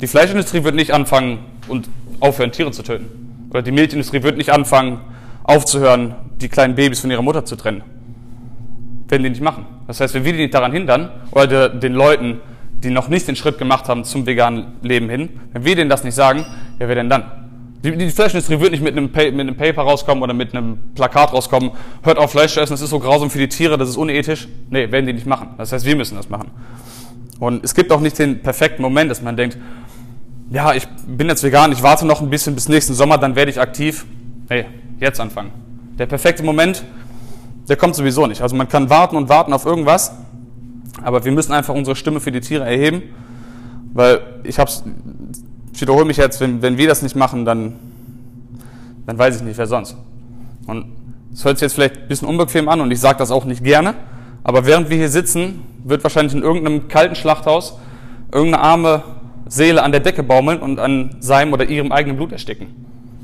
Die 0.00 0.06
Fleischindustrie 0.06 0.64
wird 0.64 0.74
nicht 0.74 0.92
anfangen 0.92 1.40
und 1.68 1.88
aufhören, 2.20 2.52
Tiere 2.52 2.70
zu 2.70 2.82
töten. 2.82 3.48
Oder 3.50 3.62
die 3.62 3.72
Milchindustrie 3.72 4.22
wird 4.22 4.38
nicht 4.38 4.50
anfangen, 4.50 5.00
aufzuhören, 5.44 6.14
die 6.40 6.48
kleinen 6.48 6.74
Babys 6.74 7.00
von 7.00 7.10
ihrer 7.10 7.22
Mutter 7.22 7.44
zu 7.44 7.56
trennen. 7.56 7.82
Werden 9.08 9.24
die 9.24 9.30
nicht 9.30 9.42
machen. 9.42 9.66
Das 9.86 10.00
heißt, 10.00 10.14
wenn 10.14 10.24
wir 10.24 10.32
die 10.32 10.38
nicht 10.38 10.54
daran 10.54 10.72
hindern, 10.72 11.10
oder 11.32 11.68
den 11.68 11.92
Leuten, 11.92 12.40
die 12.82 12.90
noch 12.90 13.08
nicht 13.08 13.28
den 13.28 13.36
Schritt 13.36 13.58
gemacht 13.58 13.88
haben 13.88 14.04
zum 14.04 14.24
veganen 14.24 14.68
Leben 14.82 15.10
hin, 15.10 15.28
wenn 15.52 15.64
wir 15.64 15.76
denen 15.76 15.90
das 15.90 16.02
nicht 16.02 16.14
sagen, 16.14 16.46
ja, 16.78 16.88
wer 16.88 16.94
denn 16.94 17.10
dann? 17.10 17.24
Die, 17.84 17.96
die 17.96 18.10
Fleischindustrie 18.10 18.60
wird 18.60 18.70
nicht 18.70 18.82
mit 18.82 18.96
einem, 18.96 19.10
mit 19.10 19.40
einem 19.40 19.56
Paper 19.56 19.82
rauskommen 19.82 20.22
oder 20.22 20.32
mit 20.32 20.54
einem 20.54 20.78
Plakat 20.94 21.32
rauskommen, 21.32 21.72
hört 22.02 22.18
auf 22.18 22.30
Fleisch 22.30 22.54
zu 22.54 22.60
essen, 22.60 22.72
das 22.72 22.80
ist 22.80 22.90
so 22.90 23.00
grausam 23.00 23.30
für 23.30 23.38
die 23.38 23.48
Tiere, 23.48 23.76
das 23.76 23.88
ist 23.88 23.96
unethisch. 23.96 24.48
Nee, 24.70 24.90
werden 24.90 25.06
die 25.06 25.12
nicht 25.12 25.26
machen. 25.26 25.48
Das 25.58 25.72
heißt, 25.72 25.84
wir 25.84 25.96
müssen 25.96 26.16
das 26.16 26.30
machen. 26.30 26.50
Und 27.38 27.64
es 27.64 27.74
gibt 27.74 27.90
auch 27.90 28.00
nicht 28.00 28.18
den 28.18 28.42
perfekten 28.42 28.82
Moment, 28.82 29.10
dass 29.10 29.22
man 29.22 29.34
denkt, 29.36 29.56
ja, 30.50 30.74
ich 30.74 30.86
bin 31.06 31.28
jetzt 31.28 31.44
vegan, 31.44 31.70
ich 31.70 31.82
warte 31.82 32.04
noch 32.04 32.20
ein 32.20 32.28
bisschen 32.28 32.54
bis 32.54 32.68
nächsten 32.68 32.94
Sommer, 32.94 33.18
dann 33.18 33.36
werde 33.36 33.50
ich 33.50 33.60
aktiv. 33.60 34.04
Nee, 34.48 34.66
jetzt 34.98 35.20
anfangen. 35.20 35.52
Der 35.96 36.06
perfekte 36.06 36.42
Moment, 36.42 36.84
der 37.68 37.76
kommt 37.76 37.94
sowieso 37.94 38.26
nicht. 38.26 38.42
Also 38.42 38.56
man 38.56 38.68
kann 38.68 38.90
warten 38.90 39.16
und 39.16 39.28
warten 39.28 39.52
auf 39.52 39.64
irgendwas, 39.64 40.12
aber 41.02 41.24
wir 41.24 41.30
müssen 41.30 41.52
einfach 41.52 41.74
unsere 41.74 41.94
Stimme 41.94 42.18
für 42.18 42.32
die 42.32 42.40
Tiere 42.40 42.64
erheben, 42.64 43.02
weil 43.94 44.20
ich 44.42 44.58
hab's, 44.58 44.82
ich 45.72 45.80
wiederhole 45.80 46.04
mich 46.04 46.16
jetzt, 46.16 46.40
wenn, 46.40 46.62
wenn 46.62 46.76
wir 46.76 46.88
das 46.88 47.02
nicht 47.02 47.14
machen, 47.14 47.44
dann, 47.44 47.74
dann 49.06 49.16
weiß 49.16 49.36
ich 49.36 49.42
nicht, 49.42 49.56
wer 49.56 49.68
sonst. 49.68 49.96
Und 50.66 50.86
es 51.32 51.44
hört 51.44 51.58
sich 51.58 51.62
jetzt 51.62 51.74
vielleicht 51.74 51.96
ein 51.96 52.08
bisschen 52.08 52.26
unbequem 52.26 52.68
an 52.68 52.80
und 52.80 52.90
ich 52.90 52.98
sage 52.98 53.18
das 53.18 53.30
auch 53.30 53.44
nicht 53.44 53.62
gerne, 53.62 53.94
aber 54.42 54.66
während 54.66 54.90
wir 54.90 54.96
hier 54.96 55.08
sitzen, 55.08 55.62
wird 55.84 56.02
wahrscheinlich 56.02 56.34
in 56.34 56.42
irgendeinem 56.42 56.88
kalten 56.88 57.14
Schlachthaus 57.14 57.78
irgendeine 58.32 58.64
arme 58.64 59.02
Seele 59.50 59.82
an 59.82 59.90
der 59.90 60.00
Decke 60.00 60.22
baumeln 60.22 60.60
und 60.60 60.78
an 60.78 61.16
seinem 61.18 61.52
oder 61.52 61.68
ihrem 61.68 61.92
eigenen 61.92 62.16
Blut 62.16 62.32
ersticken. 62.32 62.68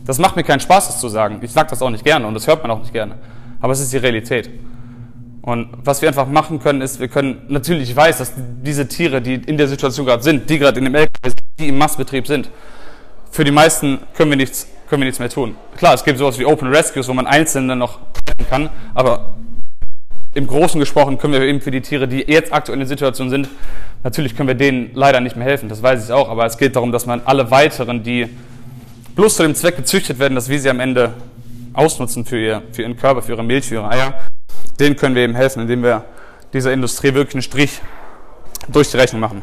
Das 0.05 0.19
macht 0.19 0.37
mir 0.37 0.43
keinen 0.43 0.61
Spaß, 0.61 0.89
das 0.89 1.01
zu 1.01 1.09
sagen. 1.09 1.39
Ich 1.41 1.53
sage 1.53 1.71
das 1.71 1.81
auch 1.81 1.91
nicht 1.91 2.05
gerne 2.05 2.27
und 2.27 2.35
das 2.35 2.47
hört 2.47 2.63
man 2.63 2.71
auch 2.73 2.81
nicht 2.81 2.93
gerne. 2.93 3.15
Aber 3.61 3.73
es 3.73 3.81
ist 3.81 3.93
die 3.93 3.97
Realität. 3.97 4.51
Und 5.43 5.69
was 5.85 6.03
wir 6.03 6.09
einfach 6.09 6.27
machen 6.27 6.59
können, 6.59 6.81
ist, 6.81 6.99
wir 6.99 7.07
können, 7.07 7.43
natürlich, 7.49 7.91
ich 7.91 7.97
weiß, 7.97 8.19
dass 8.19 8.33
diese 8.37 8.89
Tiere, 8.89 9.23
die 9.23 9.35
in 9.35 9.57
der 9.57 9.69
Situation 9.69 10.05
gerade 10.05 10.23
sind, 10.23 10.51
die 10.51 10.59
gerade 10.59 10.79
in 10.81 10.85
dem 10.85 10.95
LKW 10.97 11.29
sind, 11.29 11.41
die 11.61 11.69
im 11.69 11.79
Massbetrieb 11.79 12.27
sind, 12.27 12.51
für 13.31 13.45
die 13.45 13.53
meisten 13.53 14.01
können 14.15 14.31
wir 14.31 14.37
nichts, 14.37 14.67
können 14.89 15.03
wir 15.03 15.07
nichts 15.07 15.21
mehr 15.21 15.29
tun. 15.29 15.55
Klar, 15.77 15.95
es 15.95 16.03
gibt 16.03 16.19
sowas 16.19 16.39
wie 16.41 16.45
Open 16.45 16.69
Rescues, 16.69 17.07
wo 17.07 17.15
man 17.15 17.29
einzeln 17.29 17.69
dann 17.69 17.79
noch 17.79 18.01
retten 18.29 18.49
kann, 18.49 18.71
aber 18.95 19.37
im 20.37 20.47
Großen 20.47 20.79
gesprochen 20.79 21.17
können 21.17 21.33
wir 21.33 21.41
eben 21.41 21.63
für 21.63 21.71
die 21.71 21.81
Tiere, 21.81 22.07
die 22.07 22.19
jetzt 22.19 22.53
aktuell 22.53 22.75
in 22.75 22.81
der 22.81 22.89
Situation 22.89 23.31
sind, 23.31 23.49
natürlich 24.05 24.37
können 24.37 24.49
wir 24.49 24.55
denen 24.55 24.91
leider 24.93 25.21
nicht 25.21 25.35
mehr 25.35 25.47
helfen, 25.47 25.71
das 25.71 25.83
weiß 25.83 26.05
ich 26.05 26.13
auch, 26.13 26.29
aber 26.29 26.45
es 26.45 26.59
geht 26.59 26.77
darum, 26.77 26.93
dass 26.93 27.07
man 27.07 27.23
alle 27.25 27.51
weiteren, 27.51 28.03
die 28.03 28.29
bloß 29.15 29.37
zu 29.37 29.45
dem 29.45 29.55
Zweck 29.55 29.77
gezüchtet 29.77 30.19
werden, 30.19 30.35
dass 30.35 30.51
wir 30.51 30.61
sie 30.61 30.69
am 30.69 30.79
Ende 30.79 31.15
ausnutzen 31.73 32.27
für, 32.27 32.39
ihr, 32.39 32.63
für 32.73 32.83
ihren 32.83 32.99
Körper, 32.99 33.23
für 33.23 33.33
ihre 33.33 33.43
Milch, 33.43 33.67
für 33.67 33.77
ihre 33.77 33.89
Eier, 33.89 34.13
denen 34.79 34.97
können 34.97 35.15
wir 35.15 35.23
eben 35.23 35.35
helfen, 35.35 35.63
indem 35.63 35.83
wir 35.83 36.05
dieser 36.53 36.71
Industrie 36.71 37.15
wirklich 37.15 37.37
einen 37.37 37.43
Strich 37.43 37.81
durch 38.69 38.91
die 38.91 38.99
Rechnung 38.99 39.23
machen. 39.23 39.41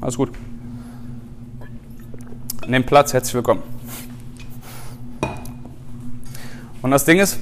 Alles 0.00 0.16
gut. 0.16 0.30
Nehmt 2.66 2.86
Platz, 2.86 3.12
herzlich 3.12 3.34
willkommen. 3.34 3.79
Und 6.82 6.90
das 6.90 7.04
Ding 7.04 7.18
ist, 7.18 7.38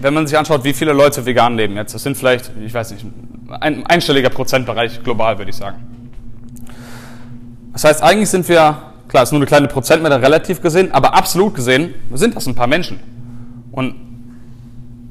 wenn 0.00 0.14
man 0.14 0.26
sich 0.26 0.38
anschaut, 0.38 0.64
wie 0.64 0.72
viele 0.72 0.92
Leute 0.92 1.26
vegan 1.26 1.56
leben 1.56 1.76
jetzt, 1.76 1.94
das 1.94 2.02
sind 2.02 2.16
vielleicht, 2.16 2.50
ich 2.64 2.72
weiß 2.72 2.92
nicht, 2.92 3.04
ein 3.48 3.84
einstelliger 3.86 4.30
Prozentbereich 4.30 5.02
global, 5.02 5.38
würde 5.38 5.50
ich 5.50 5.56
sagen. 5.56 5.78
Das 7.72 7.84
heißt, 7.84 8.02
eigentlich 8.02 8.30
sind 8.30 8.48
wir 8.48 8.90
Klar, 9.10 9.24
ist 9.24 9.32
nur 9.32 9.40
eine 9.40 9.46
kleine 9.46 9.66
Prozentmenge 9.66 10.22
relativ 10.22 10.62
gesehen, 10.62 10.92
aber 10.92 11.14
absolut 11.14 11.54
gesehen 11.54 11.94
sind 12.12 12.36
das 12.36 12.46
ein 12.46 12.54
paar 12.54 12.68
Menschen. 12.68 13.00
Und 13.72 13.96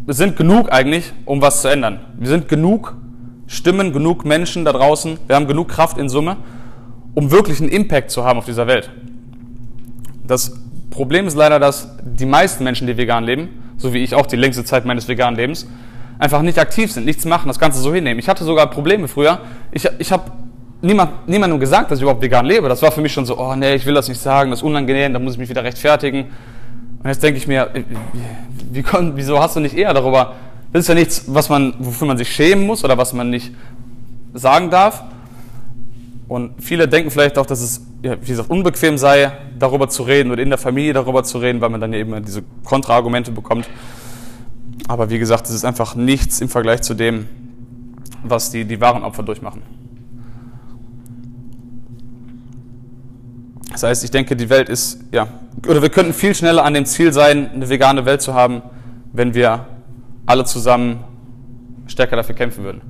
wir 0.05 0.13
sind 0.13 0.37
genug 0.37 0.71
eigentlich, 0.71 1.11
um 1.25 1.41
was 1.41 1.61
zu 1.61 1.67
ändern. 1.67 1.99
Wir 2.17 2.29
sind 2.29 2.47
genug 2.47 2.95
Stimmen, 3.45 3.91
genug 3.91 4.23
Menschen 4.23 4.63
da 4.63 4.71
draußen, 4.71 5.19
wir 5.27 5.35
haben 5.35 5.47
genug 5.47 5.67
Kraft 5.67 5.97
in 5.97 6.07
Summe, 6.07 6.37
um 7.13 7.29
wirklich 7.29 7.59
einen 7.59 7.67
Impact 7.67 8.09
zu 8.09 8.23
haben 8.23 8.39
auf 8.39 8.45
dieser 8.45 8.67
Welt. 8.67 8.89
Das 10.25 10.53
Problem 10.89 11.28
ist 11.28 11.36
leider, 11.36 11.60
dass 11.60 11.95
die 12.04 12.25
meisten 12.25 12.63
Menschen, 12.63 12.88
die 12.88 12.97
vegan 12.97 13.23
leben, 13.23 13.49
so 13.78 13.93
wie 13.93 13.99
ich 13.99 14.15
auch 14.15 14.25
die 14.25 14.36
längste 14.36 14.63
Zeit 14.63 14.86
meines 14.86 15.08
veganen 15.08 15.38
Lebens, 15.38 15.67
einfach 16.17 16.41
nicht 16.41 16.60
aktiv 16.60 16.91
sind, 16.91 17.06
nichts 17.06 17.25
machen, 17.25 17.47
das 17.47 17.60
Ganze 17.60 17.80
so 17.80 17.93
hinnehmen. 17.93 18.19
Ich 18.19 18.28
hatte 18.28 18.43
sogar 18.43 18.69
Probleme 18.69 19.08
früher. 19.08 19.39
Ich, 19.71 19.88
ich 19.99 20.12
habe 20.12 20.32
niemand, 20.82 21.28
niemandem 21.28 21.60
gesagt, 21.60 21.91
dass 21.91 21.99
ich 21.99 22.04
überhaupt 22.04 22.21
vegan 22.21 22.45
lebe. 22.45 22.67
Das 22.69 22.82
war 22.82 22.91
für 22.91 23.02
mich 23.02 23.13
schon 23.13 23.25
so, 23.25 23.38
oh 23.39 23.56
nee, 23.56 23.75
ich 23.75 23.86
will 23.86 23.93
das 23.93 24.08
nicht 24.10 24.19
sagen, 24.19 24.49
das 24.49 24.60
ist 24.60 24.63
unangenehm, 24.63 25.13
da 25.13 25.19
muss 25.19 25.34
ich 25.34 25.39
mich 25.39 25.49
wieder 25.49 25.63
rechtfertigen. 25.63 26.25
Und 27.02 27.08
jetzt 27.08 27.23
denke 27.23 27.38
ich 27.38 27.47
mir, 27.47 27.69
äh, 27.73 27.84
wie, 28.71 28.84
wie, 28.84 29.12
wieso 29.15 29.39
hast 29.39 29.56
du 29.56 29.60
nicht 29.60 29.75
eher 29.75 29.93
darüber? 29.93 30.34
Das 30.73 30.82
ist 30.82 30.88
ja 30.88 30.95
nichts, 30.95 31.23
was 31.28 31.49
man, 31.49 31.73
wofür 31.80 32.08
man 32.08 32.17
sich 32.17 32.30
schämen 32.30 32.65
muss 32.65 32.84
oder 32.84 32.97
was 32.97 33.13
man 33.13 33.30
nicht 33.30 33.54
sagen 34.34 34.69
darf. 34.69 35.04
Und 36.29 36.61
viele 36.61 36.87
denken 36.87 37.09
vielleicht 37.09 37.39
auch, 37.39 37.47
dass 37.47 37.59
es, 37.59 37.81
ja, 38.03 38.15
wie 38.21 38.27
gesagt, 38.27 38.51
unbequem 38.51 38.99
sei, 38.99 39.31
darüber 39.57 39.89
zu 39.89 40.03
reden 40.03 40.31
oder 40.31 40.43
in 40.43 40.49
der 40.49 40.59
Familie 40.59 40.93
darüber 40.93 41.23
zu 41.23 41.39
reden, 41.39 41.59
weil 41.59 41.69
man 41.69 41.81
dann 41.81 41.91
eben 41.91 42.23
diese 42.23 42.43
Kontraargumente 42.63 43.31
bekommt. 43.31 43.67
Aber 44.87 45.09
wie 45.09 45.17
gesagt, 45.17 45.47
es 45.47 45.55
ist 45.55 45.65
einfach 45.65 45.95
nichts 45.95 46.39
im 46.39 46.47
Vergleich 46.47 46.83
zu 46.83 46.93
dem, 46.93 47.27
was 48.23 48.51
die, 48.51 48.63
die 48.63 48.79
wahren 48.79 49.01
Opfer 49.01 49.23
durchmachen. 49.23 49.63
Das 53.71 53.81
heißt, 53.81 54.03
ich 54.03 54.11
denke, 54.11 54.35
die 54.35 54.51
Welt 54.51 54.69
ist, 54.69 54.99
ja, 55.11 55.29
oder 55.67 55.81
wir 55.81 55.89
könnten 55.89 56.13
viel 56.13 56.35
schneller 56.35 56.63
an 56.63 56.75
dem 56.75 56.85
Ziel 56.85 57.11
sein, 57.11 57.49
eine 57.51 57.69
vegane 57.69 58.05
Welt 58.05 58.21
zu 58.21 58.35
haben, 58.35 58.61
wenn 59.13 59.33
wir 59.33 59.65
alle 60.27 60.45
zusammen 60.45 60.99
stärker 61.87 62.17
dafür 62.17 62.35
kämpfen 62.35 62.63
würden. 62.63 62.81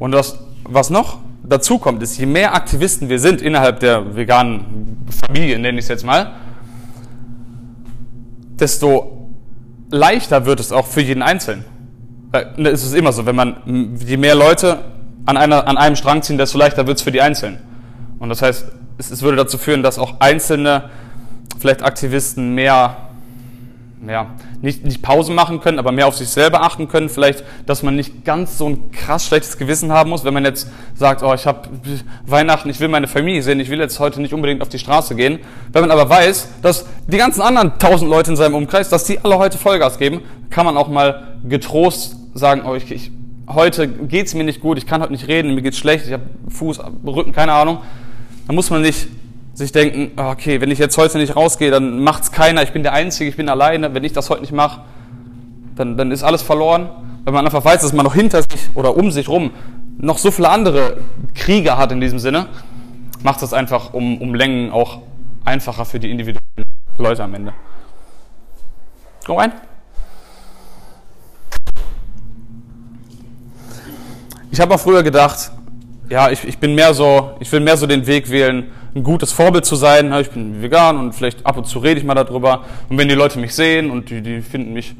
Und 0.00 0.10
das, 0.10 0.40
was 0.64 0.90
noch 0.90 1.18
dazu 1.48 1.78
kommt, 1.78 2.02
ist, 2.02 2.18
je 2.18 2.26
mehr 2.26 2.54
Aktivisten 2.54 3.08
wir 3.08 3.18
sind 3.18 3.42
innerhalb 3.42 3.80
der 3.80 4.16
veganen 4.16 5.06
Familie, 5.26 5.58
nenne 5.58 5.78
ich 5.78 5.84
es 5.84 5.88
jetzt 5.88 6.04
mal, 6.04 6.32
desto 8.58 9.30
leichter 9.90 10.46
wird 10.46 10.60
es 10.60 10.72
auch 10.72 10.86
für 10.86 11.00
jeden 11.00 11.22
Einzelnen. 11.22 11.64
Ne, 12.56 12.70
es 12.70 12.84
ist 12.84 12.94
immer 12.94 13.12
so, 13.12 13.26
wenn 13.26 13.36
man, 13.36 13.96
je 14.04 14.16
mehr 14.16 14.34
Leute 14.34 14.78
an, 15.24 15.36
einer, 15.36 15.66
an 15.66 15.76
einem 15.76 15.96
Strang 15.96 16.22
ziehen, 16.22 16.38
desto 16.38 16.58
leichter 16.58 16.86
wird 16.86 16.98
es 16.98 17.02
für 17.02 17.12
die 17.12 17.20
Einzelnen. 17.20 17.58
Und 18.18 18.28
das 18.28 18.42
heißt, 18.42 18.66
es, 18.98 19.10
es 19.10 19.22
würde 19.22 19.36
dazu 19.36 19.58
führen, 19.58 19.82
dass 19.82 19.98
auch 19.98 20.20
einzelne, 20.20 20.90
vielleicht 21.58 21.82
Aktivisten 21.82 22.54
mehr 22.54 22.96
ja, 24.06 24.34
nicht, 24.60 24.84
nicht 24.84 25.00
Pausen 25.02 25.34
machen 25.34 25.60
können, 25.60 25.78
aber 25.78 25.90
mehr 25.90 26.06
auf 26.06 26.16
sich 26.16 26.28
selber 26.28 26.62
achten 26.62 26.88
können. 26.88 27.08
Vielleicht, 27.08 27.44
dass 27.64 27.82
man 27.82 27.96
nicht 27.96 28.24
ganz 28.24 28.58
so 28.58 28.68
ein 28.68 28.90
krass 28.90 29.26
schlechtes 29.26 29.56
Gewissen 29.56 29.92
haben 29.92 30.10
muss, 30.10 30.24
wenn 30.24 30.34
man 30.34 30.44
jetzt 30.44 30.68
sagt, 30.94 31.22
oh, 31.22 31.32
ich 31.32 31.46
habe 31.46 31.68
Weihnachten, 32.26 32.68
ich 32.68 32.78
will 32.80 32.88
meine 32.88 33.06
Familie 33.06 33.42
sehen, 33.42 33.58
ich 33.58 33.70
will 33.70 33.78
jetzt 33.78 33.98
heute 33.98 34.20
nicht 34.20 34.34
unbedingt 34.34 34.60
auf 34.60 34.68
die 34.68 34.78
Straße 34.78 35.14
gehen. 35.14 35.38
Wenn 35.72 35.80
man 35.82 35.90
aber 35.90 36.08
weiß, 36.08 36.48
dass 36.62 36.86
die 37.06 37.16
ganzen 37.16 37.40
anderen 37.40 37.78
tausend 37.78 38.10
Leute 38.10 38.30
in 38.30 38.36
seinem 38.36 38.54
Umkreis, 38.54 38.88
dass 38.88 39.04
die 39.04 39.18
alle 39.24 39.38
heute 39.38 39.56
Vollgas 39.56 39.98
geben, 39.98 40.20
kann 40.50 40.66
man 40.66 40.76
auch 40.76 40.88
mal 40.88 41.38
getrost 41.48 42.16
sagen, 42.34 42.62
oh, 42.66 42.74
ich, 42.74 42.90
ich 42.90 43.10
heute 43.48 43.88
geht's 43.88 44.34
mir 44.34 44.44
nicht 44.44 44.60
gut, 44.60 44.76
ich 44.76 44.86
kann 44.86 45.00
heute 45.00 45.12
nicht 45.12 45.28
reden, 45.28 45.54
mir 45.54 45.62
geht's 45.62 45.78
schlecht, 45.78 46.06
ich 46.06 46.12
habe 46.12 46.24
Fuß, 46.48 46.80
Rücken, 47.06 47.32
keine 47.32 47.52
Ahnung. 47.52 47.78
Dann 48.46 48.56
muss 48.56 48.70
man 48.70 48.82
nicht 48.82 49.08
sich 49.56 49.72
denken, 49.72 50.12
ah, 50.16 50.32
okay, 50.32 50.60
wenn 50.60 50.70
ich 50.70 50.78
jetzt 50.78 50.98
heute 50.98 51.16
nicht 51.16 51.34
rausgehe, 51.34 51.70
dann 51.70 52.00
macht's 52.00 52.30
keiner, 52.30 52.62
ich 52.62 52.72
bin 52.72 52.82
der 52.82 52.92
Einzige, 52.92 53.30
ich 53.30 53.36
bin 53.36 53.48
alleine, 53.48 53.94
wenn 53.94 54.04
ich 54.04 54.12
das 54.12 54.28
heute 54.28 54.42
nicht 54.42 54.52
mache, 54.52 54.82
dann, 55.76 55.96
dann 55.96 56.10
ist 56.10 56.22
alles 56.22 56.42
verloren. 56.42 56.90
Wenn 57.24 57.32
man 57.32 57.44
einfach 57.46 57.64
weiß, 57.64 57.80
dass 57.80 57.94
man 57.94 58.04
noch 58.04 58.14
hinter 58.14 58.42
sich 58.42 58.68
oder 58.74 58.96
um 58.96 59.10
sich 59.10 59.28
rum 59.28 59.52
noch 59.96 60.18
so 60.18 60.30
viele 60.30 60.50
andere 60.50 60.98
Kriege 61.34 61.78
hat 61.78 61.90
in 61.90 62.02
diesem 62.02 62.18
Sinne, 62.18 62.48
macht 63.22 63.40
das 63.40 63.54
einfach 63.54 63.94
um, 63.94 64.20
um 64.20 64.34
Längen 64.34 64.70
auch 64.70 65.00
einfacher 65.46 65.86
für 65.86 65.98
die 65.98 66.10
individuellen 66.10 66.42
Leute 66.98 67.24
am 67.24 67.32
Ende. 67.32 67.54
Komm 69.24 69.38
rein. 69.38 69.52
Ich 74.50 74.60
habe 74.60 74.74
auch 74.74 74.80
früher 74.80 75.02
gedacht, 75.02 75.50
ja, 76.08 76.30
ich, 76.30 76.44
ich 76.44 76.58
bin 76.58 76.74
mehr 76.74 76.94
so, 76.94 77.32
ich 77.40 77.50
will 77.52 77.60
mehr 77.60 77.76
so 77.76 77.86
den 77.86 78.06
Weg 78.06 78.30
wählen, 78.30 78.70
ein 78.94 79.02
gutes 79.02 79.32
Vorbild 79.32 79.64
zu 79.64 79.76
sein. 79.76 80.12
Ich 80.20 80.30
bin 80.30 80.62
vegan 80.62 80.96
und 80.98 81.12
vielleicht 81.12 81.44
ab 81.44 81.56
und 81.56 81.66
zu 81.66 81.78
rede 81.78 82.00
ich 82.00 82.06
mal 82.06 82.14
darüber. 82.14 82.62
Und 82.88 82.98
wenn 82.98 83.08
die 83.08 83.14
Leute 83.14 83.38
mich 83.38 83.54
sehen 83.54 83.90
und 83.90 84.10
die, 84.10 84.22
die 84.22 84.40
finden 84.40 84.72
mich, 84.72 84.94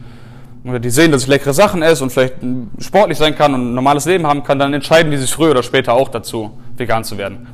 oder 0.64 0.80
die 0.80 0.90
sehen, 0.90 1.12
dass 1.12 1.22
ich 1.22 1.28
leckere 1.28 1.54
Sachen 1.54 1.82
esse 1.82 2.02
und 2.02 2.10
vielleicht 2.10 2.34
sportlich 2.80 3.18
sein 3.18 3.36
kann 3.36 3.54
und 3.54 3.70
ein 3.70 3.74
normales 3.74 4.04
Leben 4.04 4.26
haben 4.26 4.42
kann, 4.42 4.58
dann 4.58 4.74
entscheiden 4.74 5.10
die 5.10 5.16
sich 5.16 5.32
früher 5.32 5.52
oder 5.52 5.62
später 5.62 5.94
auch 5.94 6.08
dazu, 6.08 6.50
vegan 6.76 7.04
zu 7.04 7.16
werden. 7.18 7.46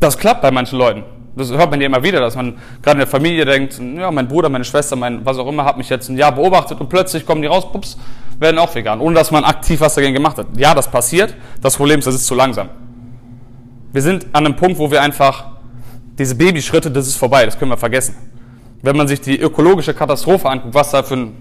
Das 0.00 0.18
klappt 0.18 0.42
bei 0.42 0.50
manchen 0.50 0.78
Leuten. 0.78 1.04
Das 1.36 1.50
hört 1.52 1.70
man 1.70 1.80
ja 1.80 1.86
immer 1.86 2.02
wieder, 2.02 2.18
dass 2.18 2.34
man 2.34 2.56
gerade 2.82 2.96
in 2.96 2.98
der 3.00 3.06
Familie 3.06 3.44
denkt, 3.44 3.78
ja, 3.96 4.10
mein 4.10 4.26
Bruder, 4.26 4.48
meine 4.48 4.64
Schwester, 4.64 4.96
mein 4.96 5.24
was 5.24 5.38
auch 5.38 5.46
immer, 5.46 5.64
hat 5.64 5.76
mich 5.76 5.88
jetzt 5.90 6.08
ein 6.08 6.16
Jahr 6.16 6.32
beobachtet 6.32 6.80
und 6.80 6.88
plötzlich 6.88 7.26
kommen 7.26 7.42
die 7.42 7.48
raus, 7.48 7.70
pups, 7.70 7.98
werden 8.38 8.58
auch 8.58 8.74
vegan, 8.74 9.00
ohne 9.00 9.14
dass 9.14 9.30
man 9.30 9.44
aktiv 9.44 9.80
was 9.80 9.94
dagegen 9.94 10.14
gemacht 10.14 10.38
hat. 10.38 10.46
Ja, 10.56 10.74
das 10.74 10.90
passiert. 10.90 11.34
Das 11.60 11.76
Problem 11.76 11.98
ist, 11.98 12.06
das 12.06 12.14
ist 12.14 12.26
zu 12.26 12.34
langsam. 12.34 12.68
Wir 13.92 14.02
sind 14.02 14.26
an 14.32 14.46
einem 14.46 14.56
Punkt, 14.56 14.78
wo 14.78 14.90
wir 14.90 15.02
einfach 15.02 15.56
diese 16.18 16.34
Babyschritte, 16.34 16.90
das 16.90 17.06
ist 17.06 17.16
vorbei, 17.16 17.44
das 17.44 17.58
können 17.58 17.70
wir 17.70 17.76
vergessen. 17.76 18.14
Wenn 18.82 18.96
man 18.96 19.08
sich 19.08 19.20
die 19.20 19.38
ökologische 19.38 19.94
Katastrophe 19.94 20.48
anguckt, 20.48 20.74
was 20.74 20.90
da 20.90 21.02
für 21.02 21.14
ein, 21.14 21.32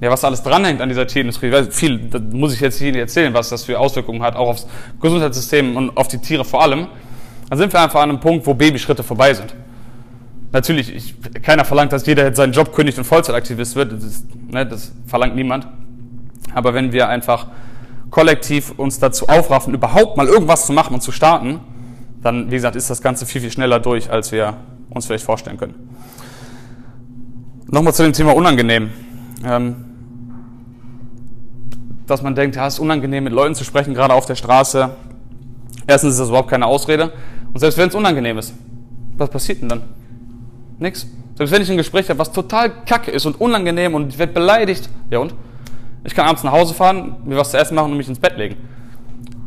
ja, 0.00 0.10
was 0.10 0.20
da 0.20 0.28
alles 0.28 0.42
dranhängt 0.42 0.80
an 0.80 0.88
dieser 0.88 1.06
Tierindustrie, 1.06 1.52
viel, 1.70 1.98
das 2.10 2.22
muss 2.32 2.54
ich 2.54 2.60
jetzt 2.60 2.78
hier 2.78 2.92
nicht 2.92 3.00
erzählen, 3.00 3.32
was 3.32 3.48
das 3.48 3.64
für 3.64 3.78
Auswirkungen 3.78 4.22
hat, 4.22 4.36
auch 4.36 4.48
aufs 4.48 4.66
Gesundheitssystem 5.00 5.76
und 5.76 5.96
auf 5.96 6.08
die 6.08 6.18
Tiere 6.18 6.44
vor 6.44 6.62
allem, 6.62 6.88
dann 7.48 7.58
sind 7.58 7.72
wir 7.72 7.80
einfach 7.80 8.02
an 8.02 8.10
einem 8.10 8.20
Punkt, 8.20 8.46
wo 8.46 8.54
Babyschritte 8.54 9.02
vorbei 9.02 9.34
sind. 9.34 9.54
Natürlich, 10.52 10.94
ich, 10.94 11.14
keiner 11.42 11.64
verlangt, 11.64 11.92
dass 11.92 12.06
jeder 12.06 12.24
jetzt 12.24 12.36
seinen 12.36 12.52
Job 12.52 12.72
kündigt 12.72 12.96
und 12.98 13.04
Vollzeitaktivist 13.04 13.74
wird, 13.74 13.92
das, 13.92 14.04
ist, 14.04 14.26
ne, 14.52 14.64
das 14.64 14.92
verlangt 15.06 15.34
niemand. 15.34 15.66
Aber 16.54 16.74
wenn 16.74 16.92
wir 16.92 17.08
einfach 17.08 17.48
kollektiv 18.14 18.74
uns 18.76 19.00
dazu 19.00 19.26
aufraffen, 19.26 19.74
überhaupt 19.74 20.16
mal 20.16 20.28
irgendwas 20.28 20.66
zu 20.66 20.72
machen 20.72 20.94
und 20.94 21.00
zu 21.00 21.10
starten, 21.10 21.58
dann, 22.22 22.48
wie 22.48 22.54
gesagt, 22.54 22.76
ist 22.76 22.88
das 22.88 23.02
Ganze 23.02 23.26
viel, 23.26 23.40
viel 23.40 23.50
schneller 23.50 23.80
durch, 23.80 24.08
als 24.08 24.30
wir 24.30 24.56
uns 24.88 25.06
vielleicht 25.06 25.24
vorstellen 25.24 25.56
können. 25.56 25.74
Nochmal 27.66 27.92
zu 27.92 28.04
dem 28.04 28.12
Thema 28.12 28.36
unangenehm. 28.36 28.90
Ähm, 29.44 29.84
dass 32.06 32.22
man 32.22 32.36
denkt, 32.36 32.54
ja, 32.54 32.68
es 32.68 32.74
ist 32.74 32.78
unangenehm, 32.78 33.24
mit 33.24 33.32
Leuten 33.32 33.56
zu 33.56 33.64
sprechen, 33.64 33.94
gerade 33.94 34.14
auf 34.14 34.26
der 34.26 34.36
Straße. 34.36 34.90
Erstens 35.88 36.12
ist 36.12 36.20
das 36.20 36.28
überhaupt 36.28 36.50
keine 36.50 36.66
Ausrede. 36.66 37.12
Und 37.52 37.58
selbst 37.58 37.76
wenn 37.78 37.88
es 37.88 37.96
unangenehm 37.96 38.38
ist, 38.38 38.54
was 39.16 39.28
passiert 39.28 39.60
denn 39.60 39.70
dann? 39.70 39.82
Nix. 40.78 41.04
Selbst 41.34 41.50
wenn 41.50 41.62
ich 41.62 41.70
ein 41.70 41.76
Gespräch 41.76 42.08
habe, 42.10 42.20
was 42.20 42.30
total 42.30 42.70
kacke 42.84 43.10
ist 43.10 43.26
und 43.26 43.40
unangenehm 43.40 43.92
und 43.96 44.10
ich 44.10 44.18
werde 44.20 44.32
beleidigt, 44.32 44.88
ja 45.10 45.18
und? 45.18 45.34
Ich 46.04 46.14
kann 46.14 46.26
abends 46.26 46.44
nach 46.44 46.52
Hause 46.52 46.74
fahren, 46.74 47.16
mir 47.24 47.36
was 47.36 47.50
zu 47.50 47.58
essen 47.58 47.74
machen 47.74 47.90
und 47.92 47.96
mich 47.96 48.08
ins 48.08 48.18
Bett 48.18 48.36
legen 48.36 48.56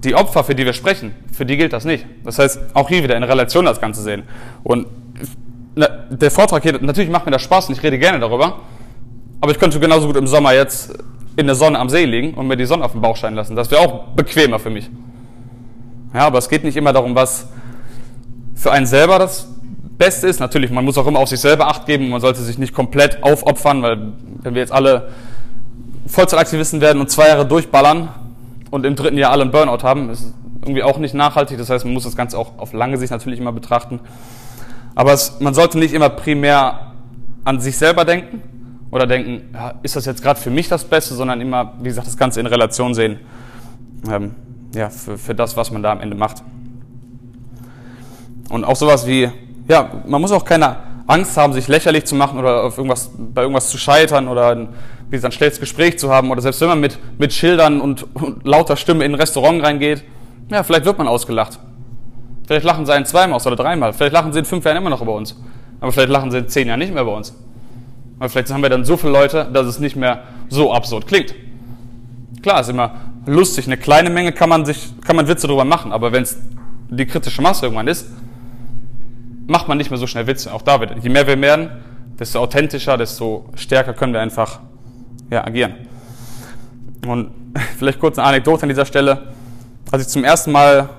die 0.04 0.15
Opfer, 0.15 0.43
für 0.43 0.56
die 0.56 0.65
wir 0.65 0.74
sprechen, 0.74 1.13
für 1.32 1.46
die 1.46 1.58
gilt 1.58 1.74
das 1.74 1.86
nicht. 1.86 2.06
Das 2.24 2.39
heißt, 2.39 2.60
auch 2.74 2.88
hier 2.88 3.04
wieder 3.04 3.17
in 3.17 3.24
Relation 3.24 3.65
das 3.65 3.82
Ganze 3.82 4.02
sehen. 4.02 4.24
Und 4.63 4.88
der 5.76 6.32
Vortrag 6.32 6.63
hier, 6.63 6.80
natürlich 6.82 7.10
macht 7.10 7.26
mir 7.26 7.32
das 7.32 7.41
Spaß 7.41 7.70
und 7.70 7.76
ich 7.76 7.84
rede 7.84 8.00
gerne 8.00 8.20
darüber, 8.20 8.60
aber 9.41 9.52
ich 9.52 9.60
könnte 9.60 9.80
genauso 9.80 10.08
gut 10.08 10.17
im 10.17 10.28
Sommer 10.28 10.54
jetzt 10.54 10.98
in 11.36 11.46
der 11.46 11.56
Sonne 11.56 11.78
am 11.78 11.89
See 11.89 12.06
liegen 12.06 12.34
und 12.34 12.48
mir 12.48 12.58
die 12.58 12.65
Sonne 12.65 12.84
auf 12.84 12.93
den 12.93 13.02
Bauch 13.02 13.15
scheinen 13.15 13.36
lassen. 13.36 13.56
Das 13.56 13.70
wäre 13.70 13.82
auch 13.82 14.08
bequemer 14.15 14.60
für 14.60 14.72
mich. 14.72 14.89
Ja, 16.13 16.22
aber 16.22 16.39
es 16.39 16.50
geht 16.50 16.63
nicht 16.63 16.78
immer 16.78 16.93
darum, 16.93 17.13
was 17.13 17.48
für 18.56 18.72
einen 18.72 18.88
selber 18.88 19.20
das 19.20 19.48
Beste 19.98 20.28
ist. 20.28 20.39
Natürlich, 20.39 20.72
man 20.72 20.84
muss 20.84 20.98
auch 20.98 21.06
immer 21.06 21.20
auf 21.20 21.30
sich 21.30 21.39
selber 21.39 21.67
Acht 21.67 21.86
geben. 21.86 22.10
Man 22.10 22.22
sollte 22.22 22.41
sich 22.41 22.58
nicht 22.58 22.74
komplett 22.74 23.22
aufopfern, 23.22 23.84
weil 23.84 24.13
wenn 24.41 24.56
wir 24.56 24.62
jetzt 24.62 24.72
alle 24.72 25.10
Vollzeitaktivisten 26.08 26.82
werden 26.82 27.02
und 27.02 27.10
zwei 27.10 27.28
Jahre 27.28 27.46
durchballern, 27.46 28.10
und 28.72 28.86
im 28.86 28.96
dritten 28.96 29.17
Jahr 29.17 29.32
alle 29.32 29.43
einen 29.43 29.52
Burnout 29.52 29.84
haben, 29.84 30.10
ist 30.10 30.34
irgendwie 30.62 30.84
auch 30.84 30.98
nicht 30.98 31.13
nachhaltig. 31.13 31.58
Das 31.58 31.70
heißt, 31.70 31.86
man 31.86 31.93
muss 31.93 32.04
das 32.04 32.15
Ganze 32.15 32.38
auch 32.38 32.58
auf 32.58 32.74
lange 32.74 32.98
Sicht 32.98 33.12
natürlich 33.12 33.39
immer 33.39 33.52
betrachten. 33.52 34.00
Aber 34.96 35.13
es, 35.13 35.39
man 35.39 35.54
sollte 35.54 35.78
nicht 35.78 35.93
immer 35.93 36.10
primär 36.10 36.91
an 37.43 37.60
sich 37.60 37.78
selber 37.78 38.04
denken 38.04 38.41
oder 38.91 39.08
denken, 39.08 39.54
ja, 39.54 39.76
ist 39.84 39.96
das 39.96 40.06
jetzt 40.06 40.22
gerade 40.22 40.39
für 40.39 40.50
mich 40.50 40.67
das 40.67 40.84
Beste, 40.84 41.13
sondern 41.13 41.39
immer, 41.39 41.74
wie 41.80 41.89
gesagt, 41.89 42.08
das 42.08 42.17
Ganze 42.17 42.39
in 42.39 42.46
Relation 42.46 42.93
sehen. 42.93 43.20
Ähm, 44.10 44.36
ja, 44.76 44.89
für, 44.89 45.17
für 45.17 45.36
das, 45.36 45.56
was 45.56 45.72
man 45.72 45.84
da 45.84 45.91
am 45.91 46.02
Ende 46.02 46.15
macht. 46.15 46.43
Und 48.50 48.63
auch 48.63 48.76
sowas 48.76 49.08
wie, 49.08 49.30
ja, 49.67 49.89
man 50.06 50.22
muss 50.22 50.32
auch 50.32 50.43
keine 50.46 50.78
Angst 51.08 51.38
haben, 51.38 51.54
sich 51.54 51.67
lächerlich 51.67 52.06
zu 52.06 52.15
machen 52.15 52.38
oder 52.38 52.63
auf 52.65 52.78
irgendwas, 52.78 53.12
bei 53.17 53.41
irgendwas 53.41 53.70
zu 53.70 53.78
scheitern 53.78 54.28
oder 54.28 54.50
ein, 54.50 54.70
wie 55.10 55.24
ein 55.24 55.32
schlechtes 55.32 55.60
Gespräch 55.60 55.98
zu 55.98 56.12
haben 56.12 56.30
oder 56.32 56.41
selbst 56.41 56.60
wenn 56.62 56.67
man 56.67 56.82
mit, 56.82 57.00
mit 57.17 57.34
Schildern 57.34 57.80
und, 57.80 58.06
und 58.13 58.46
lauter 58.46 58.76
Stimme 58.76 59.06
in 59.06 59.13
ein 59.13 59.15
Restaurant 59.15 59.63
reingeht, 59.63 60.04
ja, 60.50 60.63
vielleicht 60.63 60.86
wird 60.86 60.98
man 60.98 61.08
ausgelacht. 61.08 61.60
Vielleicht 62.46 62.65
lachen 62.65 62.86
sie 62.86 62.93
einen 62.93 63.06
zweimal 63.06 63.39
oder 63.46 63.56
dreimal. 63.56 63.93
Vielleicht 63.93 64.13
lachen 64.13 64.32
sie 64.32 64.39
in 64.39 64.46
fünf 64.46 64.63
Jahren 64.63 64.78
immer 64.78 64.89
noch 64.89 65.02
über 65.02 65.13
uns. 65.15 65.36
Aber 65.82 65.91
vielleicht 65.91 66.10
lachen 66.10 66.32
sie 66.32 66.39
in 66.39 66.48
zehn 66.48 66.67
Jahren 66.67 66.80
nicht 66.80 66.93
mehr 66.93 67.04
über 67.04 67.15
uns. 67.15 67.36
Weil 68.17 68.30
vielleicht 68.30 68.52
haben 68.52 68.63
wir 68.63 68.70
dann 68.70 68.86
so 68.86 68.96
viele 68.96 69.12
Leute, 69.12 69.50
dass 69.52 69.67
es 69.67 69.80
nicht 69.80 69.96
mehr 69.96 70.24
so 70.50 70.74
absurd 70.74 71.08
klingt. 71.08 71.36
Klar, 72.41 72.62
ist 72.62 72.70
immer 72.70 72.91
lustig. 73.26 73.67
Eine 73.67 73.78
kleine 73.78 74.10
Menge 74.10 74.32
kann 74.32 74.50
man 74.50 74.65
sich, 74.65 74.93
kann 75.06 75.17
man 75.17 75.28
Witze 75.28 75.48
drüber 75.48 75.65
machen. 75.65 75.91
Aber 75.91 76.13
wenn 76.13 76.24
es 76.24 76.38
die 76.89 77.06
kritische 77.06 77.41
Masse 77.41 77.65
irgendwann 77.65 77.88
ist, 77.88 78.08
macht 79.48 79.68
man 79.68 79.78
nicht 79.78 79.90
mehr 79.90 79.98
so 79.98 80.08
schnell 80.08 80.28
Witze. 80.28 80.54
Auch 80.54 80.62
da 80.62 80.80
wird, 80.80 80.92
je 81.02 81.10
mehr 81.10 81.26
wir 81.26 81.40
werden, 81.42 81.70
desto 82.20 82.40
authentischer, 82.40 82.98
desto 82.98 83.46
stärker 83.56 83.94
können 83.94 84.14
wir 84.14 84.22
einfach 84.22 84.60
ja, 85.32 85.46
agieren. 85.46 85.76
Und 87.06 87.32
vielleicht 87.78 88.00
kurz 88.00 88.20
eine 88.20 88.28
Anekdote 88.28 88.64
an 88.64 88.70
dieser 88.70 88.86
Stelle. 88.86 89.34
Als 89.92 90.04
ich 90.04 90.10
zum 90.10 90.24
ersten 90.24 90.52
Mal 90.52 90.90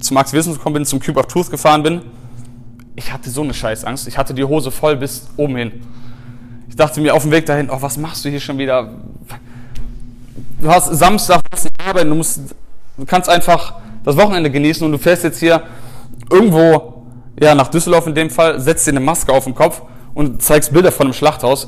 zum 0.00 0.16
Aktivismus 0.16 0.56
gekommen 0.56 0.74
bin, 0.74 0.84
zum 0.84 1.00
Cube 1.00 1.20
of 1.20 1.26
Truth 1.26 1.50
gefahren 1.50 1.82
bin, 1.82 2.02
ich 2.96 3.12
hatte 3.12 3.30
so 3.30 3.42
eine 3.42 3.54
Scheißangst. 3.54 4.06
Ich 4.08 4.18
hatte 4.18 4.34
die 4.34 4.44
Hose 4.44 4.70
voll 4.70 4.96
bis 4.96 5.28
oben 5.36 5.56
hin. 5.56 5.72
Ich 6.68 6.76
dachte 6.76 7.00
mir 7.00 7.14
auf 7.14 7.22
dem 7.22 7.30
Weg 7.30 7.46
dahin, 7.46 7.70
oh, 7.70 7.80
was 7.80 7.96
machst 7.96 8.24
du 8.24 8.28
hier 8.28 8.40
schon 8.40 8.58
wieder? 8.58 8.90
Du 10.60 10.68
hast 10.68 10.86
Samstag, 10.86 11.42
du 11.44 11.48
hast 11.52 11.66
eine 11.66 11.88
Arbeit, 11.88 12.06
du, 12.06 12.14
musst, 12.14 12.40
du 12.96 13.04
kannst 13.04 13.28
einfach 13.28 13.74
das 14.04 14.16
Wochenende 14.16 14.50
genießen 14.50 14.84
und 14.84 14.92
du 14.92 14.98
fährst 14.98 15.24
jetzt 15.24 15.38
hier 15.38 15.62
irgendwo 16.30 16.93
ja, 17.40 17.54
nach 17.54 17.68
Düsseldorf 17.68 18.06
in 18.06 18.14
dem 18.14 18.30
Fall, 18.30 18.60
setzt 18.60 18.86
dir 18.86 18.92
eine 18.92 19.00
Maske 19.00 19.32
auf 19.32 19.44
den 19.44 19.54
Kopf 19.54 19.82
und 20.14 20.42
zeigst 20.42 20.72
Bilder 20.72 20.92
von 20.92 21.06
einem 21.06 21.14
Schlachthaus. 21.14 21.66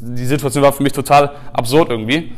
Die 0.00 0.24
Situation 0.24 0.62
war 0.62 0.72
für 0.72 0.82
mich 0.82 0.92
total 0.92 1.32
absurd 1.52 1.90
irgendwie. 1.90 2.32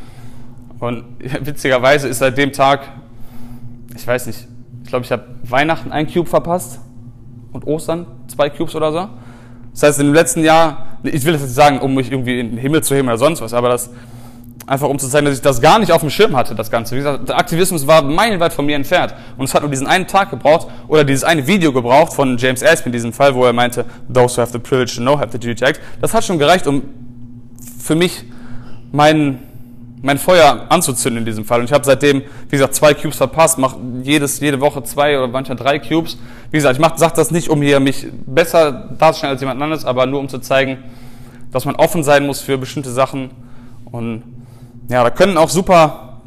Und 0.81 1.05
witzigerweise 1.41 2.09
ist 2.09 2.19
seit 2.19 2.37
dem 2.37 2.53
Tag, 2.53 2.81
ich 3.97 4.07
weiß 4.07 4.27
nicht, 4.27 4.47
ich 4.83 4.89
glaube, 4.89 5.05
ich 5.05 5.13
habe 5.13 5.25
Weihnachten 5.45 5.93
ein 5.93 6.13
Cube 6.13 6.29
verpasst 6.29 6.81
und 7.53 7.67
Ostern 7.67 8.07
zwei 8.27 8.51
Cubes 8.51 8.75
oder 8.75 8.93
so. 8.93 9.09
Das 9.73 9.83
heißt, 9.83 10.01
im 10.01 10.13
letzten 10.13 10.45
Jahr, 10.45 10.99
ich 11.03 11.25
will 11.25 11.33
das 11.33 11.43
jetzt 11.43 11.55
sagen, 11.55 11.81
um 11.81 11.95
mich 11.95 12.11
irgendwie 12.11 12.39
in 12.39 12.51
den 12.51 12.59
Himmel 12.59 12.83
zu 12.83 12.95
heben 12.95 13.09
oder 13.09 13.19
sonst 13.19 13.41
was, 13.41 13.55
aber 13.55 13.69
das 13.69 13.91
Einfach 14.67 14.89
um 14.89 14.99
zu 14.99 15.09
zeigen, 15.09 15.27
dass 15.27 15.35
ich 15.35 15.43
das 15.43 15.61
gar 15.61 15.79
nicht 15.79 15.93
auf 15.93 16.01
dem 16.01 16.09
Schirm 16.09 16.35
hatte, 16.35 16.55
das 16.55 16.71
Ganze. 16.71 16.95
Wie 16.95 16.99
gesagt, 16.99 17.29
der 17.29 17.37
Aktivismus 17.37 17.87
war 17.87 18.01
meilenweit 18.03 18.55
von 18.55 18.65
mir 18.65 18.77
entfernt. 18.77 19.15
Und 19.37 19.45
es 19.45 19.55
hat 19.55 19.61
nur 19.61 19.71
diesen 19.71 19.87
einen 19.87 20.07
Tag 20.07 20.31
gebraucht 20.31 20.69
oder 20.89 21.05
dieses 21.05 21.23
eine 21.23 21.47
Video 21.47 21.71
gebraucht 21.73 22.15
von 22.15 22.39
James 22.39 22.63
Aspen 22.63 22.87
in 22.87 22.93
diesem 22.93 23.13
Fall, 23.13 23.35
wo 23.35 23.45
er 23.45 23.53
meinte, 23.53 23.85
those 24.13 24.37
who 24.37 24.41
have 24.41 24.53
the 24.53 24.59
privilege 24.59 24.95
to 24.97 25.03
know 25.03 25.19
have 25.19 25.33
the 25.33 25.39
duty 25.39 25.55
to 25.55 25.67
act. 25.67 25.81
Das 26.01 26.15
hat 26.15 26.25
schon 26.25 26.39
gereicht, 26.39 26.67
um 26.67 26.83
für 27.79 27.95
mich 27.95 28.25
meinen, 28.91 29.41
mein 30.01 30.17
Feuer 30.17 30.65
anzuzünden 30.71 31.19
in 31.19 31.27
diesem 31.27 31.45
Fall. 31.45 31.61
Und 31.61 31.67
ich 31.67 31.73
habe 31.73 31.85
seitdem, 31.85 32.23
wie 32.49 32.57
gesagt, 32.57 32.75
zwei 32.75 32.95
Cubes 32.95 33.19
verpasst, 33.19 33.59
mache 33.59 33.77
jede 34.03 34.61
Woche 34.61 34.83
zwei 34.85 35.19
oder 35.19 35.29
manchmal 35.29 35.57
drei 35.57 35.79
Cubes. 35.79 36.17
Wie 36.51 36.57
gesagt, 36.57 36.79
ich 36.79 36.99
sage 36.99 37.13
das 37.17 37.31
nicht, 37.31 37.51
um 37.51 37.61
hier 37.61 37.81
mich 37.81 38.07
besser 38.27 38.73
darzustellen 38.99 39.33
als 39.33 39.43
jemand 39.43 39.61
anderes, 39.61 39.85
aber 39.85 40.07
nur 40.07 40.21
um 40.21 40.31
zu 40.31 40.39
zeigen, 40.39 40.79
dass 41.53 41.67
man 41.67 41.75
offen 41.77 42.03
sein 42.03 42.27
muss 42.27 42.41
für 42.41 42.57
bestimmte 42.57 42.91
Sachen. 42.91 43.31
Und 43.91 44.23
ja, 44.89 45.03
da 45.03 45.11
können 45.11 45.37
auch 45.39 45.49
super, 45.49 46.21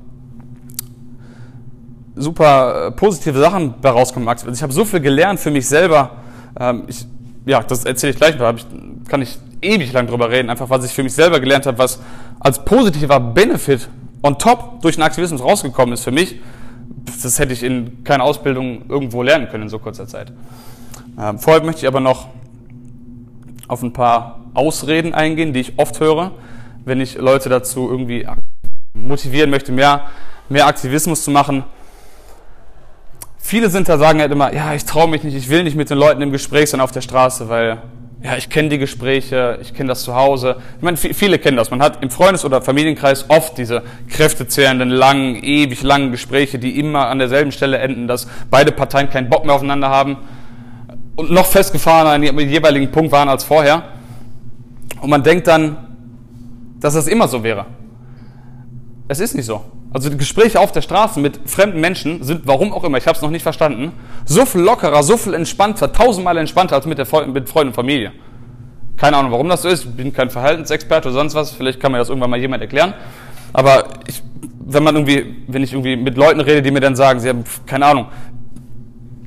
super 2.16 2.88
äh, 2.88 2.92
positive 2.92 3.40
Sachen 3.40 3.76
daraus 3.82 4.14
kommen. 4.14 4.28
Also 4.28 4.50
ich 4.50 4.64
habe 4.64 4.74
so 4.74 4.86
viel 4.86 5.00
gelernt 5.00 5.40
für 5.40 5.52
mich 5.52 5.68
selber. 5.68 6.12
Ähm, 6.60 6.84
ich, 6.88 7.06
ja, 7.46 7.62
das 7.62 7.86
erzähle 7.86 8.14
ich 8.14 8.18
gleich 8.18 8.38
noch, 8.38 8.54
ich, 8.56 8.66
kann 9.08 9.22
ich 9.22 9.38
ewig 9.62 9.94
lang 9.94 10.08
drüber 10.08 10.30
reden, 10.30 10.50
einfach 10.50 10.70
was 10.70 10.86
ich 10.86 10.92
für 10.92 11.04
mich 11.04 11.14
selber 11.14 11.40
gelernt 11.40 11.66
habe, 11.66 11.78
was 11.78 12.00
als 12.40 12.64
positiver 12.64 13.20
Benefit 13.20 13.90
on 14.22 14.38
top 14.38 14.82
durch 14.82 14.96
den 14.96 15.04
Aktivismus 15.04 15.42
rausgekommen 15.42 15.94
ist 15.94 16.04
für 16.04 16.12
mich. 16.12 16.40
Das 17.24 17.40
hätte 17.40 17.54
ich 17.54 17.64
in 17.64 18.04
keiner 18.04 18.24
Ausbildung 18.24 18.90
irgendwo 18.90 19.24
lernen 19.24 19.48
können 19.50 19.64
in 19.64 19.70
so 19.70 19.80
kurzer 19.80 20.08
Zeit. 20.08 20.32
Ähm, 21.20 21.40
vorher 21.40 21.64
möchte 21.64 21.82
ich 21.82 21.88
aber 21.88 22.00
noch 22.00 22.28
auf 23.68 23.82
ein 23.82 23.94
paar 23.94 24.40
Ausreden 24.54 25.14
eingehen, 25.14 25.54
die 25.54 25.62
ich 25.62 25.74
oft 25.78 26.00
höre, 26.00 26.32
wenn 26.88 27.02
ich 27.02 27.18
Leute 27.18 27.50
dazu 27.50 27.90
irgendwie 27.90 28.26
motivieren 28.94 29.50
möchte, 29.50 29.72
mehr, 29.72 30.06
mehr 30.50 30.68
Aktivismus 30.68 31.24
zu 31.24 31.32
machen. 31.32 31.66
Viele 33.38 33.70
sind 33.70 33.88
da, 33.90 33.98
sagen 33.98 34.20
halt 34.20 34.32
immer, 34.32 34.54
ja, 34.54 34.74
ich 34.74 34.86
traue 34.86 35.08
mich 35.08 35.24
nicht, 35.24 35.36
ich 35.36 35.50
will 35.50 35.64
nicht 35.64 35.76
mit 35.76 35.90
den 35.90 35.98
Leuten 35.98 36.22
im 36.22 36.32
Gespräch 36.32 36.70
sein 36.70 36.82
auf 36.82 36.92
der 36.92 37.02
Straße, 37.02 37.50
weil 37.50 37.82
ja, 38.24 38.36
ich 38.36 38.50
kenne 38.50 38.70
die 38.70 38.78
Gespräche, 38.78 39.60
ich 39.62 39.74
kenne 39.74 39.90
das 39.90 40.04
zu 40.04 40.16
Hause. 40.16 40.58
Ich 40.78 40.82
meine, 40.82 40.98
viele 40.98 41.38
kennen 41.38 41.56
das. 41.56 41.70
Man 41.70 41.82
hat 41.82 42.02
im 42.02 42.10
Freundes- 42.10 42.46
oder 42.46 42.62
Familienkreis 42.62 43.26
oft 43.30 43.58
diese 43.58 43.84
kräftezehrenden, 44.10 44.90
langen, 44.90 45.36
ewig 45.44 45.84
langen 45.84 46.12
Gespräche, 46.12 46.58
die 46.58 46.80
immer 46.80 47.08
an 47.08 47.20
derselben 47.20 47.52
Stelle 47.52 47.78
enden, 47.78 48.08
dass 48.08 48.28
beide 48.50 48.72
Parteien 48.72 49.10
keinen 49.10 49.30
Bock 49.30 49.46
mehr 49.46 49.54
aufeinander 49.54 49.90
haben 49.90 50.18
und 51.16 51.32
noch 51.32 51.46
festgefahren 51.46 52.08
an 52.08 52.22
dem 52.22 52.40
jeweiligen 52.40 52.92
Punkt 52.92 53.12
waren 53.12 53.30
als 53.30 53.44
vorher. 53.44 53.84
Und 55.00 55.10
man 55.10 55.22
denkt 55.22 55.48
dann, 55.48 55.87
dass 56.88 56.94
das 56.94 57.08
immer 57.08 57.28
so 57.28 57.44
wäre. 57.44 57.66
Es 59.10 59.20
ist 59.20 59.36
nicht 59.36 59.46
so. 59.46 59.62
Also 59.92 60.10
die 60.10 60.18
Gespräche 60.18 60.60
auf 60.60 60.72
der 60.72 60.82
Straße 60.82 61.20
mit 61.20 61.38
fremden 61.46 61.82
Menschen 61.82 62.24
sind, 62.24 62.42
warum 62.46 62.72
auch 62.72 62.86
immer, 62.86 62.98
ich 62.98 63.08
habe 63.08 63.16
es 63.18 63.22
noch 63.22 63.30
nicht 63.30 63.44
verstanden, 63.44 63.92
so 64.26 64.46
viel 64.46 64.62
lockerer, 64.62 65.04
so 65.04 65.18
viel 65.18 65.34
entspannter, 65.34 65.92
tausendmal 65.92 66.38
entspannter 66.38 66.76
als 66.76 66.86
mit, 66.86 66.98
der 66.98 67.06
mit 67.28 67.50
Freunden 67.50 67.70
und 67.70 67.74
Familie. 67.74 68.14
Keine 68.96 69.18
Ahnung, 69.18 69.32
warum 69.32 69.50
das 69.50 69.64
so 69.64 69.68
ist. 69.68 69.84
Ich 69.84 69.92
bin 69.92 70.14
kein 70.14 70.30
Verhaltensexperte 70.30 71.10
oder 71.10 71.18
sonst 71.18 71.36
was. 71.36 71.52
Vielleicht 71.52 71.82
kann 71.82 71.92
mir 71.92 71.98
das 71.98 72.08
irgendwann 72.08 72.30
mal 72.30 72.40
jemand 72.40 72.62
erklären. 72.62 72.94
Aber 73.52 73.86
ich, 74.08 74.24
wenn 74.60 74.84
man 74.84 74.96
irgendwie, 74.96 75.44
wenn 75.48 75.64
ich 75.64 75.74
irgendwie 75.74 75.98
mit 75.98 76.16
Leuten 76.16 76.40
rede, 76.40 76.62
die 76.62 76.72
mir 76.72 76.80
dann 76.80 76.96
sagen, 76.96 77.20
sie 77.20 77.28
haben, 77.28 77.44
keine 77.66 77.86
Ahnung, 77.86 78.08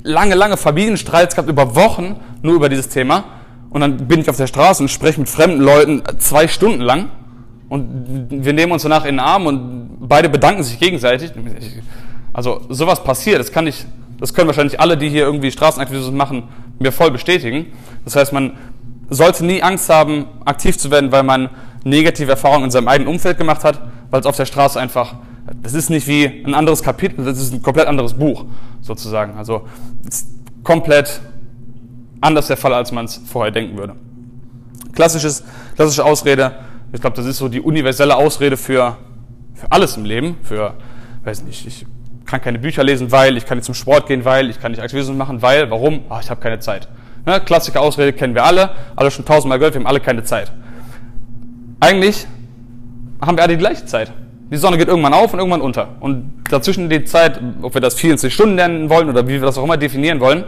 lange, 0.01 0.33
lange 0.33 0.57
Familienstreits 0.57 1.35
gehabt 1.35 1.49
über 1.49 1.75
Wochen 1.75 2.19
nur 2.41 2.55
über 2.55 2.69
dieses 2.69 2.89
Thema. 2.89 3.23
Und 3.69 3.81
dann 3.81 4.07
bin 4.07 4.19
ich 4.19 4.29
auf 4.31 4.37
der 4.37 4.47
Straße 4.47 4.81
und 4.81 4.89
spreche 4.89 5.19
mit 5.19 5.29
fremden 5.29 5.61
Leuten 5.61 6.01
zwei 6.17 6.47
Stunden 6.47 6.81
lang 6.81 7.09
und 7.71 8.27
wir 8.29 8.51
nehmen 8.51 8.73
uns 8.73 8.83
danach 8.83 9.05
in 9.05 9.15
den 9.15 9.19
Arm 9.21 9.47
und 9.47 9.97
beide 10.01 10.27
bedanken 10.27 10.61
sich 10.61 10.77
gegenseitig. 10.77 11.31
Also 12.33 12.59
sowas 12.67 13.01
passiert, 13.01 13.39
das 13.39 13.53
kann 13.53 13.65
ich, 13.65 13.85
das 14.19 14.33
können 14.33 14.47
wahrscheinlich 14.47 14.81
alle, 14.81 14.97
die 14.97 15.07
hier 15.07 15.23
irgendwie 15.23 15.51
Straßenaktivismus 15.51 16.13
machen, 16.13 16.49
mir 16.79 16.91
voll 16.91 17.11
bestätigen. 17.11 17.67
Das 18.03 18.17
heißt, 18.17 18.33
man 18.33 18.57
sollte 19.09 19.45
nie 19.45 19.63
Angst 19.63 19.89
haben, 19.89 20.25
aktiv 20.43 20.77
zu 20.77 20.91
werden, 20.91 21.13
weil 21.13 21.23
man 21.23 21.49
negative 21.85 22.31
Erfahrungen 22.31 22.65
in 22.65 22.71
seinem 22.71 22.89
eigenen 22.89 23.09
Umfeld 23.09 23.37
gemacht 23.37 23.63
hat, 23.63 23.81
weil 24.09 24.19
es 24.19 24.25
auf 24.25 24.35
der 24.35 24.45
Straße 24.45 24.77
einfach, 24.77 25.15
das 25.63 25.73
ist 25.73 25.89
nicht 25.89 26.07
wie 26.07 26.25
ein 26.45 26.53
anderes 26.53 26.83
Kapitel, 26.83 27.23
das 27.23 27.39
ist 27.39 27.53
ein 27.53 27.61
komplett 27.61 27.87
anderes 27.87 28.15
Buch 28.15 28.43
sozusagen. 28.81 29.37
Also 29.37 29.61
ist 30.05 30.27
komplett 30.65 31.21
anders 32.19 32.47
der 32.47 32.57
Fall, 32.57 32.73
als 32.73 32.91
man 32.91 33.05
es 33.05 33.15
vorher 33.15 33.53
denken 33.53 33.77
würde. 33.77 33.95
Klassisches, 34.91 35.45
klassische 35.77 36.03
Ausrede, 36.03 36.51
ich 36.93 37.01
glaube, 37.01 37.15
das 37.15 37.25
ist 37.25 37.37
so 37.37 37.47
die 37.47 37.61
universelle 37.61 38.15
Ausrede 38.15 38.57
für, 38.57 38.97
für 39.53 39.71
alles 39.71 39.97
im 39.97 40.05
Leben. 40.05 40.37
Für, 40.43 40.73
weiß 41.23 41.43
nicht, 41.43 41.65
ich 41.65 41.85
kann 42.25 42.41
keine 42.41 42.59
Bücher 42.59 42.83
lesen, 42.83 43.11
weil, 43.11 43.37
ich 43.37 43.45
kann 43.45 43.57
nicht 43.57 43.65
zum 43.65 43.75
Sport 43.75 44.07
gehen, 44.07 44.25
weil, 44.25 44.49
ich 44.49 44.59
kann 44.59 44.71
nicht 44.71 44.81
Aktivismus 44.81 45.15
machen, 45.15 45.41
weil, 45.41 45.69
warum? 45.69 46.01
Ach, 46.09 46.21
ich 46.21 46.29
habe 46.29 46.41
keine 46.41 46.59
Zeit. 46.59 46.87
Ne? 47.25 47.39
Klassische 47.41 47.79
Ausrede 47.79 48.13
kennen 48.13 48.35
wir 48.35 48.43
alle, 48.43 48.71
alle 48.95 49.11
schon 49.11 49.25
tausendmal 49.25 49.59
gehört, 49.59 49.73
wir 49.73 49.79
haben 49.79 49.87
alle 49.87 49.99
keine 49.99 50.23
Zeit. 50.23 50.51
Eigentlich 51.79 52.27
haben 53.21 53.37
wir 53.37 53.43
alle 53.43 53.53
die 53.53 53.59
gleiche 53.59 53.85
Zeit. 53.85 54.11
Die 54.51 54.57
Sonne 54.57 54.77
geht 54.77 54.87
irgendwann 54.87 55.13
auf 55.13 55.31
und 55.33 55.39
irgendwann 55.39 55.61
unter. 55.61 55.95
Und 56.01 56.33
dazwischen 56.49 56.89
die 56.89 57.05
Zeit, 57.05 57.39
ob 57.61 57.73
wir 57.73 57.81
das 57.81 57.95
24 57.95 58.33
Stunden 58.33 58.55
nennen 58.55 58.89
wollen 58.89 59.09
oder 59.09 59.25
wie 59.27 59.33
wir 59.33 59.41
das 59.41 59.57
auch 59.57 59.63
immer 59.63 59.77
definieren 59.77 60.19
wollen, 60.19 60.43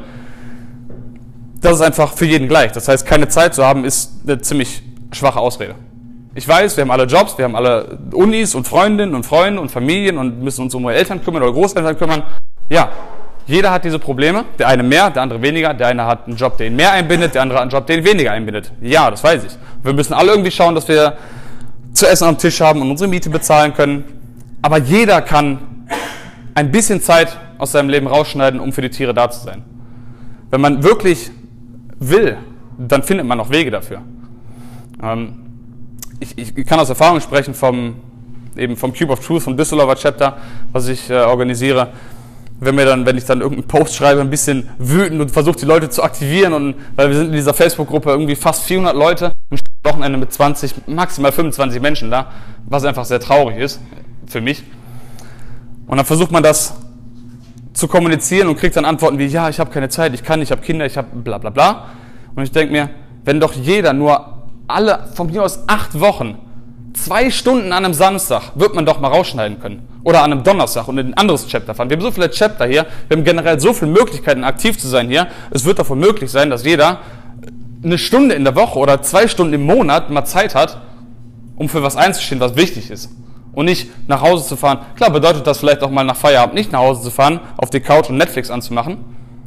das 1.62 1.76
ist 1.76 1.82
einfach 1.82 2.14
für 2.14 2.26
jeden 2.26 2.50
gleich. 2.50 2.74
Das 2.74 2.88
heißt, 2.90 3.06
keine 3.06 3.30
Zeit 3.30 3.54
zu 3.54 3.66
haben, 3.66 3.86
ist 3.86 4.12
eine 4.28 4.42
ziemlich 4.42 4.84
schwache 5.14 5.40
Ausrede. 5.40 5.76
Ich 6.36 6.48
weiß, 6.48 6.78
wir 6.78 6.82
haben 6.82 6.92
alle 6.92 7.04
Jobs, 7.04 7.38
wir 7.38 7.46
haben 7.46 7.56
alle 7.56 8.00
Unis 8.12 8.56
und 8.56 8.68
Freundinnen 8.68 9.14
und 9.14 9.24
Freunde 9.26 9.62
und 9.62 9.70
Familien 9.70 10.18
und 10.18 10.42
müssen 10.42 10.64
uns 10.64 10.74
um 10.74 10.84
unsere 10.84 10.98
Eltern 10.98 11.24
kümmern 11.24 11.44
oder 11.44 11.54
Großeltern 11.54 11.98
kümmern. 11.98 12.24
Ja, 12.70 12.90
jeder 13.46 13.72
hat 13.72 13.86
diese 13.86 14.00
Probleme. 14.00 14.46
Der 14.58 14.68
eine 14.68 14.82
mehr, 14.82 15.12
der 15.12 15.22
andere 15.22 15.42
weniger. 15.42 15.76
Der 15.76 15.88
eine 15.88 16.06
hat 16.06 16.28
einen 16.28 16.38
Job, 16.38 16.58
der 16.58 16.68
ihn 16.68 16.76
mehr 16.76 16.92
einbindet, 16.92 17.36
der 17.36 17.44
andere 17.44 17.60
hat 17.60 17.64
einen 17.64 17.72
Job, 17.72 17.86
der 17.86 17.98
ihn 17.98 18.06
weniger 18.06 18.32
einbindet. 18.32 18.72
Ja, 18.82 19.12
das 19.12 19.24
weiß 19.24 19.44
ich. 19.44 19.52
Wir 19.84 19.94
müssen 19.94 20.14
alle 20.14 20.32
irgendwie 20.32 20.50
schauen, 20.50 20.74
dass 20.74 20.88
wir 20.88 21.18
zu 21.94 22.08
essen 22.08 22.28
am 22.28 22.38
Tisch 22.38 22.60
haben 22.62 22.82
und 22.82 22.90
unsere 22.90 23.10
Miete 23.10 23.30
bezahlen 23.30 23.74
können. 23.76 24.04
Aber 24.64 24.80
jeder 24.80 25.22
kann 25.22 25.60
ein 26.56 26.72
bisschen 26.72 27.02
Zeit 27.02 27.38
aus 27.60 27.74
seinem 27.74 27.90
Leben 27.90 28.08
rausschneiden, 28.08 28.60
um 28.60 28.72
für 28.72 28.82
die 28.82 28.90
Tiere 28.90 29.14
da 29.14 29.30
zu 29.30 29.42
sein. 29.42 29.64
Wenn 30.50 30.62
man 30.62 30.84
wirklich 30.84 31.30
will, 32.00 32.38
dann 32.78 33.04
findet 33.04 33.28
man 33.28 33.40
auch 33.40 33.52
Wege 33.52 33.70
dafür. 33.70 34.02
Ähm, 35.02 35.43
ich, 36.38 36.58
ich 36.58 36.66
kann 36.66 36.80
aus 36.80 36.90
Erfahrung 36.90 37.20
sprechen 37.22 37.54
vom, 37.54 37.96
eben 38.56 38.78
vom 38.78 38.94
Cube 38.94 39.14
of 39.14 39.26
Truth, 39.26 39.44
vom 39.44 39.58
Düsseldorfer 39.58 39.96
Chapter, 39.96 40.38
was 40.72 40.88
ich 40.88 41.10
äh, 41.10 41.16
organisiere. 41.16 41.90
Wenn, 42.60 42.76
mir 42.76 42.86
dann, 42.86 43.06
wenn 43.06 43.18
ich 43.18 43.26
dann 43.26 43.42
irgendeinen 43.42 43.68
Post 43.68 43.96
schreibe, 43.96 44.22
ein 44.22 44.30
bisschen 44.30 44.70
wütend 44.78 45.20
und 45.20 45.32
versuche 45.32 45.58
die 45.58 45.66
Leute 45.66 45.90
zu 45.90 46.02
aktivieren 46.02 46.54
und 46.54 46.76
weil 46.96 47.10
wir 47.10 47.18
sind 47.18 47.28
in 47.28 47.34
dieser 47.34 47.54
Facebook-Gruppe 47.54 48.12
irgendwie 48.12 48.36
fast 48.36 48.64
400 48.64 48.96
Leute, 48.96 49.34
am 49.50 49.58
Wochenende 49.84 50.18
mit 50.18 50.32
20, 50.32 50.88
maximal 50.88 51.32
25 51.32 51.82
Menschen 51.82 52.10
da, 52.10 52.32
was 52.66 52.86
einfach 52.86 53.06
sehr 53.06 53.20
traurig 53.20 53.58
ist 53.58 53.82
für 54.28 54.40
mich. 54.40 54.64
Und 55.88 55.98
dann 55.98 56.06
versucht 56.06 56.32
man 56.32 56.42
das 56.42 56.76
zu 57.74 57.88
kommunizieren 57.88 58.48
und 58.48 58.58
kriegt 58.58 58.78
dann 58.78 58.86
Antworten 58.86 59.18
wie, 59.20 59.26
ja, 59.26 59.50
ich 59.50 59.60
habe 59.60 59.72
keine 59.72 59.90
Zeit, 59.90 60.14
ich 60.14 60.24
kann 60.24 60.42
ich 60.42 60.52
habe 60.52 60.62
Kinder, 60.62 60.86
ich 60.86 60.96
habe 60.98 61.08
bla 61.14 61.38
bla 61.38 61.50
bla. 61.50 61.90
Und 62.36 62.44
ich 62.44 62.52
denke 62.52 62.72
mir, 62.72 62.90
wenn 63.26 63.40
doch 63.40 63.54
jeder 63.54 63.94
nur 63.94 64.33
alle, 64.68 65.08
von 65.14 65.28
mir 65.28 65.44
aus 65.44 65.60
acht 65.68 66.00
Wochen, 66.00 66.38
zwei 66.94 67.32
Stunden 67.32 67.72
an 67.72 67.86
einem 67.86 67.94
Samstag, 67.94 68.52
wird 68.56 68.76
man 68.76 68.86
doch 68.86 69.00
mal 69.00 69.10
rausschneiden 69.10 69.60
können. 69.60 69.88
Oder 70.04 70.24
an 70.24 70.32
einem 70.32 70.44
Donnerstag 70.44 70.88
und 70.88 70.98
in 70.98 71.08
ein 71.08 71.14
anderes 71.16 71.48
Chapter 71.48 71.74
fahren. 71.74 71.90
Wir 71.90 71.98
haben 71.98 72.04
so 72.04 72.12
viele 72.12 72.30
Chapter 72.30 72.66
hier, 72.66 72.86
wir 73.08 73.18
haben 73.18 73.24
generell 73.24 73.60
so 73.60 73.74
viele 73.74 73.92
Möglichkeiten, 73.92 74.44
aktiv 74.44 74.78
zu 74.78 74.88
sein 74.88 75.08
hier. 75.08 75.28
Es 75.52 75.66
wird 75.66 75.80
davon 75.80 76.00
möglich 76.00 76.30
sein, 76.32 76.50
dass 76.50 76.64
jeder 76.66 77.00
eine 77.84 77.98
Stunde 77.98 78.36
in 78.36 78.44
der 78.44 78.56
Woche 78.56 78.80
oder 78.80 79.02
zwei 79.02 79.28
Stunden 79.28 79.54
im 79.54 79.66
Monat 79.66 80.10
mal 80.10 80.26
Zeit 80.26 80.56
hat, 80.56 80.82
um 81.56 81.70
für 81.70 81.84
was 81.84 81.96
einzustehen, 81.96 82.40
was 82.40 82.56
wichtig 82.56 82.90
ist. 82.90 83.10
Und 83.54 83.66
nicht 83.66 83.90
nach 84.08 84.22
Hause 84.22 84.48
zu 84.48 84.56
fahren. 84.56 84.80
Klar 84.96 85.12
bedeutet 85.12 85.46
das 85.46 85.60
vielleicht 85.60 85.84
auch 85.84 85.92
mal 85.92 86.04
nach 86.04 86.16
Feierabend 86.16 86.56
nicht 86.56 86.72
nach 86.72 86.80
Hause 86.80 87.04
zu 87.04 87.12
fahren, 87.12 87.40
auf 87.58 87.70
die 87.70 87.82
Couch 87.82 88.10
und 88.10 88.18
Netflix 88.18 88.50
anzumachen, 88.50 88.98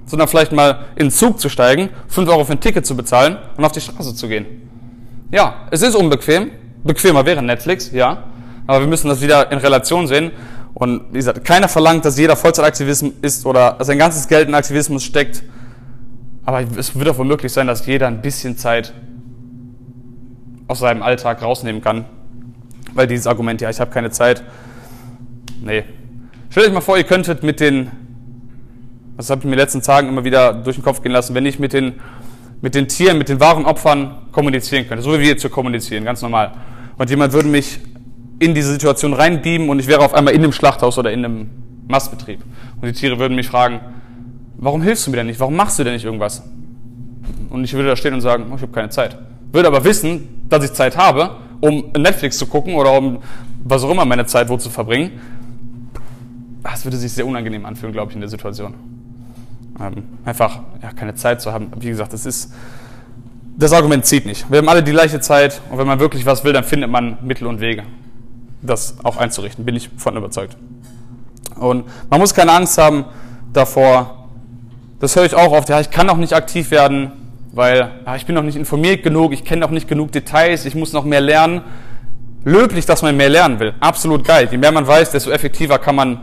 sondern 0.06 0.28
vielleicht 0.28 0.52
mal 0.52 0.84
in 0.94 1.06
den 1.06 1.10
Zug 1.10 1.40
zu 1.40 1.48
steigen, 1.48 1.88
5 2.08 2.28
Euro 2.30 2.44
für 2.44 2.52
ein 2.52 2.60
Ticket 2.60 2.86
zu 2.86 2.96
bezahlen 2.96 3.36
und 3.56 3.64
auf 3.64 3.72
die 3.72 3.80
Straße 3.80 4.14
zu 4.14 4.28
gehen. 4.28 4.65
Ja, 5.30 5.66
es 5.70 5.82
ist 5.82 5.94
unbequem. 5.94 6.50
Bequemer 6.84 7.26
wäre 7.26 7.42
Netflix, 7.42 7.90
ja. 7.90 8.24
Aber 8.66 8.80
wir 8.80 8.86
müssen 8.86 9.08
das 9.08 9.20
wieder 9.20 9.50
in 9.50 9.58
Relation 9.58 10.06
sehen. 10.06 10.30
Und 10.74 11.04
wie 11.10 11.18
gesagt, 11.18 11.44
keiner 11.44 11.68
verlangt, 11.68 12.04
dass 12.04 12.18
jeder 12.18 12.36
Vollzeitaktivismus 12.36 13.12
ist 13.22 13.46
oder 13.46 13.76
sein 13.80 13.98
ganzes 13.98 14.28
Geld 14.28 14.48
in 14.48 14.54
Aktivismus 14.54 15.02
steckt. 15.02 15.42
Aber 16.44 16.62
es 16.76 16.94
wird 16.94 17.08
auch 17.08 17.18
wohl 17.18 17.24
möglich 17.24 17.52
sein, 17.52 17.66
dass 17.66 17.86
jeder 17.86 18.06
ein 18.06 18.20
bisschen 18.20 18.56
Zeit 18.56 18.92
aus 20.68 20.80
seinem 20.80 21.02
Alltag 21.02 21.42
rausnehmen 21.42 21.82
kann. 21.82 22.04
Weil 22.94 23.06
dieses 23.06 23.26
Argument, 23.26 23.60
ja, 23.60 23.70
ich 23.70 23.80
habe 23.80 23.90
keine 23.90 24.10
Zeit. 24.10 24.42
Nee. 25.60 25.84
Stellt 26.50 26.68
euch 26.68 26.72
mal 26.72 26.80
vor, 26.80 26.96
ihr 26.96 27.04
könntet 27.04 27.42
mit 27.42 27.58
den, 27.58 27.90
das 29.16 29.30
habe 29.30 29.40
ich 29.40 29.44
mir 29.44 29.52
in 29.52 29.58
den 29.58 29.64
letzten 29.64 29.82
Tagen 29.82 30.08
immer 30.08 30.24
wieder 30.24 30.52
durch 30.52 30.76
den 30.76 30.84
Kopf 30.84 31.02
gehen 31.02 31.12
lassen, 31.12 31.34
wenn 31.34 31.46
ich 31.46 31.58
mit 31.58 31.72
den 31.72 31.94
mit 32.60 32.74
den 32.74 32.88
Tieren, 32.88 33.18
mit 33.18 33.28
den 33.28 33.40
wahren 33.40 33.64
Opfern 33.64 34.16
kommunizieren 34.32 34.88
könnte, 34.88 35.02
so 35.02 35.12
wie 35.14 35.20
wir 35.20 35.28
jetzt 35.28 35.42
hier 35.42 35.50
kommunizieren, 35.50 36.04
ganz 36.04 36.22
normal. 36.22 36.52
Und 36.98 37.10
jemand 37.10 37.32
würde 37.32 37.48
mich 37.48 37.78
in 38.38 38.54
diese 38.54 38.72
Situation 38.72 39.12
reinbeamen 39.12 39.68
und 39.68 39.78
ich 39.78 39.86
wäre 39.86 40.00
auf 40.00 40.14
einmal 40.14 40.34
in 40.34 40.42
einem 40.42 40.52
Schlachthaus 40.52 40.98
oder 40.98 41.12
in 41.12 41.24
einem 41.24 41.50
Mastbetrieb. 41.88 42.40
Und 42.80 42.86
die 42.86 42.92
Tiere 42.92 43.18
würden 43.18 43.34
mich 43.34 43.48
fragen, 43.48 43.80
warum 44.56 44.82
hilfst 44.82 45.06
du 45.06 45.10
mir 45.10 45.18
denn 45.18 45.26
nicht? 45.26 45.40
Warum 45.40 45.56
machst 45.56 45.78
du 45.78 45.84
denn 45.84 45.94
nicht 45.94 46.04
irgendwas? 46.04 46.42
Und 47.50 47.64
ich 47.64 47.72
würde 47.72 47.88
da 47.88 47.96
stehen 47.96 48.14
und 48.14 48.20
sagen, 48.20 48.46
oh, 48.50 48.56
ich 48.56 48.62
habe 48.62 48.72
keine 48.72 48.90
Zeit. 48.90 49.16
Würde 49.52 49.68
aber 49.68 49.84
wissen, 49.84 50.44
dass 50.48 50.64
ich 50.64 50.72
Zeit 50.72 50.96
habe, 50.96 51.36
um 51.60 51.92
Netflix 51.96 52.38
zu 52.38 52.46
gucken 52.46 52.74
oder 52.74 52.96
um 52.96 53.18
was 53.64 53.82
auch 53.82 53.90
immer 53.90 54.04
meine 54.04 54.26
Zeit 54.26 54.48
wo 54.48 54.56
zu 54.56 54.70
verbringen. 54.70 55.12
Das 56.62 56.84
würde 56.84 56.96
sich 56.96 57.12
sehr 57.12 57.26
unangenehm 57.26 57.64
anfühlen, 57.64 57.92
glaube 57.92 58.10
ich, 58.10 58.16
in 58.16 58.20
der 58.20 58.28
Situation. 58.28 58.74
Ähm, 59.80 60.04
einfach 60.24 60.60
ja, 60.82 60.92
keine 60.92 61.14
Zeit 61.14 61.40
zu 61.42 61.52
haben. 61.52 61.70
Wie 61.78 61.88
gesagt, 61.88 62.12
das 62.12 62.26
ist 62.26 62.52
das 63.58 63.72
Argument 63.72 64.04
zieht 64.04 64.26
nicht. 64.26 64.50
Wir 64.50 64.58
haben 64.58 64.68
alle 64.68 64.82
die 64.82 64.92
gleiche 64.92 65.20
Zeit 65.20 65.60
und 65.70 65.78
wenn 65.78 65.86
man 65.86 65.98
wirklich 65.98 66.26
was 66.26 66.44
will, 66.44 66.52
dann 66.52 66.64
findet 66.64 66.90
man 66.90 67.16
Mittel 67.22 67.46
und 67.46 67.60
Wege, 67.60 67.84
das 68.60 68.96
auch 69.02 69.16
einzurichten. 69.16 69.64
Bin 69.64 69.74
ich 69.74 69.88
von 69.96 70.16
überzeugt. 70.16 70.56
Und 71.58 71.86
man 72.10 72.20
muss 72.20 72.34
keine 72.34 72.52
Angst 72.52 72.76
haben 72.76 73.06
davor. 73.52 74.28
Das 75.00 75.16
höre 75.16 75.24
ich 75.24 75.34
auch 75.34 75.52
oft. 75.52 75.68
Ja, 75.68 75.80
ich 75.80 75.90
kann 75.90 76.06
noch 76.06 76.18
nicht 76.18 76.34
aktiv 76.34 76.70
werden, 76.70 77.12
weil 77.52 77.90
ja, 78.04 78.16
ich 78.16 78.26
bin 78.26 78.34
noch 78.34 78.42
nicht 78.42 78.56
informiert 78.56 79.02
genug, 79.02 79.32
ich 79.32 79.44
kenne 79.44 79.60
noch 79.60 79.70
nicht 79.70 79.88
genug 79.88 80.12
Details, 80.12 80.66
ich 80.66 80.74
muss 80.74 80.92
noch 80.92 81.04
mehr 81.04 81.22
lernen. 81.22 81.62
Löblich, 82.44 82.84
dass 82.86 83.02
man 83.02 83.16
mehr 83.16 83.30
lernen 83.30 83.58
will. 83.58 83.74
Absolut 83.80 84.24
geil. 84.24 84.48
Je 84.50 84.58
mehr 84.58 84.70
man 84.70 84.86
weiß, 84.86 85.10
desto 85.10 85.30
effektiver 85.30 85.78
kann 85.78 85.96
man 85.96 86.20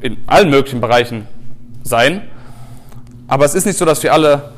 in 0.00 0.16
allen 0.26 0.50
möglichen 0.50 0.80
Bereichen 0.80 1.26
sein. 1.82 2.22
Aber 3.26 3.44
es 3.44 3.54
ist 3.54 3.66
nicht 3.66 3.78
so, 3.78 3.84
dass 3.84 4.02
wir 4.02 4.12
alle 4.12 4.52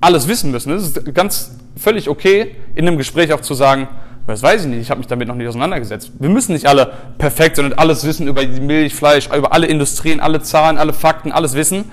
alles 0.00 0.28
wissen 0.28 0.50
müssen. 0.50 0.72
Es 0.72 0.84
ist 0.84 1.14
ganz 1.14 1.56
völlig 1.76 2.08
okay, 2.08 2.54
in 2.74 2.86
einem 2.86 2.98
Gespräch 2.98 3.32
auch 3.32 3.40
zu 3.40 3.54
sagen, 3.54 3.88
das 4.26 4.42
weiß 4.42 4.62
ich 4.62 4.68
nicht, 4.68 4.80
ich 4.80 4.90
habe 4.90 4.98
mich 4.98 5.06
damit 5.06 5.26
noch 5.26 5.34
nicht 5.34 5.48
auseinandergesetzt. 5.48 6.12
Wir 6.18 6.28
müssen 6.28 6.52
nicht 6.52 6.66
alle 6.66 6.92
perfekt 7.16 7.58
und 7.58 7.78
alles 7.78 8.04
wissen 8.04 8.28
über 8.28 8.46
Milch, 8.46 8.94
Fleisch, 8.94 9.28
über 9.28 9.52
alle 9.52 9.66
Industrien, 9.66 10.20
alle 10.20 10.42
Zahlen, 10.42 10.76
alle 10.76 10.92
Fakten, 10.92 11.32
alles 11.32 11.54
wissen. 11.54 11.86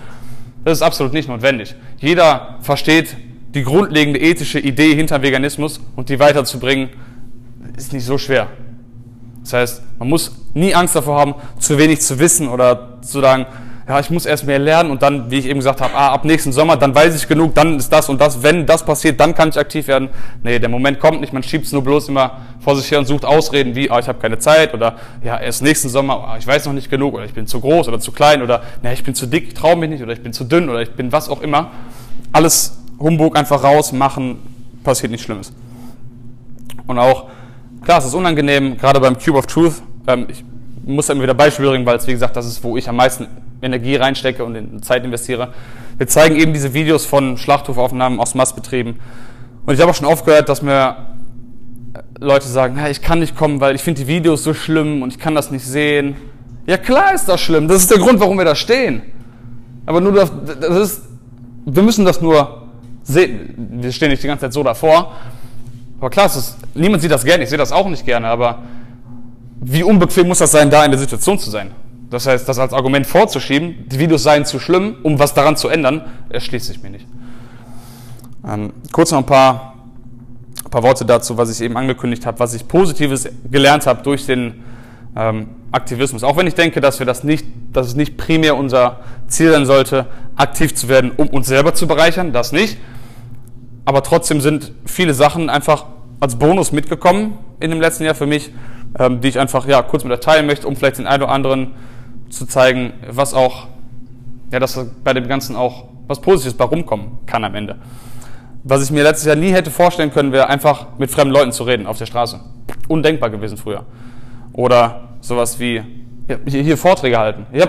Das 0.66 0.80
ist 0.80 0.82
absolut 0.82 1.14
nicht 1.14 1.30
notwendig. 1.30 1.76
Jeder 1.98 2.58
versteht 2.62 3.16
die 3.54 3.64
grundlegende 3.64 4.20
ethische 4.20 4.60
Idee 4.60 4.94
hinter 4.94 5.22
Veganismus 5.22 5.80
und 5.96 6.10
die 6.10 6.20
weiterzubringen, 6.20 6.90
ist 7.78 7.94
nicht 7.94 8.06
so 8.06 8.18
schwer. 8.18 8.50
Das 9.42 9.54
heißt, 9.54 9.82
man 10.00 10.10
muss 10.10 10.36
nie 10.54 10.76
Angst 10.76 10.96
davor 10.96 11.20
haben, 11.20 11.36
zu 11.60 11.78
wenig 11.78 12.02
zu 12.02 12.20
wissen 12.20 12.50
oder 12.50 12.98
zu 13.02 13.22
sagen, 13.22 13.46
ja, 13.88 14.00
ich 14.00 14.10
muss 14.10 14.26
erst 14.26 14.48
mehr 14.48 14.58
lernen 14.58 14.90
und 14.90 15.04
dann, 15.04 15.30
wie 15.30 15.38
ich 15.38 15.46
eben 15.46 15.60
gesagt 15.60 15.80
habe, 15.80 15.94
ah, 15.94 16.12
ab 16.12 16.26
nächsten 16.26 16.52
Sommer, 16.52 16.76
dann 16.76 16.96
weiß 16.96 17.16
ich 17.16 17.28
genug, 17.28 17.54
dann 17.54 17.78
ist 17.78 17.90
das 17.90 18.10
und 18.10 18.20
das. 18.20 18.42
Wenn 18.42 18.66
das 18.66 18.84
passiert, 18.84 19.20
dann 19.20 19.36
kann 19.36 19.50
ich 19.50 19.60
aktiv 19.60 19.88
werden. 19.88 20.10
Nee, 20.42 20.58
der 20.58 20.70
Moment 20.70 21.00
kommt 21.00 21.22
nicht, 21.22 21.34
man 21.34 21.44
schiebt 21.44 21.66
es 21.66 21.72
nur 21.72 21.84
bloß 21.84 22.10
immer 22.10 22.42
vor 22.60 22.76
sich 22.76 22.90
her 22.90 22.98
und 22.98 23.06
sucht 23.06 23.26
Ausreden 23.26 23.76
wie, 23.76 23.92
ah, 23.92 24.00
ich 24.00 24.08
habe 24.08 24.20
keine 24.20 24.40
Zeit 24.40 24.74
oder 24.74 24.96
ja, 25.24 25.40
erst 25.40 25.62
nächsten 25.62 25.90
Sommer, 25.90 26.30
ah, 26.30 26.38
ich 26.40 26.48
weiß 26.48 26.66
noch 26.66 26.74
nicht 26.74 26.90
genug 26.90 27.14
oder 27.14 27.26
ich 27.26 27.34
bin 27.34 27.46
zu 27.46 27.62
groß 27.62 27.88
oder 27.88 28.00
zu 28.00 28.12
klein 28.12 28.42
oder 28.42 28.64
na, 28.82 28.92
ich 28.92 29.04
bin 29.04 29.14
zu 29.14 29.28
dick, 29.28 29.50
ich 29.50 29.54
traue 29.54 29.76
mich 29.76 29.90
nicht 29.90 30.02
oder 30.02 30.14
ich 30.14 30.24
bin 30.24 30.34
zu 30.34 30.46
dünn 30.46 30.68
oder 30.68 30.82
ich 30.82 30.92
bin 30.92 31.12
was 31.12 31.30
auch 31.30 31.42
immer. 31.42 31.70
Alles 32.32 32.80
Humbug 33.00 33.38
einfach 33.38 33.64
raus, 33.64 33.92
machen, 33.92 34.40
passiert 34.84 35.12
nichts 35.12 35.26
Schlimmes. 35.26 35.54
Und 36.88 36.98
auch, 36.98 37.26
klar, 37.84 38.00
es 38.00 38.06
ist 38.06 38.16
unangenehm, 38.16 38.78
gerade 38.78 39.00
beim 39.00 39.20
Cube 39.20 39.38
of 39.38 39.46
Truth. 39.46 39.84
Ähm, 40.08 40.26
ich 40.28 40.44
muss 40.86 41.10
immer 41.10 41.24
wieder 41.24 41.34
Beispiele 41.34 41.70
bringen, 41.70 41.86
weil 41.86 41.98
es, 41.98 42.08
wie 42.08 42.14
gesagt, 42.14 42.36
das 42.38 42.46
ist, 42.46 42.64
wo 42.64 42.78
ich 42.78 42.88
am 42.88 42.96
meisten 42.96 43.28
Energie 43.62 43.96
reinstecke 43.96 44.44
und 44.44 44.56
in 44.56 44.84
Zeit 44.84 45.04
investiere. 45.04 45.50
Wir 45.98 46.08
zeigen 46.08 46.36
eben 46.36 46.54
diese 46.54 46.74
Videos 46.74 47.06
von 47.06 47.38
Schlachthofaufnahmen 47.38 48.20
aus 48.20 48.36
Mastbetrieben. 48.36 49.00
Und 49.66 49.74
ich 49.74 49.82
habe 49.82 49.92
auch 49.92 49.96
schon 49.96 50.08
aufgehört, 50.08 50.48
dass 50.50 50.62
mir 50.62 50.96
äh, 51.94 52.00
Leute 52.20 52.48
sagen, 52.48 52.78
ich 52.90 53.02
kann 53.02 53.20
nicht 53.20 53.36
kommen, 53.36 53.60
weil 53.62 53.76
ich 53.76 53.82
finde 53.82 54.02
die 54.02 54.08
Videos 54.08 54.44
so 54.44 54.54
schlimm 54.54 55.02
und 55.02 55.14
ich 55.14 55.20
kann 55.20 55.34
das 55.34 55.52
nicht 55.52 55.66
sehen. 55.66 56.16
Ja 56.68 56.78
klar 56.78 57.14
ist 57.14 57.28
das 57.28 57.42
schlimm, 57.42 57.68
das 57.68 57.78
ist 57.78 57.92
der 57.92 58.00
Grund, 58.00 58.20
warum 58.20 58.38
wir 58.38 58.46
da 58.46 58.56
stehen. 58.56 59.02
Aber 59.86 60.02
nur 60.02 60.14
das, 60.14 60.32
das 60.60 60.78
ist, 60.78 61.02
wir 61.66 61.84
müssen 61.84 62.06
das 62.06 62.22
nur 62.22 62.68
sehen. 63.04 63.54
Wir 63.82 63.92
stehen 63.92 64.10
nicht 64.10 64.22
die 64.22 64.28
ganze 64.28 64.42
Zeit 64.46 64.54
so 64.54 64.64
davor. 64.64 65.14
Aber 66.00 66.10
klar, 66.10 66.26
ist, 66.26 66.58
niemand 66.74 67.02
sieht 67.02 67.12
das 67.12 67.24
gerne, 67.24 67.44
ich 67.44 67.50
sehe 67.50 67.58
das 67.58 67.72
auch 67.72 67.88
nicht 67.88 68.06
gerne, 68.06 68.28
aber 68.28 68.60
wie 69.68 69.84
unbequem 69.84 70.28
muss 70.28 70.38
das 70.38 70.52
sein, 70.52 70.70
da 70.70 70.86
in 70.86 70.92
der 70.92 71.00
Situation 71.00 71.40
zu 71.40 71.50
sein? 71.50 71.72
Das 72.12 72.28
heißt, 72.28 72.48
das 72.48 72.60
als 72.60 72.72
Argument 72.72 73.08
vorzuschieben, 73.08 73.90
die 73.90 73.98
Videos 73.98 74.22
seien 74.22 74.46
zu 74.46 74.60
schlimm, 74.60 74.98
um 75.02 75.18
was 75.18 75.34
daran 75.34 75.58
zu 75.58 75.70
ändern, 75.70 76.04
erschließt 76.30 76.68
sich 76.68 76.84
mir 76.84 76.92
nicht. 76.92 77.08
Ähm, 78.48 78.74
kurz 78.92 79.12
noch 79.12 79.18
ein 79.18 79.26
paar, 79.26 79.74
ein 80.64 80.70
paar 80.70 80.84
Worte 80.84 81.04
dazu, 81.04 81.36
was 81.38 81.50
ich 81.50 81.66
eben 81.66 81.76
angekündigt 81.78 82.28
habe, 82.28 82.40
was 82.40 82.54
ich 82.54 82.68
Positives 82.68 83.28
gelernt 83.50 83.88
habe 83.88 84.04
durch 84.04 84.28
den 84.28 84.64
ähm, 85.16 85.48
Aktivismus. 85.72 86.24
Auch 86.24 86.38
wenn 86.38 86.46
ich 86.46 86.54
denke, 86.54 86.80
dass 86.80 87.00
wir 87.00 87.08
das 87.08 87.24
nicht, 87.24 87.48
dass 87.74 87.88
es 87.88 87.96
nicht 87.96 88.18
primär 88.18 88.56
unser 88.56 89.00
Ziel 89.28 89.52
sein 89.52 89.66
sollte, 89.66 90.06
aktiv 90.36 90.76
zu 90.76 90.90
werden, 90.90 91.12
um 91.18 91.28
uns 91.30 91.48
selber 91.48 91.74
zu 91.74 91.88
bereichern, 91.88 92.34
das 92.34 92.52
nicht. 92.52 92.78
Aber 93.84 94.04
trotzdem 94.04 94.42
sind 94.42 94.74
viele 94.86 95.16
Sachen 95.16 95.50
einfach 95.50 95.86
als 96.20 96.36
Bonus 96.36 96.72
mitgekommen 96.72 97.40
in 97.60 97.72
dem 97.72 97.82
letzten 97.82 98.04
Jahr 98.04 98.16
für 98.16 98.28
mich, 98.28 98.52
ähm, 98.98 99.22
die 99.22 99.28
ich 99.30 99.40
einfach 99.40 99.68
ja 99.68 99.82
kurz 99.82 100.04
mit 100.04 100.14
euch 100.14 100.20
teilen 100.20 100.46
möchte, 100.46 100.68
um 100.68 100.76
vielleicht 100.76 100.98
den 100.98 101.08
einen 101.08 101.24
oder 101.24 101.32
anderen 101.32 101.72
zu 102.30 102.46
zeigen, 102.46 102.94
was 103.10 103.34
auch, 103.34 103.68
ja, 104.52 104.60
dass 104.60 104.80
bei 105.04 105.14
dem 105.14 105.28
Ganzen 105.28 105.56
auch 105.56 105.86
was 106.08 106.22
Positives 106.22 106.56
bei 106.56 106.66
rumkommen 106.66 107.20
kann 107.26 107.44
am 107.44 107.56
Ende. 107.56 107.78
Was 108.64 108.84
ich 108.84 108.92
mir 108.92 109.04
letztes 109.04 109.26
Jahr 109.26 109.36
nie 109.36 109.52
hätte 109.52 109.70
vorstellen 109.70 110.12
können, 110.12 110.32
wäre 110.32 110.50
einfach 110.50 110.88
mit 110.98 111.12
fremden 111.12 111.34
Leuten 111.34 111.52
zu 111.52 111.64
reden 111.64 111.86
auf 111.86 111.98
der 111.98 112.06
Straße. 112.06 112.40
Undenkbar 112.88 113.30
gewesen 113.30 113.58
früher. 113.58 113.86
Oder 114.54 115.10
sowas 115.22 115.60
wie 115.60 115.84
ja, 116.28 116.38
hier, 116.48 116.64
hier, 116.64 116.78
Vorträge 116.78 117.20
halten. 117.20 117.46
Ich, 117.52 117.64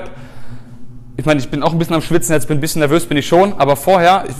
ich 1.17 1.25
meine, 1.27 1.41
ich 1.41 1.51
bin 1.51 1.63
auch 1.63 1.73
ein 1.73 1.79
bisschen 1.79 1.95
am 1.95 2.03
Schwitzen, 2.03 2.33
jetzt 2.33 2.49
bin 2.49 2.59
ein 2.59 2.61
bisschen 2.61 2.81
nervös, 2.81 3.07
bin 3.07 3.19
ich 3.19 3.27
schon, 3.27 3.53
aber 3.55 3.77
vorher, 3.77 4.25
ich, 4.29 4.35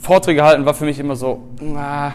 Vorträge 0.00 0.42
halten 0.42 0.66
war 0.66 0.74
für 0.74 0.84
mich 0.84 0.98
immer 0.98 1.16
so, 1.16 1.48
na, 1.60 2.14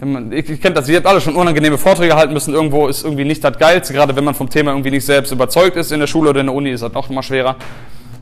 man, 0.00 0.32
ich, 0.32 0.48
ich 0.50 0.60
kenne 0.60 0.74
das, 0.74 0.88
ihr 0.88 0.96
habt 0.96 1.06
alle 1.06 1.20
schon 1.20 1.36
unangenehme 1.36 1.78
Vorträge 1.78 2.14
halten 2.16 2.34
müssen, 2.34 2.52
irgendwo 2.52 2.88
ist 2.88 3.04
irgendwie 3.04 3.24
nicht 3.24 3.42
das 3.42 3.58
Geilste, 3.58 3.94
gerade 3.94 4.14
wenn 4.14 4.24
man 4.24 4.34
vom 4.34 4.50
Thema 4.50 4.72
irgendwie 4.72 4.90
nicht 4.90 5.06
selbst 5.06 5.32
überzeugt 5.32 5.76
ist 5.76 5.90
in 5.90 6.00
der 6.00 6.06
Schule 6.06 6.30
oder 6.30 6.40
in 6.40 6.46
der 6.46 6.54
Uni, 6.54 6.70
ist 6.70 6.82
das 6.82 6.94
auch 6.94 7.08
immer 7.08 7.22
schwerer. 7.22 7.56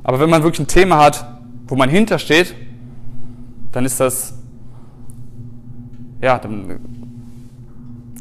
Aber 0.05 0.21
wenn 0.21 0.31
man 0.31 0.43
wirklich 0.43 0.61
ein 0.61 0.69
Thema 0.69 0.99
hat, 0.99 1.27
wo 1.67 1.75
man 1.75 1.89
hintersteht, 1.89 2.55
dann 3.73 3.85
ist 3.85 3.99
das, 3.99 4.35
ja, 6.21 6.39
dann, 6.39 6.79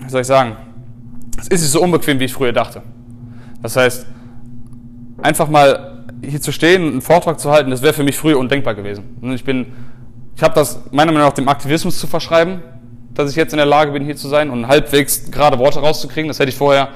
wie 0.01 0.09
soll 0.09 0.21
ich 0.21 0.27
sagen, 0.27 0.55
es 1.37 1.47
ist 1.47 1.61
nicht 1.61 1.71
so 1.71 1.81
unbequem, 1.81 2.19
wie 2.19 2.25
ich 2.25 2.33
früher 2.33 2.53
dachte. 2.53 2.81
Das 3.61 3.75
heißt, 3.75 4.07
einfach 5.21 5.47
mal 5.47 6.05
hier 6.21 6.41
zu 6.41 6.51
stehen 6.51 6.83
und 6.83 6.91
einen 6.91 7.01
Vortrag 7.01 7.39
zu 7.39 7.51
halten, 7.51 7.69
das 7.69 7.81
wäre 7.81 7.93
für 7.93 8.03
mich 8.03 8.17
früher 8.17 8.39
undenkbar 8.39 8.75
gewesen. 8.75 9.17
Und 9.21 9.33
ich 9.33 9.43
bin, 9.43 9.67
ich 10.35 10.41
habe 10.41 10.55
das 10.55 10.79
meiner 10.91 11.11
Meinung 11.11 11.27
nach 11.27 11.35
dem 11.35 11.47
Aktivismus 11.47 11.99
zu 11.99 12.07
verschreiben, 12.07 12.61
dass 13.13 13.29
ich 13.29 13.35
jetzt 13.35 13.53
in 13.53 13.57
der 13.57 13.65
Lage 13.65 13.91
bin, 13.91 14.03
hier 14.03 14.15
zu 14.15 14.27
sein 14.27 14.49
und 14.49 14.67
halbwegs 14.67 15.31
gerade 15.31 15.59
Worte 15.59 15.79
rauszukriegen. 15.79 16.27
Das 16.27 16.39
hätte 16.39 16.49
ich 16.49 16.55
vorher 16.55 16.89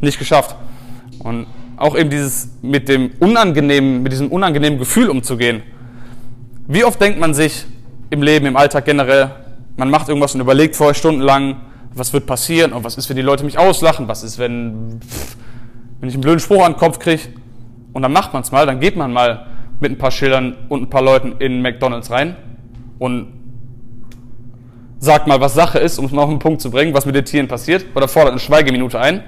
nicht 0.00 0.18
geschafft. 0.18 0.56
Und 1.18 1.46
auch 1.76 1.96
eben 1.96 2.10
dieses 2.10 2.50
mit 2.62 2.88
dem 2.88 3.10
unangenehmen, 3.18 4.02
mit 4.02 4.12
diesem 4.12 4.28
unangenehmen 4.28 4.78
Gefühl 4.78 5.10
umzugehen. 5.10 5.62
Wie 6.66 6.84
oft 6.84 7.00
denkt 7.00 7.18
man 7.18 7.34
sich 7.34 7.64
im 8.10 8.22
Leben, 8.22 8.46
im 8.46 8.56
Alltag 8.56 8.84
generell, 8.84 9.30
man 9.76 9.90
macht 9.90 10.08
irgendwas 10.08 10.34
und 10.34 10.40
überlegt 10.40 10.76
vorher 10.76 10.94
stundenlang, 10.94 11.56
was 11.94 12.12
wird 12.12 12.26
passieren 12.26 12.72
und 12.72 12.84
was 12.84 12.96
ist, 12.96 13.08
wenn 13.08 13.16
die 13.16 13.22
Leute 13.22 13.44
mich 13.44 13.58
auslachen, 13.58 14.08
was 14.08 14.22
ist, 14.22 14.38
wenn, 14.38 15.00
wenn 16.00 16.08
ich 16.08 16.14
einen 16.14 16.22
blöden 16.22 16.40
Spruch 16.40 16.64
an 16.64 16.72
den 16.72 16.78
Kopf 16.78 16.98
kriege. 16.98 17.22
Und 17.92 18.02
dann 18.02 18.12
macht 18.12 18.32
man 18.32 18.42
es 18.42 18.52
mal, 18.52 18.66
dann 18.66 18.80
geht 18.80 18.96
man 18.96 19.12
mal 19.12 19.46
mit 19.80 19.92
ein 19.92 19.98
paar 19.98 20.10
Schildern 20.10 20.56
und 20.68 20.82
ein 20.82 20.90
paar 20.90 21.02
Leuten 21.02 21.36
in 21.38 21.62
McDonalds 21.62 22.10
rein 22.10 22.36
und 22.98 23.43
sagt 25.04 25.26
mal, 25.26 25.40
was 25.40 25.54
Sache 25.54 25.78
ist, 25.78 25.98
um 25.98 26.06
es 26.06 26.12
mal 26.12 26.22
auf 26.22 26.30
den 26.30 26.38
Punkt 26.38 26.60
zu 26.60 26.70
bringen, 26.70 26.94
was 26.94 27.06
mit 27.06 27.14
den 27.14 27.24
Tieren 27.24 27.46
passiert, 27.46 27.84
oder 27.94 28.08
fordert 28.08 28.32
eine 28.32 28.40
Schweigeminute 28.40 28.98
ein. 28.98 29.22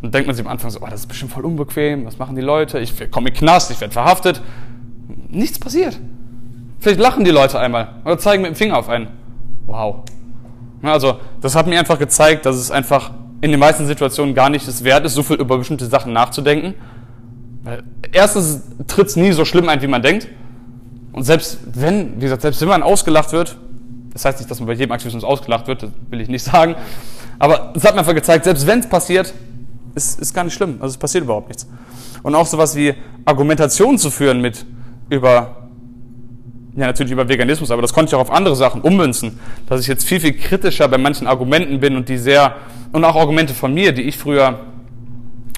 Und 0.00 0.12
denkt 0.12 0.26
man 0.26 0.34
sich 0.34 0.44
am 0.44 0.50
Anfang 0.50 0.70
so, 0.70 0.80
oh, 0.80 0.86
das 0.90 1.00
ist 1.00 1.06
bestimmt 1.06 1.32
voll 1.32 1.44
unbequem, 1.44 2.04
was 2.04 2.18
machen 2.18 2.34
die 2.34 2.42
Leute? 2.42 2.80
Ich 2.80 3.10
komme 3.10 3.28
in 3.28 3.34
Knast, 3.34 3.70
ich 3.70 3.80
werde 3.80 3.92
verhaftet. 3.92 4.42
Nichts 5.28 5.60
passiert. 5.60 6.00
Vielleicht 6.80 6.98
lachen 6.98 7.24
die 7.24 7.30
Leute 7.30 7.60
einmal 7.60 8.00
oder 8.04 8.18
zeigen 8.18 8.42
mit 8.42 8.50
dem 8.50 8.56
Finger 8.56 8.78
auf 8.78 8.88
einen. 8.88 9.06
Wow. 9.66 10.00
Also, 10.82 11.20
das 11.40 11.54
hat 11.54 11.68
mir 11.68 11.78
einfach 11.78 11.98
gezeigt, 11.98 12.44
dass 12.44 12.56
es 12.56 12.72
einfach 12.72 13.12
in 13.40 13.52
den 13.52 13.60
meisten 13.60 13.86
Situationen 13.86 14.34
gar 14.34 14.50
nicht 14.50 14.66
es 14.66 14.82
wert 14.82 15.04
ist, 15.04 15.14
so 15.14 15.22
viel 15.22 15.36
über 15.36 15.58
bestimmte 15.58 15.86
Sachen 15.86 16.12
nachzudenken. 16.12 16.74
Weil 17.62 17.84
erstens 18.10 18.62
tritt 18.88 19.06
es 19.06 19.16
nie 19.16 19.30
so 19.30 19.44
schlimm 19.44 19.68
ein, 19.68 19.80
wie 19.82 19.86
man 19.86 20.02
denkt. 20.02 20.26
Und 21.12 21.22
selbst 21.22 21.58
wenn, 21.74 22.16
wie 22.16 22.22
gesagt, 22.22 22.42
selbst 22.42 22.60
wenn 22.60 22.68
man 22.68 22.82
ausgelacht 22.82 23.32
wird, 23.32 23.56
das 24.12 24.24
heißt 24.24 24.38
nicht, 24.38 24.50
dass 24.50 24.60
man 24.60 24.66
bei 24.66 24.74
jedem 24.74 24.92
Aktivismus 24.92 25.24
ausgelacht 25.24 25.66
wird, 25.66 25.82
das 25.82 25.90
will 26.10 26.20
ich 26.20 26.28
nicht 26.28 26.44
sagen. 26.52 26.76
Aber 27.38 27.72
es 27.74 27.84
hat 27.84 27.94
mir 27.94 28.00
einfach 28.00 28.14
gezeigt, 28.14 28.44
selbst 28.44 28.66
wenn 28.66 28.80
es 28.80 28.88
passiert, 28.88 29.32
ist, 29.94 30.20
ist 30.20 30.34
gar 30.34 30.44
nicht 30.44 30.54
schlimm. 30.54 30.76
Also 30.80 30.92
es 30.92 30.96
passiert 30.98 31.24
überhaupt 31.24 31.48
nichts. 31.48 31.66
Und 32.22 32.34
auch 32.34 32.46
sowas 32.46 32.76
wie 32.76 32.94
Argumentation 33.24 33.98
zu 33.98 34.10
führen 34.10 34.40
mit 34.40 34.64
über, 35.08 35.56
ja 36.76 36.86
natürlich 36.86 37.12
über 37.12 37.28
Veganismus, 37.28 37.70
aber 37.70 37.82
das 37.82 37.92
konnte 37.92 38.10
ich 38.10 38.14
auch 38.14 38.20
auf 38.20 38.30
andere 38.30 38.56
Sachen 38.56 38.80
ummünzen, 38.80 39.38
dass 39.66 39.80
ich 39.80 39.86
jetzt 39.86 40.06
viel, 40.06 40.20
viel 40.20 40.34
kritischer 40.34 40.88
bei 40.88 40.98
manchen 40.98 41.26
Argumenten 41.26 41.80
bin 41.80 41.96
und 41.96 42.08
die 42.08 42.16
sehr, 42.16 42.56
und 42.92 43.04
auch 43.04 43.16
Argumente 43.16 43.54
von 43.54 43.74
mir, 43.74 43.92
die 43.92 44.02
ich 44.02 44.16
früher 44.16 44.60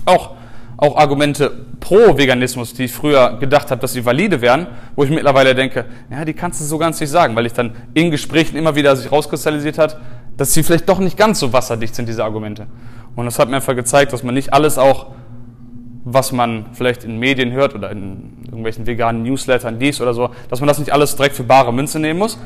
auch 0.06 0.30
auch 0.76 0.96
Argumente 0.96 1.52
pro 1.80 2.16
Veganismus, 2.16 2.74
die 2.74 2.84
ich 2.84 2.92
früher 2.92 3.36
gedacht 3.38 3.70
habe, 3.70 3.80
dass 3.80 3.92
sie 3.92 4.04
valide 4.04 4.40
wären, 4.40 4.66
wo 4.96 5.04
ich 5.04 5.10
mittlerweile 5.10 5.54
denke, 5.54 5.84
ja, 6.10 6.24
die 6.24 6.34
kannst 6.34 6.60
du 6.60 6.64
so 6.64 6.78
ganz 6.78 7.00
nicht 7.00 7.10
sagen, 7.10 7.36
weil 7.36 7.46
ich 7.46 7.52
dann 7.52 7.74
in 7.94 8.10
Gesprächen 8.10 8.56
immer 8.56 8.74
wieder 8.74 8.96
sich 8.96 9.10
rauskristallisiert 9.10 9.78
hat, 9.78 9.98
dass 10.36 10.52
sie 10.52 10.62
vielleicht 10.62 10.88
doch 10.88 10.98
nicht 10.98 11.16
ganz 11.16 11.38
so 11.40 11.52
wasserdicht 11.52 11.94
sind, 11.94 12.08
diese 12.08 12.24
Argumente. 12.24 12.66
Und 13.14 13.26
das 13.26 13.38
hat 13.38 13.48
mir 13.48 13.56
einfach 13.56 13.76
gezeigt, 13.76 14.12
dass 14.12 14.22
man 14.22 14.34
nicht 14.34 14.52
alles 14.52 14.78
auch, 14.78 15.06
was 16.04 16.32
man 16.32 16.66
vielleicht 16.72 17.04
in 17.04 17.18
Medien 17.18 17.52
hört 17.52 17.74
oder 17.74 17.90
in 17.90 18.38
irgendwelchen 18.44 18.86
veganen 18.86 19.22
Newslettern 19.22 19.78
liest 19.78 20.00
oder 20.00 20.12
so, 20.12 20.30
dass 20.50 20.60
man 20.60 20.68
das 20.68 20.78
nicht 20.78 20.92
alles 20.92 21.16
direkt 21.16 21.36
für 21.36 21.44
bare 21.44 21.72
Münze 21.72 21.98
nehmen 21.98 22.18
muss 22.18 22.38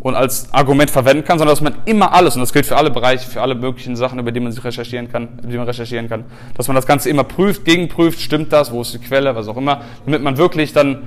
und 0.00 0.14
als 0.14 0.52
Argument 0.52 0.90
verwenden 0.90 1.24
kann, 1.24 1.38
sondern 1.38 1.52
dass 1.52 1.60
man 1.60 1.74
immer 1.84 2.12
alles, 2.12 2.36
und 2.36 2.40
das 2.40 2.52
gilt 2.52 2.66
für 2.66 2.76
alle 2.76 2.90
Bereiche, 2.90 3.28
für 3.28 3.42
alle 3.42 3.54
möglichen 3.54 3.96
Sachen, 3.96 4.18
über 4.18 4.30
die 4.30 4.40
man 4.40 4.52
sich 4.52 4.62
recherchieren 4.62 5.10
kann, 5.10 5.40
die 5.42 5.56
man 5.56 5.66
recherchieren 5.66 6.08
kann, 6.08 6.24
dass 6.56 6.68
man 6.68 6.76
das 6.76 6.86
Ganze 6.86 7.10
immer 7.10 7.24
prüft, 7.24 7.64
gegenprüft, 7.64 8.20
stimmt 8.20 8.52
das, 8.52 8.70
wo 8.70 8.80
ist 8.82 8.94
die 8.94 8.98
Quelle, 8.98 9.34
was 9.34 9.48
auch 9.48 9.56
immer, 9.56 9.82
damit 10.04 10.22
man 10.22 10.36
wirklich 10.36 10.72
dann 10.72 11.02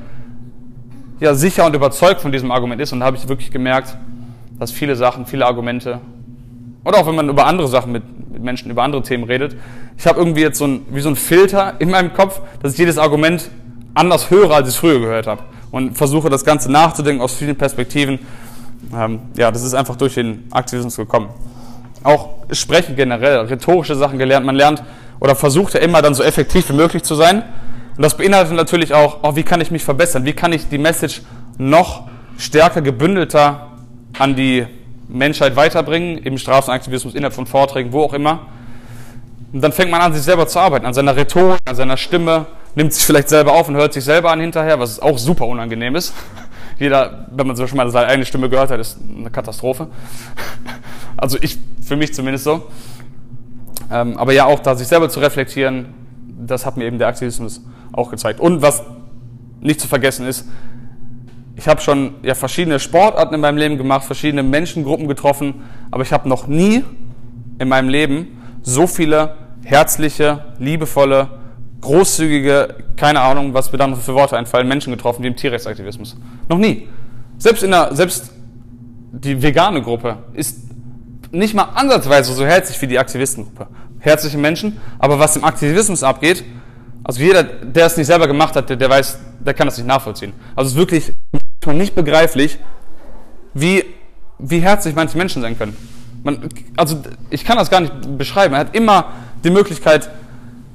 ja, 1.21 1.35
sicher 1.35 1.65
und 1.65 1.75
überzeugt 1.75 2.19
von 2.19 2.31
diesem 2.31 2.51
Argument 2.51 2.81
ist. 2.81 2.91
Und 2.91 2.99
da 2.99 3.05
habe 3.05 3.15
ich 3.15 3.29
wirklich 3.29 3.51
gemerkt, 3.51 3.95
dass 4.59 4.71
viele 4.71 4.95
Sachen, 4.95 5.25
viele 5.25 5.45
Argumente, 5.45 6.01
oder 6.83 6.97
auch 6.97 7.07
wenn 7.07 7.15
man 7.15 7.29
über 7.29 7.45
andere 7.45 7.67
Sachen 7.67 7.91
mit, 7.91 8.03
mit 8.31 8.43
Menschen, 8.43 8.71
über 8.71 8.83
andere 8.83 9.03
Themen 9.03 9.23
redet, 9.23 9.55
ich 9.97 10.07
habe 10.07 10.19
irgendwie 10.19 10.41
jetzt 10.41 10.57
so 10.57 10.65
ein, 10.65 10.85
wie 10.89 10.99
so 10.99 11.09
ein 11.09 11.15
Filter 11.15 11.75
in 11.79 11.91
meinem 11.91 12.11
Kopf, 12.13 12.41
dass 12.61 12.73
ich 12.73 12.79
jedes 12.79 12.97
Argument 12.97 13.49
anders 13.93 14.31
höre, 14.31 14.51
als 14.51 14.67
ich 14.67 14.73
es 14.73 14.79
früher 14.79 14.99
gehört 14.99 15.27
habe. 15.27 15.43
Und 15.69 15.97
versuche 15.97 16.29
das 16.29 16.43
Ganze 16.43 16.71
nachzudenken 16.71 17.21
aus 17.21 17.35
vielen 17.35 17.55
Perspektiven 17.55 18.19
ähm, 18.93 19.19
ja, 19.37 19.51
das 19.51 19.63
ist 19.63 19.73
einfach 19.73 19.95
durch 19.95 20.15
den 20.15 20.47
Aktivismus 20.51 20.95
gekommen. 20.95 21.29
Auch 22.03 22.29
Sprechen 22.51 22.95
generell, 22.95 23.37
rhetorische 23.41 23.95
Sachen 23.95 24.17
gelernt. 24.17 24.45
Man 24.45 24.55
lernt 24.55 24.83
oder 25.19 25.35
versucht 25.35 25.75
ja 25.75 25.79
immer 25.79 26.01
dann 26.01 26.13
so 26.15 26.23
effektiv 26.23 26.69
wie 26.69 26.73
möglich 26.73 27.03
zu 27.03 27.15
sein. 27.15 27.43
Und 27.95 28.03
das 28.03 28.17
beinhaltet 28.17 28.53
natürlich 28.53 28.93
auch, 28.93 29.19
oh, 29.21 29.35
wie 29.35 29.43
kann 29.43 29.61
ich 29.61 29.69
mich 29.69 29.83
verbessern? 29.83 30.25
Wie 30.25 30.33
kann 30.33 30.51
ich 30.53 30.69
die 30.69 30.77
Message 30.77 31.21
noch 31.57 32.07
stärker, 32.37 32.81
gebündelter 32.81 33.67
an 34.17 34.35
die 34.35 34.65
Menschheit 35.07 35.55
weiterbringen, 35.55 36.17
im 36.19 36.37
Straßenaktivismus, 36.37 37.13
innerhalb 37.13 37.33
von 37.33 37.45
Vorträgen, 37.45 37.91
wo 37.91 38.01
auch 38.03 38.13
immer. 38.13 38.47
Und 39.53 39.61
dann 39.61 39.73
fängt 39.73 39.91
man 39.91 40.01
an, 40.01 40.13
sich 40.13 40.23
selber 40.23 40.47
zu 40.47 40.59
arbeiten, 40.59 40.85
an 40.85 40.93
seiner 40.93 41.15
Rhetorik, 41.15 41.59
an 41.65 41.75
seiner 41.75 41.97
Stimme, 41.97 42.45
nimmt 42.75 42.93
sich 42.93 43.03
vielleicht 43.03 43.27
selber 43.29 43.53
auf 43.53 43.67
und 43.67 43.75
hört 43.75 43.93
sich 43.93 44.05
selber 44.05 44.31
an 44.31 44.39
hinterher, 44.39 44.79
was 44.79 44.99
auch 44.99 45.17
super 45.17 45.45
unangenehm 45.45 45.95
ist. 45.95 46.13
Jeder, 46.79 47.27
wenn 47.31 47.47
man 47.47 47.55
so 47.55 47.67
schon 47.67 47.77
mal 47.77 47.89
seine 47.89 48.07
eigene 48.07 48.25
Stimme 48.25 48.49
gehört 48.49 48.71
hat, 48.71 48.79
ist 48.79 48.97
eine 49.17 49.29
Katastrophe. 49.29 49.87
Also 51.17 51.37
ich, 51.41 51.59
für 51.83 51.95
mich 51.95 52.13
zumindest 52.13 52.45
so. 52.45 52.63
Ähm, 53.91 54.17
aber 54.17 54.33
ja, 54.33 54.45
auch 54.45 54.59
da 54.59 54.75
sich 54.75 54.87
selber 54.87 55.09
zu 55.09 55.19
reflektieren, 55.19 55.93
das 56.47 56.65
hat 56.65 56.77
mir 56.77 56.85
eben 56.85 56.97
der 56.97 57.09
Aktivismus 57.09 57.61
auch 57.91 58.09
gezeigt. 58.09 58.39
Und 58.39 58.61
was 58.61 58.83
nicht 59.59 59.79
zu 59.79 59.87
vergessen 59.87 60.25
ist, 60.25 60.47
ich 61.55 61.67
habe 61.67 61.81
schon 61.81 62.15
ja, 62.23 62.33
verschiedene 62.33 62.79
Sportarten 62.79 63.35
in 63.35 63.41
meinem 63.41 63.57
Leben 63.57 63.77
gemacht, 63.77 64.05
verschiedene 64.05 64.41
Menschengruppen 64.41 65.07
getroffen, 65.07 65.61
aber 65.91 66.03
ich 66.03 66.11
habe 66.11 66.27
noch 66.27 66.47
nie 66.47 66.83
in 67.59 67.67
meinem 67.67 67.89
Leben 67.89 68.41
so 68.63 68.87
viele 68.87 69.35
herzliche, 69.63 70.45
liebevolle, 70.57 71.40
großzügige, 71.81 72.75
keine 72.95 73.21
Ahnung, 73.21 73.53
was 73.53 73.71
mir 73.71 73.77
dann 73.77 73.95
für 73.95 74.13
Worte 74.13 74.37
einfallen, 74.37 74.67
Menschen 74.67 74.93
getroffen, 74.93 75.23
wie 75.23 75.27
im 75.27 75.35
Tierrechtsaktivismus. 75.35 76.15
Noch 76.47 76.57
nie. 76.57 76.87
Selbst 77.37 77.63
in 77.63 77.71
der, 77.71 77.95
selbst 77.95 78.31
die 79.11 79.41
vegane 79.41 79.81
Gruppe 79.81 80.17
ist 80.33 80.59
nicht 81.31 81.53
mal 81.53 81.63
ansatzweise 81.75 82.33
so 82.33 82.45
herzlich 82.45 82.81
wie 82.81 82.87
die 82.87 82.99
Aktivistengruppe. 82.99 83.67
Herzliche 83.99 84.37
Menschen, 84.37 84.79
aber 84.99 85.19
was 85.19 85.35
im 85.35 85.43
Aktivismus 85.43 86.03
abgeht, 86.03 86.43
also 87.03 87.19
jeder, 87.21 87.43
der 87.43 87.87
es 87.87 87.97
nicht 87.97 88.07
selber 88.07 88.27
gemacht 88.27 88.55
hat, 88.55 88.69
der, 88.69 88.77
der 88.77 88.89
weiß, 88.89 89.19
der 89.39 89.53
kann 89.53 89.67
das 89.67 89.77
nicht 89.77 89.87
nachvollziehen. 89.87 90.33
Also 90.55 90.67
es 90.67 90.73
ist 90.73 90.77
wirklich 90.77 91.13
nicht 91.65 91.95
begreiflich, 91.95 92.59
wie, 93.53 93.83
wie 94.37 94.59
herzlich 94.59 94.95
manche 94.95 95.17
Menschen 95.17 95.41
sein 95.41 95.57
können. 95.57 95.75
Man, 96.23 96.49
also 96.77 97.01
ich 97.29 97.43
kann 97.43 97.57
das 97.57 97.69
gar 97.69 97.81
nicht 97.81 98.17
beschreiben. 98.17 98.53
Er 98.53 98.61
hat 98.61 98.75
immer 98.75 99.05
die 99.43 99.49
Möglichkeit, 99.49 100.09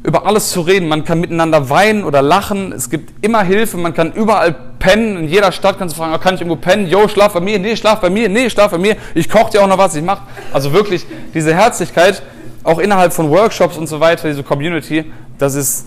über 0.06 0.24
alles 0.24 0.50
zu 0.50 0.60
reden. 0.60 0.86
Man 0.88 1.04
kann 1.04 1.20
miteinander 1.20 1.68
weinen 1.68 2.04
oder 2.04 2.22
lachen. 2.22 2.72
Es 2.72 2.88
gibt 2.88 3.24
immer 3.24 3.42
Hilfe. 3.42 3.76
Man 3.76 3.92
kann 3.92 4.12
überall 4.12 4.54
pennen. 4.78 5.16
In 5.16 5.28
jeder 5.28 5.50
Stadt 5.50 5.78
kannst 5.78 5.96
du 5.96 6.00
fragen, 6.00 6.18
kann 6.20 6.36
ich 6.36 6.40
irgendwo 6.40 6.56
pennen? 6.56 6.86
Jo, 6.86 7.08
schlaf 7.08 7.32
bei 7.32 7.40
mir. 7.40 7.58
Nee, 7.58 7.76
schlaf 7.76 8.00
bei 8.00 8.08
mir. 8.08 8.28
Nee, 8.28 8.48
schlaf 8.48 8.70
bei 8.70 8.78
mir. 8.78 8.96
Ich 9.14 9.28
koche 9.28 9.50
dir 9.50 9.62
auch 9.62 9.66
noch 9.66 9.78
was. 9.78 9.96
Ich 9.96 10.04
mache. 10.04 10.22
Also 10.52 10.72
wirklich 10.72 11.04
diese 11.34 11.52
Herzlichkeit, 11.52 12.22
auch 12.62 12.78
innerhalb 12.78 13.12
von 13.12 13.30
Workshops 13.30 13.76
und 13.76 13.88
so 13.88 13.98
weiter, 13.98 14.28
diese 14.28 14.44
Community, 14.44 15.04
das 15.38 15.54
ist, 15.54 15.86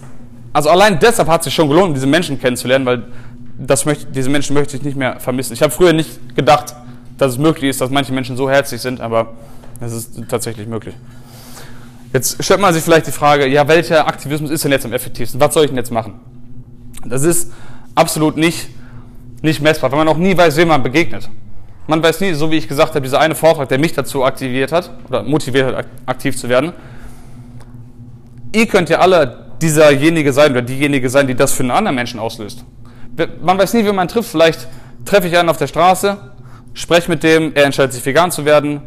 also 0.52 0.70
allein 0.70 1.00
deshalb 1.00 1.30
hat 1.30 1.42
es 1.42 1.46
sich 1.46 1.54
schon 1.54 1.70
gelohnt, 1.70 1.96
diese 1.96 2.08
Menschen 2.08 2.40
kennenzulernen, 2.40 2.86
weil 2.86 3.04
das 3.58 3.86
möchte, 3.86 4.06
diese 4.08 4.30
Menschen 4.30 4.54
möchte 4.54 4.78
ich 4.78 4.84
nicht 4.84 4.98
mehr 4.98 5.20
vermissen. 5.20 5.54
Ich 5.54 5.62
habe 5.62 5.72
früher 5.72 5.94
nicht 5.94 6.36
gedacht, 6.36 6.76
dass 7.18 7.34
es 7.34 7.38
möglich 7.38 7.70
ist, 7.70 7.82
dass 7.82 7.90
manche 7.90 8.14
Menschen 8.14 8.38
so 8.38 8.50
herzlich 8.50 8.82
sind, 8.82 9.02
aber 9.02 9.34
es 9.82 9.94
ist 9.94 10.24
tatsächlich 10.30 10.68
möglich. 10.68 10.96
Jetzt 12.12 12.44
stellt 12.44 12.60
man 12.60 12.74
sich 12.74 12.84
vielleicht 12.84 13.08
die 13.08 13.12
Frage, 13.12 13.48
ja, 13.48 13.68
welcher 13.68 14.08
Aktivismus 14.08 14.50
ist 14.50 14.64
denn 14.64 14.72
jetzt 14.72 14.86
am 14.86 14.94
effektivsten? 14.94 15.40
Was 15.40 15.54
soll 15.54 15.66
ich 15.66 15.70
denn 15.70 15.78
jetzt 15.78 15.92
machen? 15.92 16.20
Das 17.06 17.24
ist 17.24 17.52
absolut 17.94 18.36
nicht, 18.36 18.70
nicht 19.42 19.62
messbar, 19.62 19.92
weil 19.92 20.00
man 20.00 20.08
auch 20.08 20.18
nie 20.18 20.36
weiß, 20.36 20.58
wem 20.58 20.70
man 20.70 20.82
begegnet. 20.82 21.30
Man 21.88 22.02
weiß 22.04 22.22
nie, 22.22 22.34
so 22.34 22.52
wie 22.52 22.58
ich 22.58 22.68
gesagt 22.68 22.92
habe, 22.92 23.02
dieser 23.02 23.20
eine 23.20 23.36
Vortrag, 23.36 23.70
der 23.70 23.80
mich 23.80 23.94
dazu 23.94 24.24
aktiviert 24.24 24.72
hat 24.72 24.92
oder 25.08 25.24
motiviert 25.24 25.76
hat, 25.76 25.86
aktiv 26.06 26.36
zu 26.36 26.50
werden. 26.50 26.74
Ihr 28.54 28.66
könnt 28.66 28.90
ja 28.90 29.00
alle 29.00 29.46
dieserjenige 29.62 30.34
sein 30.34 30.52
oder 30.52 30.62
diejenige 30.62 31.10
sein, 31.10 31.28
die 31.28 31.36
das 31.36 31.54
für 31.54 31.64
einen 31.64 31.72
anderen 31.72 31.96
Menschen 31.96 32.20
auslöst. 32.20 32.64
Man 33.42 33.58
weiß 33.58 33.74
nie, 33.74 33.86
wie 33.86 33.92
man 33.92 34.08
trifft. 34.08 34.30
Vielleicht 34.30 34.68
treffe 35.06 35.28
ich 35.28 35.38
einen 35.38 35.50
auf 35.50 35.58
der 35.58 35.68
Straße, 35.68 36.18
spreche 36.74 37.10
mit 37.10 37.24
dem, 37.24 37.52
er 37.56 37.66
entscheidet 37.66 37.94
sich 37.94 38.06
vegan 38.06 38.32
zu 38.32 38.46
werden, 38.46 38.82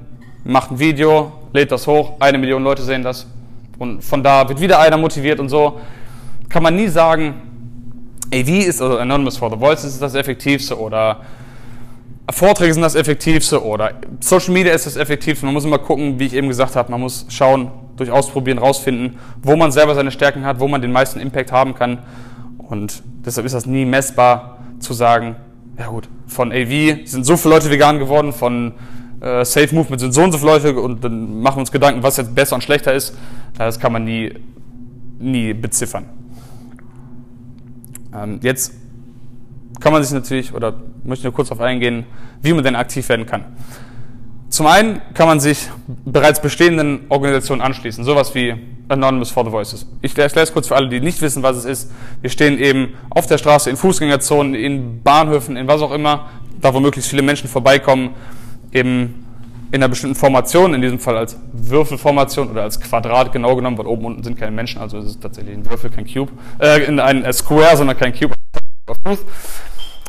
macht 0.45 0.71
ein 0.71 0.79
Video, 0.79 1.33
lädt 1.53 1.73
das 1.73 1.87
hoch, 1.87 2.15
eine 2.21 2.39
Million 2.39 2.63
Leute 2.63 2.83
sehen 2.83 3.03
das 3.03 3.27
und 3.79 4.03
von 4.03 4.23
da 4.23 4.49
wird 4.49 4.61
wieder 4.61 4.79
einer 4.81 4.97
motiviert 4.97 5.41
und 5.41 5.49
so. 5.49 5.81
Kann 6.49 6.63
man 6.63 6.77
nie 6.77 6.89
sagen, 6.89 7.35
AV 8.33 8.49
ist, 8.49 8.81
also 8.81 8.99
Anonymous 8.99 9.37
for 9.37 9.51
the 9.51 9.57
Voice 9.57 9.85
ist 9.85 10.01
das 10.01 10.15
effektivste 10.15 10.79
oder 10.79 11.21
Vorträge 12.31 12.73
sind 12.73 12.83
das 12.83 12.95
effektivste 12.95 13.63
oder 13.63 13.93
Social 14.21 14.55
Media 14.55 14.73
ist 14.73 14.87
das 14.87 14.97
effektivste. 14.97 15.45
Man 15.45 15.55
muss 15.55 15.65
immer 15.65 15.79
gucken, 15.79 16.19
wie 16.19 16.27
ich 16.27 16.35
eben 16.35 16.49
gesagt 16.49 16.77
habe, 16.77 16.91
man 16.91 17.01
muss 17.01 17.27
schauen, 17.29 17.71
durch 17.97 18.11
Ausprobieren 18.11 18.59
rausfinden, 18.59 19.19
wo 19.43 19.55
man 19.55 19.71
selber 19.71 19.95
seine 19.95 20.11
Stärken 20.11 20.45
hat, 20.45 20.61
wo 20.61 20.69
man 20.69 20.81
den 20.81 20.93
meisten 20.93 21.21
Impact 21.21 21.53
haben 21.53 21.75
kann. 21.75 21.99
Und 22.57 23.03
deshalb 23.25 23.45
ist 23.45 23.55
das 23.55 23.67
nie 23.67 23.85
messbar 23.85 24.59
zu 24.79 24.95
sagen, 24.95 25.37
ja 25.79 25.89
gut, 25.89 26.09
von 26.27 26.53
AV 26.53 27.05
sind 27.05 27.25
so 27.25 27.37
viele 27.37 27.55
Leute 27.55 27.71
vegan 27.71 27.99
geworden, 27.99 28.33
von 28.33 28.73
äh, 29.23 29.45
Safe 29.45 29.73
Movement 29.75 30.01
sind 30.01 30.13
so 30.13 30.23
und 30.23 30.33
so 30.33 30.39
viele 30.39 30.51
Leute 30.51 30.75
und 30.81 31.05
dann 31.05 31.41
machen 31.41 31.57
wir 31.57 31.61
uns 31.61 31.73
Gedanken, 31.73 32.03
was 32.03 32.17
jetzt 32.17 32.35
besser 32.35 32.57
und 32.57 32.63
schlechter 32.63 32.93
ist. 32.93 33.17
Das 33.57 33.79
kann 33.79 33.93
man 33.93 34.05
nie, 34.05 34.35
nie 35.19 35.55
beziffern. 35.55 36.07
Ähm, 38.15 38.41
jetzt 38.43 38.73
kann 39.81 39.93
man 39.93 40.03
sich 40.03 40.13
natürlich, 40.13 40.53
oder 40.53 40.75
möchte 41.05 41.21
ich 41.21 41.25
nur 41.25 41.33
kurz 41.33 41.49
darauf 41.49 41.65
eingehen, 41.65 42.05
wie 42.43 42.53
man 42.53 42.65
denn 42.65 42.75
aktiv 42.75 43.09
werden 43.09 43.27
kann. 43.27 43.45
Zum 44.49 44.67
einen 44.67 45.01
kann 45.15 45.29
man 45.29 45.41
sich 45.41 45.71
bereits 46.05 46.43
bestehenden 46.43 47.07
Organisationen 47.09 47.63
anschließen, 47.63 48.05
sowas 48.05 48.35
wie 48.35 48.55
Anonymous 48.89 49.31
for 49.31 49.45
the 49.45 49.51
Voices. 49.51 49.87
Ich 50.03 50.19
erkläre 50.19 50.45
es 50.45 50.53
kurz 50.53 50.69
für 50.69 50.77
alle, 50.77 50.89
die 50.89 51.01
nicht 51.01 51.23
wissen, 51.23 51.43
was 51.43 51.57
es 51.57 51.65
ist. 51.65 51.91
Wir 52.21 52.29
stehen 52.29 52.59
eben 52.59 52.95
auf 53.09 53.27
der 53.27 53.39
Straße, 53.39 53.71
in 53.71 53.77
Fußgängerzonen, 53.77 54.55
in 54.55 55.03
Bahnhöfen, 55.03 55.57
in 55.57 55.69
was 55.69 55.81
auch 55.81 55.93
immer, 55.93 56.29
da 56.61 56.75
wo 56.75 56.81
möglichst 56.81 57.09
viele 57.09 57.23
Menschen 57.23 57.49
vorbeikommen 57.49 58.11
eben 58.73 59.27
in 59.73 59.77
einer 59.77 59.89
bestimmten 59.89 60.17
Formation, 60.17 60.75
in 60.75 60.83
diesem 60.83 60.99
Fall 60.99 61.17
als 61.17 61.39
Würfelformation 61.53 62.51
oder 62.51 62.63
als 62.63 62.79
Quadrat 62.79 63.33
genau 63.33 63.57
genommen, 63.57 63.79
weil 63.79 63.87
oben 63.87 64.05
und 64.05 64.13
unten 64.13 64.25
sind 64.25 64.39
keine 64.39 64.53
Menschen, 64.53 64.81
also 64.81 64.99
ist 64.99 65.07
es 65.07 65.21
tatsächlich 65.21 65.57
ein 65.57 65.69
Würfel, 65.69 65.91
kein 65.91 66.07
Cube, 66.07 66.31
äh, 66.59 66.85
in 66.85 67.01
ein 67.01 67.31
Square, 67.33 67.77
sondern 67.79 67.97
kein 67.97 68.13
Cube. 68.13 68.35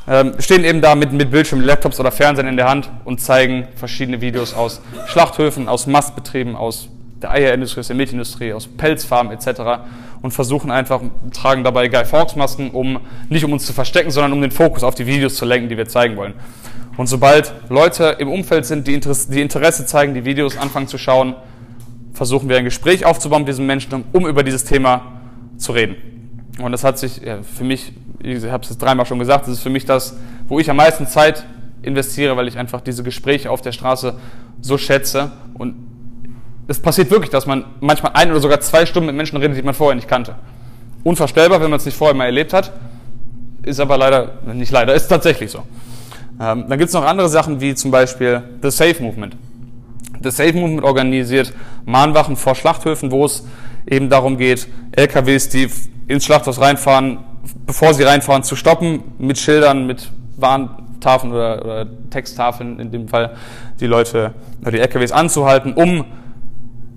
Ähm, 0.05 0.33
stehen 0.39 0.65
eben 0.65 0.81
da 0.81 0.95
mit, 0.95 1.13
mit 1.13 1.31
Bildschirm, 1.31 1.61
Laptops 1.61 1.97
oder 1.97 2.11
Fernsehen 2.11 2.47
in 2.47 2.57
der 2.57 2.67
Hand 2.67 2.91
und 3.05 3.21
zeigen 3.21 3.69
verschiedene 3.75 4.19
Videos 4.19 4.53
aus 4.53 4.81
Schlachthöfen, 5.07 5.69
aus 5.69 5.87
Mastbetrieben, 5.87 6.57
aus 6.57 6.89
der 7.21 7.31
Eierindustrie, 7.31 7.79
aus 7.79 7.87
der 7.87 7.95
Milchindustrie, 7.95 8.51
aus 8.51 8.67
Pelzfarmen 8.67 9.31
etc. 9.31 9.85
und 10.21 10.31
versuchen 10.31 10.71
einfach, 10.71 10.99
tragen 11.33 11.63
dabei 11.63 11.87
Guy 11.87 12.03
Fawkes 12.03 12.35
Masken, 12.35 12.71
um 12.71 12.99
nicht 13.29 13.45
um 13.45 13.53
uns 13.53 13.65
zu 13.65 13.71
verstecken, 13.71 14.11
sondern 14.11 14.33
um 14.33 14.41
den 14.41 14.51
Fokus 14.51 14.83
auf 14.83 14.93
die 14.93 15.07
Videos 15.07 15.35
zu 15.35 15.45
lenken, 15.45 15.69
die 15.69 15.77
wir 15.77 15.87
zeigen 15.87 16.17
wollen. 16.17 16.33
Und 16.95 17.07
sobald 17.07 17.53
Leute 17.69 18.17
im 18.19 18.29
Umfeld 18.29 18.65
sind, 18.65 18.87
die 18.87 18.93
Interesse 18.93 19.85
zeigen, 19.85 20.13
die 20.13 20.25
Videos 20.25 20.57
anfangen 20.57 20.87
zu 20.87 20.97
schauen, 20.97 21.35
versuchen 22.13 22.49
wir 22.49 22.57
ein 22.57 22.65
Gespräch 22.65 23.05
aufzubauen 23.05 23.41
mit 23.41 23.49
diesen 23.49 23.65
Menschen, 23.65 24.03
um 24.11 24.27
über 24.27 24.43
dieses 24.43 24.63
Thema 24.63 25.13
zu 25.57 25.71
reden. 25.71 25.95
Und 26.61 26.71
das 26.71 26.83
hat 26.83 26.99
sich 26.99 27.17
ja, 27.17 27.41
für 27.41 27.63
mich, 27.63 27.93
ich 28.21 28.43
habe 28.45 28.63
es 28.63 28.69
jetzt 28.69 28.81
dreimal 28.81 29.05
schon 29.07 29.17
gesagt, 29.17 29.47
das 29.47 29.53
ist 29.53 29.63
für 29.63 29.71
mich 29.71 29.85
das, 29.85 30.15
wo 30.47 30.59
ich 30.59 30.69
am 30.69 30.77
meisten 30.77 31.07
Zeit 31.07 31.45
investiere, 31.81 32.37
weil 32.37 32.47
ich 32.47 32.57
einfach 32.57 32.81
diese 32.81 33.01
Gespräche 33.03 33.49
auf 33.49 33.61
der 33.61 33.71
Straße 33.71 34.15
so 34.61 34.77
schätze. 34.77 35.31
Und 35.55 35.75
es 36.67 36.79
passiert 36.79 37.09
wirklich, 37.09 37.31
dass 37.31 37.47
man 37.47 37.65
manchmal 37.79 38.11
ein 38.13 38.29
oder 38.29 38.39
sogar 38.39 38.59
zwei 38.61 38.85
Stunden 38.85 39.07
mit 39.07 39.15
Menschen 39.15 39.37
redet, 39.37 39.57
die 39.57 39.63
man 39.63 39.73
vorher 39.73 39.95
nicht 39.95 40.07
kannte. 40.07 40.35
Unvorstellbar, 41.03 41.59
wenn 41.59 41.71
man 41.71 41.77
es 41.77 41.85
nicht 41.85 41.97
vorher 41.97 42.15
mal 42.15 42.25
erlebt 42.25 42.53
hat, 42.53 42.71
ist 43.63 43.79
aber 43.79 43.97
leider, 43.97 44.33
nicht 44.53 44.71
leider, 44.71 44.93
ist 44.93 45.07
tatsächlich 45.07 45.49
so. 45.51 45.63
Ähm, 46.39 46.65
dann 46.67 46.79
gibt 46.79 46.89
es 46.89 46.93
noch 46.93 47.05
andere 47.05 47.29
Sachen 47.29 47.61
wie 47.61 47.75
zum 47.75 47.91
Beispiel 47.91 48.41
The 48.61 48.71
Safe 48.71 49.01
Movement. 49.01 49.37
das 50.19 50.37
Safe 50.37 50.53
Movement 50.53 50.83
organisiert 50.83 51.53
Mahnwachen 51.85 52.35
vor 52.35 52.55
Schlachthöfen, 52.55 53.11
wo 53.11 53.25
es 53.25 53.45
eben 53.85 54.09
darum 54.09 54.37
geht, 54.37 54.67
LKWs, 54.91 55.49
die 55.49 55.69
ins 56.07 56.25
Schlachthaus 56.25 56.59
reinfahren, 56.59 57.19
bevor 57.65 57.93
sie 57.93 58.03
reinfahren, 58.03 58.43
zu 58.43 58.55
stoppen, 58.55 59.03
mit 59.17 59.37
Schildern, 59.37 59.85
mit 59.85 60.11
Warntafeln 60.37 61.33
oder, 61.33 61.63
oder 61.63 61.87
Texttafeln, 62.09 62.79
in 62.79 62.91
dem 62.91 63.07
Fall 63.07 63.35
die 63.79 63.87
Leute 63.87 64.33
die 64.61 64.79
LKWs 64.79 65.11
anzuhalten, 65.11 65.73
um 65.73 66.05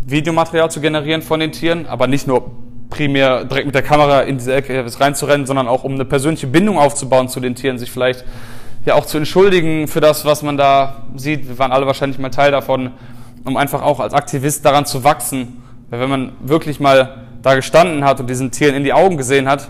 Videomaterial 0.06 0.70
zu 0.70 0.80
generieren 0.80 1.22
von 1.22 1.40
den 1.40 1.50
Tieren, 1.50 1.86
aber 1.86 2.06
nicht 2.06 2.28
nur 2.28 2.52
primär 2.90 3.44
direkt 3.44 3.66
mit 3.66 3.74
der 3.74 3.82
Kamera 3.82 4.20
in 4.20 4.38
diese 4.38 4.54
LKWs 4.54 5.00
reinzurennen, 5.00 5.46
sondern 5.46 5.66
auch 5.66 5.82
um 5.82 5.94
eine 5.94 6.04
persönliche 6.04 6.46
Bindung 6.46 6.78
aufzubauen 6.78 7.28
zu 7.28 7.40
den 7.40 7.56
Tieren, 7.56 7.78
sich 7.78 7.90
vielleicht 7.90 8.24
ja 8.86 8.94
auch 8.94 9.06
zu 9.06 9.18
entschuldigen 9.18 9.88
für 9.88 10.00
das, 10.00 10.24
was 10.24 10.42
man 10.42 10.56
da 10.56 11.04
sieht. 11.16 11.48
Wir 11.48 11.58
waren 11.58 11.72
alle 11.72 11.86
wahrscheinlich 11.86 12.18
mal 12.18 12.30
Teil 12.30 12.52
davon, 12.52 12.92
um 13.44 13.56
einfach 13.56 13.82
auch 13.82 14.00
als 14.00 14.14
Aktivist 14.14 14.64
daran 14.64 14.86
zu 14.86 15.04
wachsen. 15.04 15.62
Weil 15.90 16.00
wenn 16.00 16.08
man 16.08 16.32
wirklich 16.40 16.80
mal 16.80 17.26
da 17.42 17.54
gestanden 17.54 18.04
hat 18.04 18.20
und 18.20 18.28
diesen 18.28 18.50
Tieren 18.50 18.74
in 18.74 18.84
die 18.84 18.92
Augen 18.92 19.16
gesehen 19.16 19.48
hat, 19.48 19.68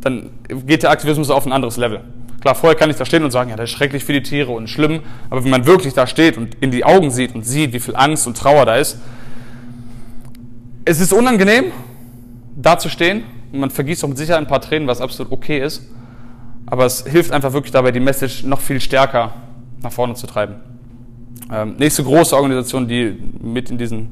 dann 0.00 0.30
geht 0.66 0.82
der 0.82 0.90
Aktivismus 0.90 1.30
auf 1.30 1.46
ein 1.46 1.52
anderes 1.52 1.76
Level. 1.76 2.00
Klar, 2.40 2.54
vorher 2.54 2.78
kann 2.78 2.88
ich 2.88 2.96
da 2.96 3.04
stehen 3.04 3.24
und 3.24 3.32
sagen, 3.32 3.50
ja, 3.50 3.56
das 3.56 3.70
ist 3.70 3.76
schrecklich 3.76 4.04
für 4.04 4.12
die 4.12 4.22
Tiere 4.22 4.52
und 4.52 4.68
schlimm, 4.70 5.00
aber 5.28 5.42
wenn 5.42 5.50
man 5.50 5.66
wirklich 5.66 5.94
da 5.94 6.06
steht 6.06 6.36
und 6.36 6.54
in 6.60 6.70
die 6.70 6.84
Augen 6.84 7.10
sieht 7.10 7.34
und 7.34 7.42
sieht, 7.42 7.72
wie 7.72 7.80
viel 7.80 7.96
Angst 7.96 8.28
und 8.28 8.36
Trauer 8.36 8.64
da 8.64 8.76
ist, 8.76 8.98
es 10.84 11.00
ist 11.00 11.12
unangenehm, 11.12 11.66
da 12.54 12.78
zu 12.78 12.88
stehen 12.88 13.24
und 13.52 13.58
man 13.58 13.70
vergießt 13.70 14.04
auch 14.04 14.08
mit 14.08 14.18
Sicherheit 14.18 14.40
ein 14.40 14.46
paar 14.46 14.60
Tränen, 14.60 14.86
was 14.86 15.00
absolut 15.00 15.32
okay 15.32 15.58
ist, 15.58 15.82
aber 16.70 16.86
es 16.86 17.04
hilft 17.06 17.32
einfach 17.32 17.52
wirklich 17.52 17.72
dabei, 17.72 17.92
die 17.92 18.00
Message 18.00 18.44
noch 18.44 18.60
viel 18.60 18.80
stärker 18.80 19.32
nach 19.82 19.92
vorne 19.92 20.14
zu 20.14 20.26
treiben. 20.26 20.56
Ähm, 21.52 21.76
nächste 21.78 22.04
große 22.04 22.36
Organisation, 22.36 22.86
die 22.86 23.16
mit 23.40 23.70
in 23.70 23.78
diesen, 23.78 24.10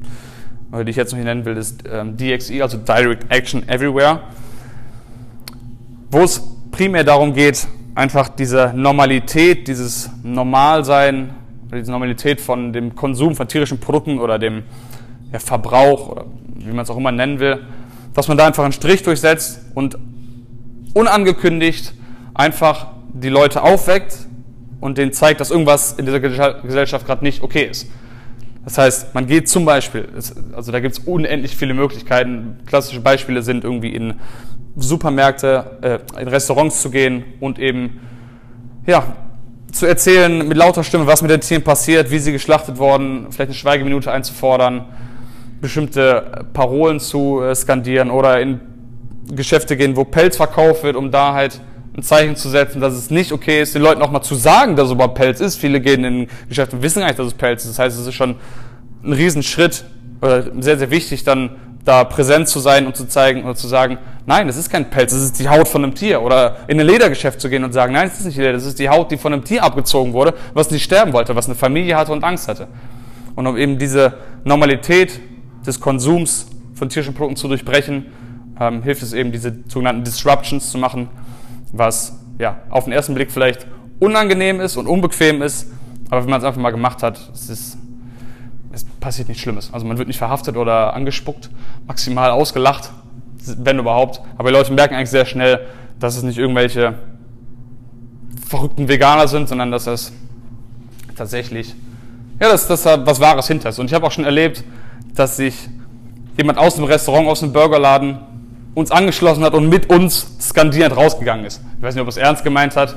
die 0.73 0.89
ich 0.89 0.95
jetzt 0.95 1.11
noch 1.11 1.17
hier 1.17 1.25
nennen 1.25 1.45
will, 1.45 1.55
ist 1.55 1.83
ähm, 1.91 2.17
DXE, 2.17 2.61
also 2.61 2.77
Direct 2.77 3.31
Action 3.31 3.67
Everywhere, 3.69 4.21
wo 6.09 6.19
es 6.19 6.41
primär 6.71 7.03
darum 7.03 7.33
geht, 7.33 7.67
einfach 7.95 8.29
diese 8.29 8.73
Normalität, 8.75 9.67
dieses 9.67 10.09
Normalsein, 10.23 11.31
diese 11.71 11.91
Normalität 11.91 12.41
von 12.41 12.73
dem 12.73 12.95
Konsum 12.95 13.35
von 13.35 13.47
tierischen 13.47 13.79
Produkten 13.79 14.19
oder 14.19 14.39
dem 14.39 14.63
ja, 15.31 15.39
Verbrauch 15.39 16.09
oder 16.09 16.25
wie 16.55 16.71
man 16.71 16.79
es 16.79 16.89
auch 16.89 16.97
immer 16.97 17.11
nennen 17.11 17.39
will, 17.39 17.59
dass 18.13 18.27
man 18.27 18.37
da 18.37 18.47
einfach 18.47 18.63
einen 18.63 18.73
Strich 18.73 19.03
durchsetzt 19.03 19.61
und 19.75 19.97
unangekündigt 20.93 21.93
einfach 22.37 22.87
die 23.13 23.29
Leute 23.29 23.63
aufweckt 23.63 24.15
und 24.79 24.97
denen 24.97 25.11
zeigt, 25.11 25.41
dass 25.41 25.51
irgendwas 25.51 25.93
in 25.93 26.05
dieser 26.05 26.19
Gesellschaft 26.19 27.05
gerade 27.05 27.23
nicht 27.23 27.41
okay 27.41 27.65
ist. 27.65 27.89
Das 28.63 28.77
heißt, 28.77 29.15
man 29.15 29.27
geht 29.27 29.47
zum 29.49 29.65
Beispiel, 29.65 30.09
also 30.53 30.71
da 30.71 30.79
gibt 30.79 30.97
es 30.97 31.03
unendlich 31.05 31.55
viele 31.55 31.73
Möglichkeiten. 31.73 32.59
Klassische 32.65 32.99
Beispiele 32.99 33.41
sind 33.41 33.63
irgendwie 33.63 33.95
in 33.95 34.15
Supermärkte, 34.75 36.01
äh, 36.15 36.21
in 36.21 36.27
Restaurants 36.27 36.81
zu 36.81 36.91
gehen 36.91 37.23
und 37.39 37.59
eben 37.59 38.01
ja, 38.85 39.03
zu 39.71 39.85
erzählen 39.85 40.47
mit 40.47 40.57
lauter 40.57 40.83
Stimme, 40.83 41.07
was 41.07 41.21
mit 41.21 41.31
den 41.31 41.41
Tieren 41.41 41.63
passiert, 41.63 42.11
wie 42.11 42.19
sie 42.19 42.31
geschlachtet 42.31 42.77
wurden, 42.77 43.27
vielleicht 43.31 43.49
eine 43.49 43.53
Schweigeminute 43.53 44.11
einzufordern, 44.11 44.85
bestimmte 45.61 46.45
Parolen 46.53 46.99
zu 46.99 47.41
äh, 47.41 47.55
skandieren 47.55 48.11
oder 48.11 48.39
in 48.41 48.59
Geschäfte 49.31 49.75
gehen, 49.77 49.95
wo 49.95 50.03
Pelz 50.03 50.37
verkauft 50.37 50.83
wird, 50.83 50.95
um 50.95 51.09
da 51.09 51.33
halt 51.33 51.61
ein 51.97 52.03
Zeichen 52.03 52.35
zu 52.35 52.49
setzen, 52.49 52.79
dass 52.79 52.93
es 52.93 53.09
nicht 53.09 53.31
okay 53.31 53.61
ist, 53.61 53.73
den 53.73 53.81
Leuten 53.81 54.01
auch 54.03 54.11
mal 54.11 54.21
zu 54.21 54.35
sagen, 54.35 54.75
dass 54.75 54.85
es 54.85 54.91
überhaupt 54.91 55.15
Pelz 55.15 55.39
ist. 55.39 55.57
Viele 55.57 55.81
gehen 55.81 56.03
in 56.03 56.27
Geschäfte 56.47 56.75
und 56.75 56.83
wissen 56.83 56.99
gar 56.99 57.07
nicht, 57.07 57.17
dass 57.17 57.27
es 57.27 57.33
Pelz 57.33 57.63
ist. 57.63 57.71
Das 57.71 57.79
heißt, 57.79 57.99
es 57.99 58.05
ist 58.05 58.13
schon 58.13 58.35
ein 59.03 59.13
Riesenschritt, 59.13 59.83
oder 60.21 60.45
sehr, 60.61 60.77
sehr 60.77 60.91
wichtig, 60.91 61.23
dann 61.23 61.51
da 61.85 62.03
präsent 62.03 62.49
zu 62.49 62.59
sein 62.59 62.85
und 62.85 62.95
zu 62.95 63.07
zeigen 63.07 63.43
oder 63.45 63.55
zu 63.55 63.67
sagen, 63.67 63.97
nein, 64.25 64.47
das 64.47 64.57
ist 64.57 64.69
kein 64.69 64.89
Pelz, 64.89 65.11
das 65.11 65.21
ist 65.21 65.39
die 65.39 65.47
Haut 65.47 65.67
von 65.67 65.83
einem 65.83 65.95
Tier. 65.95 66.21
Oder 66.21 66.57
in 66.67 66.79
ein 66.79 66.85
Ledergeschäft 66.85 67.39
zu 67.39 67.49
gehen 67.49 67.63
und 67.63 67.71
sagen, 67.71 67.93
nein, 67.93 68.09
das 68.09 68.19
ist 68.19 68.25
nicht 68.25 68.37
Leder, 68.37 68.53
das 68.53 68.65
ist 68.65 68.77
die 68.77 68.89
Haut, 68.89 69.09
die 69.09 69.17
von 69.17 69.33
einem 69.33 69.43
Tier 69.43 69.63
abgezogen 69.63 70.13
wurde, 70.13 70.33
was 70.53 70.69
nicht 70.69 70.83
sterben 70.83 71.13
wollte, 71.13 71.35
was 71.35 71.45
eine 71.45 71.55
Familie 71.55 71.95
hatte 71.95 72.11
und 72.11 72.23
Angst 72.23 72.47
hatte. 72.47 72.67
Und 73.35 73.47
um 73.47 73.57
eben 73.57 73.79
diese 73.79 74.15
Normalität 74.43 75.19
des 75.65 75.79
Konsums 75.79 76.47
von 76.73 76.89
tierischen 76.89 77.13
Produkten 77.13 77.37
zu 77.37 77.47
durchbrechen, 77.47 78.07
ähm, 78.59 78.83
hilft 78.83 79.01
es 79.01 79.13
eben, 79.13 79.31
diese 79.31 79.55
sogenannten 79.67 80.03
Disruptions 80.03 80.71
zu 80.71 80.77
machen, 80.77 81.09
was 81.71 82.19
ja 82.39 82.57
auf 82.69 82.85
den 82.85 82.93
ersten 82.93 83.13
Blick 83.13 83.31
vielleicht 83.31 83.67
unangenehm 83.99 84.59
ist 84.59 84.77
und 84.77 84.87
unbequem 84.87 85.41
ist, 85.41 85.71
aber 86.09 86.23
wenn 86.23 86.29
man 86.29 86.39
es 86.39 86.45
einfach 86.45 86.61
mal 86.61 86.71
gemacht 86.71 87.03
hat, 87.03 87.19
es, 87.33 87.49
ist, 87.49 87.77
es 88.71 88.85
passiert 88.99 89.27
nichts 89.27 89.41
Schlimmes. 89.43 89.73
Also 89.73 89.85
man 89.85 89.97
wird 89.97 90.07
nicht 90.07 90.17
verhaftet 90.17 90.55
oder 90.55 90.93
angespuckt, 90.93 91.49
maximal 91.85 92.31
ausgelacht, 92.31 92.91
wenn 93.57 93.79
überhaupt. 93.79 94.21
Aber 94.37 94.49
die 94.49 94.55
Leute 94.55 94.71
merken 94.73 94.95
eigentlich 94.95 95.09
sehr 95.09 95.25
schnell, 95.25 95.61
dass 95.99 96.15
es 96.15 96.23
nicht 96.23 96.37
irgendwelche 96.37 96.95
verrückten 98.47 98.87
Veganer 98.87 99.27
sind, 99.27 99.49
sondern 99.49 99.71
dass 99.71 99.87
es 99.87 100.13
tatsächlich, 101.15 101.75
ja, 102.39 102.49
dass, 102.49 102.67
dass 102.67 102.83
da 102.83 103.05
was 103.05 103.19
Wahres 103.19 103.47
hinter 103.47 103.69
ist. 103.69 103.79
Und 103.79 103.87
ich 103.87 103.93
habe 103.93 104.05
auch 104.05 104.11
schon 104.11 104.25
erlebt, 104.25 104.63
dass 105.15 105.37
sich 105.37 105.69
jemand 106.37 106.59
aus 106.59 106.75
dem 106.75 106.85
Restaurant, 106.85 107.27
aus 107.27 107.39
dem 107.39 107.51
Burgerladen 107.51 108.19
uns 108.77 108.91
angeschlossen 108.91 109.43
hat 109.43 109.55
und 109.55 109.69
mit 109.69 109.89
uns 109.89 110.37
skandierend 110.39 110.95
rausgegangen 110.95 111.45
ist. 111.45 111.61
Ich 111.77 111.83
weiß 111.83 111.95
nicht, 111.95 112.01
ob 112.03 112.07
er 112.07 112.09
es 112.09 112.17
ernst 112.17 112.43
gemeint 112.43 112.75
hat, 112.75 112.95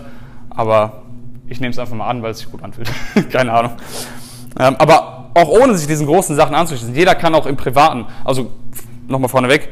aber 0.50 1.04
ich 1.46 1.58
nehme 1.58 1.70
es 1.70 1.78
einfach 1.78 1.94
mal 1.96 2.06
an, 2.06 2.22
weil 2.22 2.32
es 2.32 2.40
sich 2.40 2.50
gut 2.50 2.62
anfühlt. 2.62 2.90
Keine 3.32 3.50
Ahnung. 3.50 3.72
Ähm, 4.58 4.76
aber 4.76 5.30
auch 5.32 5.48
ohne 5.48 5.74
sich 5.78 5.86
diesen 5.86 6.06
großen 6.06 6.36
Sachen 6.36 6.54
anzuschließen. 6.54 6.94
Jeder 6.94 7.14
kann 7.14 7.34
auch 7.34 7.46
im 7.46 7.56
Privaten, 7.56 8.04
also 8.26 8.52
nochmal 9.08 9.30
vorneweg, 9.30 9.70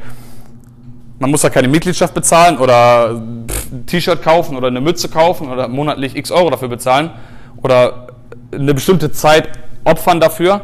man 1.19 1.29
muss 1.29 1.41
da 1.41 1.51
keine 1.51 1.67
Mitgliedschaft 1.67 2.15
bezahlen 2.15 2.57
oder 2.57 3.09
ein 3.09 3.85
T-Shirt 3.85 4.23
kaufen 4.23 4.57
oder 4.57 4.67
eine 4.67 4.81
Mütze 4.81 5.09
kaufen 5.09 5.47
oder 5.51 5.67
monatlich 5.67 6.15
x 6.15 6.31
Euro 6.31 6.49
dafür 6.49 6.69
bezahlen 6.69 7.11
oder 7.57 8.07
eine 8.51 8.73
bestimmte 8.73 9.11
Zeit 9.11 9.49
opfern 9.83 10.19
dafür. 10.19 10.61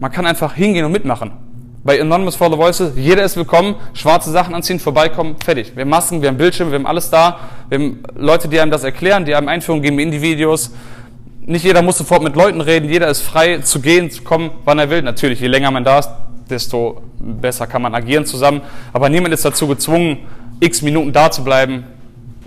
Man 0.00 0.10
kann 0.12 0.26
einfach 0.26 0.52
hingehen 0.52 0.84
und 0.84 0.92
mitmachen 0.92 1.49
bei 1.82 2.00
Anonymous 2.00 2.34
the 2.34 2.40
Voices, 2.40 2.92
jeder 2.96 3.22
ist 3.22 3.36
willkommen, 3.36 3.74
schwarze 3.94 4.30
Sachen 4.30 4.54
anziehen, 4.54 4.78
vorbeikommen, 4.78 5.36
fertig. 5.42 5.72
Wir 5.74 5.82
haben 5.82 5.88
Masken, 5.88 6.20
wir 6.20 6.28
haben 6.28 6.36
Bildschirme, 6.36 6.72
wir 6.72 6.78
haben 6.78 6.86
alles 6.86 7.08
da. 7.08 7.38
Wir 7.70 7.78
haben 7.78 8.02
Leute, 8.16 8.48
die 8.48 8.60
einem 8.60 8.70
das 8.70 8.84
erklären, 8.84 9.24
die 9.24 9.34
einem 9.34 9.48
Einführung 9.48 9.80
geben 9.80 9.98
in 9.98 10.10
die 10.10 10.20
Videos. 10.20 10.72
Nicht 11.40 11.64
jeder 11.64 11.80
muss 11.80 11.96
sofort 11.96 12.22
mit 12.22 12.36
Leuten 12.36 12.60
reden, 12.60 12.88
jeder 12.88 13.08
ist 13.08 13.22
frei 13.22 13.58
zu 13.58 13.80
gehen, 13.80 14.10
zu 14.10 14.22
kommen, 14.22 14.50
wann 14.64 14.78
er 14.78 14.90
will. 14.90 15.00
Natürlich, 15.00 15.40
je 15.40 15.48
länger 15.48 15.70
man 15.70 15.82
da 15.82 16.00
ist, 16.00 16.10
desto 16.50 17.00
besser 17.18 17.66
kann 17.66 17.80
man 17.80 17.94
agieren 17.94 18.26
zusammen. 18.26 18.60
Aber 18.92 19.08
niemand 19.08 19.32
ist 19.32 19.44
dazu 19.44 19.66
gezwungen, 19.66 20.18
x 20.60 20.82
Minuten 20.82 21.12
da 21.12 21.30
zu 21.30 21.42
bleiben 21.42 21.84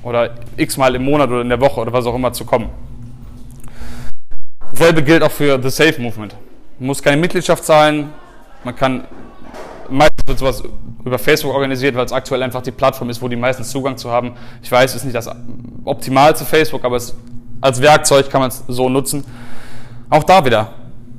oder 0.03 0.35
x 0.57 0.77
Mal 0.77 0.93
im 0.93 1.05
Monat 1.05 1.29
oder 1.29 1.41
in 1.41 1.49
der 1.49 1.59
Woche 1.59 1.81
oder 1.81 1.91
was 1.91 2.05
auch 2.05 2.13
immer 2.13 2.33
zu 2.33 2.45
kommen. 2.45 2.69
Selbe 4.73 5.01
gilt 5.01 5.23
auch 5.23 5.31
für 5.31 5.59
The 5.61 5.69
Safe 5.69 5.99
Movement. 5.99 6.35
Man 6.77 6.87
muss 6.87 7.01
keine 7.01 7.17
Mitgliedschaft 7.17 7.63
zahlen, 7.63 8.09
man 8.63 8.75
kann 8.75 9.03
meistens 9.89 10.27
wird 10.27 10.39
sowas 10.39 10.63
über 11.03 11.19
Facebook 11.19 11.53
organisiert, 11.53 11.95
weil 11.95 12.05
es 12.05 12.11
aktuell 12.11 12.43
einfach 12.43 12.61
die 12.61 12.71
Plattform 12.71 13.09
ist, 13.09 13.21
wo 13.21 13.27
die 13.27 13.35
meisten 13.35 13.63
Zugang 13.63 13.97
zu 13.97 14.09
haben. 14.09 14.33
Ich 14.61 14.71
weiß, 14.71 14.91
es 14.91 14.97
ist 14.97 15.03
nicht 15.03 15.15
das 15.15 15.29
optimalste 15.83 16.45
Facebook, 16.45 16.83
aber 16.85 16.95
es, 16.95 17.15
als 17.61 17.81
Werkzeug 17.81 18.29
kann 18.29 18.41
man 18.41 18.49
es 18.49 18.63
so 18.67 18.89
nutzen. 18.89 19.23
Auch 20.09 20.23
da 20.23 20.45
wieder, 20.45 20.69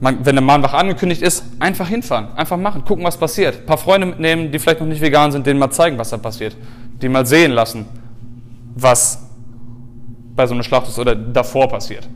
man, 0.01 0.25
wenn 0.25 0.37
eine 0.37 0.47
Mahnwache 0.47 0.77
angekündigt 0.77 1.23
ist, 1.23 1.45
einfach 1.61 1.89
hinfahren, 1.89 2.29
einfach 2.37 2.57
machen, 2.57 2.85
gucken, 2.85 3.05
was 3.05 3.17
passiert. 3.17 3.61
Ein 3.61 3.67
paar 3.67 3.79
Freunde 3.79 4.07
mitnehmen, 4.07 4.51
die 4.51 4.59
vielleicht 4.59 4.81
noch 4.81 4.87
nicht 4.87 5.01
vegan 5.01 5.33
sind, 5.33 5.47
denen 5.47 5.59
mal 5.59 5.71
zeigen, 5.71 5.99
was 5.99 6.11
da 6.11 6.17
passiert. 6.17 6.57
Die 7.03 7.09
mal 7.09 7.27
sehen 7.27 7.53
lassen, 7.53 7.87
was 8.75 9.21
bei 10.35 10.47
so 10.47 10.55
einer 10.55 10.63
Schlacht 10.63 10.99
oder 10.99 11.15
davor 11.15 11.69
passiert. 11.69 12.09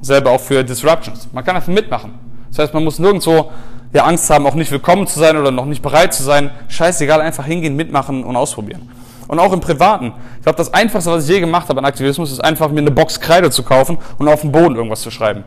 Selber 0.00 0.30
auch 0.30 0.40
für 0.40 0.62
Disruptions. 0.62 1.28
Man 1.32 1.44
kann 1.44 1.56
einfach 1.56 1.72
mitmachen. 1.72 2.14
Das 2.48 2.60
heißt, 2.60 2.74
man 2.74 2.84
muss 2.84 2.98
nirgendwo 2.98 3.50
ja 3.96 4.04
Angst 4.04 4.30
haben, 4.30 4.46
auch 4.46 4.54
nicht 4.54 4.70
willkommen 4.70 5.06
zu 5.06 5.18
sein 5.18 5.36
oder 5.36 5.50
noch 5.50 5.64
nicht 5.64 5.82
bereit 5.82 6.14
zu 6.14 6.22
sein. 6.22 6.50
Scheißegal, 6.68 7.20
einfach 7.20 7.46
hingehen, 7.46 7.74
mitmachen 7.74 8.24
und 8.24 8.36
ausprobieren. 8.36 8.88
Und 9.26 9.40
auch 9.40 9.52
im 9.52 9.60
Privaten. 9.60 10.12
Ich 10.36 10.42
glaube, 10.42 10.56
das 10.56 10.72
Einfachste, 10.72 11.10
was 11.10 11.24
ich 11.24 11.34
je 11.34 11.40
gemacht 11.40 11.68
habe 11.68 11.80
an 11.80 11.84
Aktivismus, 11.84 12.30
ist 12.30 12.44
einfach 12.44 12.70
mir 12.70 12.80
eine 12.80 12.92
Box 12.92 13.18
Kreide 13.18 13.50
zu 13.50 13.64
kaufen 13.64 13.98
und 14.18 14.28
auf 14.28 14.42
dem 14.42 14.52
Boden 14.52 14.76
irgendwas 14.76 15.00
zu 15.00 15.10
schreiben. 15.10 15.42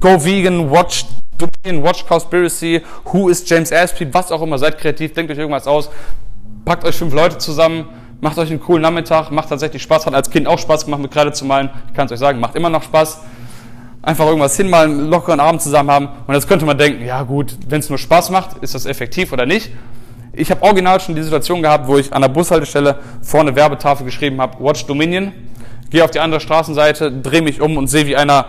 Go 0.00 0.24
vegan, 0.24 0.70
watch 0.70 1.04
Dominion, 1.36 1.84
watch 1.84 2.06
Conspiracy, 2.06 2.82
who 3.12 3.28
is 3.28 3.46
James 3.46 3.70
Aspie, 3.72 4.08
was 4.12 4.32
auch 4.32 4.40
immer, 4.40 4.56
seid 4.56 4.78
kreativ, 4.78 5.12
denkt 5.12 5.30
euch 5.30 5.38
irgendwas 5.38 5.66
aus, 5.66 5.90
packt 6.64 6.84
euch 6.84 6.96
fünf 6.96 7.12
Leute 7.12 7.36
zusammen, 7.36 7.86
macht 8.20 8.38
euch 8.38 8.48
einen 8.48 8.60
coolen 8.60 8.80
Nachmittag, 8.80 9.30
macht 9.30 9.50
tatsächlich 9.50 9.82
Spaß, 9.82 10.06
hat 10.06 10.14
als 10.14 10.30
Kind 10.30 10.46
auch 10.46 10.58
Spaß 10.58 10.86
gemacht, 10.86 11.02
mit 11.02 11.10
Kreide 11.10 11.32
zu 11.32 11.44
malen. 11.44 11.68
Ich 11.88 11.94
kann 11.94 12.06
es 12.06 12.12
euch 12.12 12.18
sagen, 12.18 12.40
macht 12.40 12.54
immer 12.54 12.70
noch 12.70 12.82
Spaß 12.82 13.20
einfach 14.06 14.26
irgendwas 14.26 14.56
hinmalen, 14.56 14.92
einen 14.92 15.10
lockeren 15.10 15.40
Abend 15.40 15.60
zusammen 15.60 15.90
haben. 15.90 16.08
Und 16.26 16.34
jetzt 16.34 16.48
könnte 16.48 16.64
man 16.64 16.78
denken, 16.78 17.04
ja 17.04 17.22
gut, 17.24 17.56
wenn 17.68 17.80
es 17.80 17.88
nur 17.88 17.98
Spaß 17.98 18.30
macht, 18.30 18.58
ist 18.62 18.74
das 18.74 18.86
effektiv 18.86 19.32
oder 19.32 19.44
nicht? 19.44 19.70
Ich 20.32 20.50
habe 20.50 20.62
original 20.62 21.00
schon 21.00 21.16
die 21.16 21.22
Situation 21.22 21.60
gehabt, 21.60 21.88
wo 21.88 21.98
ich 21.98 22.12
an 22.12 22.22
der 22.22 22.28
Bushaltestelle 22.28 23.00
vorne 23.20 23.56
Werbetafel 23.56 24.06
geschrieben 24.06 24.40
habe, 24.40 24.62
Watch 24.64 24.86
Dominion, 24.86 25.32
gehe 25.90 26.04
auf 26.04 26.12
die 26.12 26.20
andere 26.20 26.40
Straßenseite, 26.40 27.10
drehe 27.10 27.42
mich 27.42 27.60
um 27.60 27.76
und 27.76 27.88
sehe, 27.88 28.06
wie 28.06 28.16
einer 28.16 28.46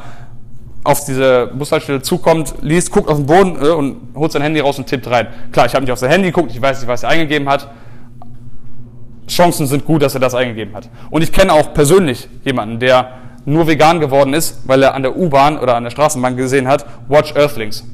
auf 0.84 1.04
diese 1.06 1.48
Bushaltestelle 1.48 2.04
zukommt, 2.04 2.54
liest, 2.62 2.92
guckt 2.92 3.10
auf 3.10 3.18
den 3.18 3.26
Boden 3.26 3.58
äh, 3.60 3.70
und 3.70 3.98
holt 4.16 4.32
sein 4.32 4.44
Handy 4.44 4.60
raus 4.60 4.78
und 4.78 4.86
tippt 4.86 5.10
rein. 5.10 5.28
Klar, 5.52 5.66
ich 5.66 5.74
habe 5.74 5.84
nicht 5.84 5.92
auf 5.92 6.00
sein 6.00 6.12
Handy 6.12 6.28
geguckt, 6.28 6.52
ich 6.52 6.62
weiß 6.62 6.80
nicht, 6.80 6.88
was 6.88 7.02
er 7.02 7.10
eingegeben 7.10 7.50
hat. 7.50 7.68
Chancen 9.28 9.66
sind 9.66 9.86
gut, 9.86 10.04
dass 10.04 10.14
er 10.14 10.20
das 10.20 10.36
eingegeben 10.36 10.76
hat. 10.76 10.88
Und 11.10 11.24
ich 11.24 11.32
kenne 11.32 11.52
auch 11.52 11.74
persönlich 11.74 12.30
jemanden, 12.46 12.80
der 12.80 13.27
nur 13.48 13.66
vegan 13.66 14.02
geworden 14.02 14.34
ist, 14.34 14.68
weil 14.68 14.84
er 14.84 14.94
an 14.94 15.04
der 15.04 15.16
U-Bahn 15.16 15.58
oder 15.58 15.76
an 15.76 15.86
der 15.86 15.90
Straßenbahn 15.90 16.36
gesehen 16.36 16.68
hat, 16.68 16.86
Watch 17.08 17.34
Earthlings. 17.34 17.86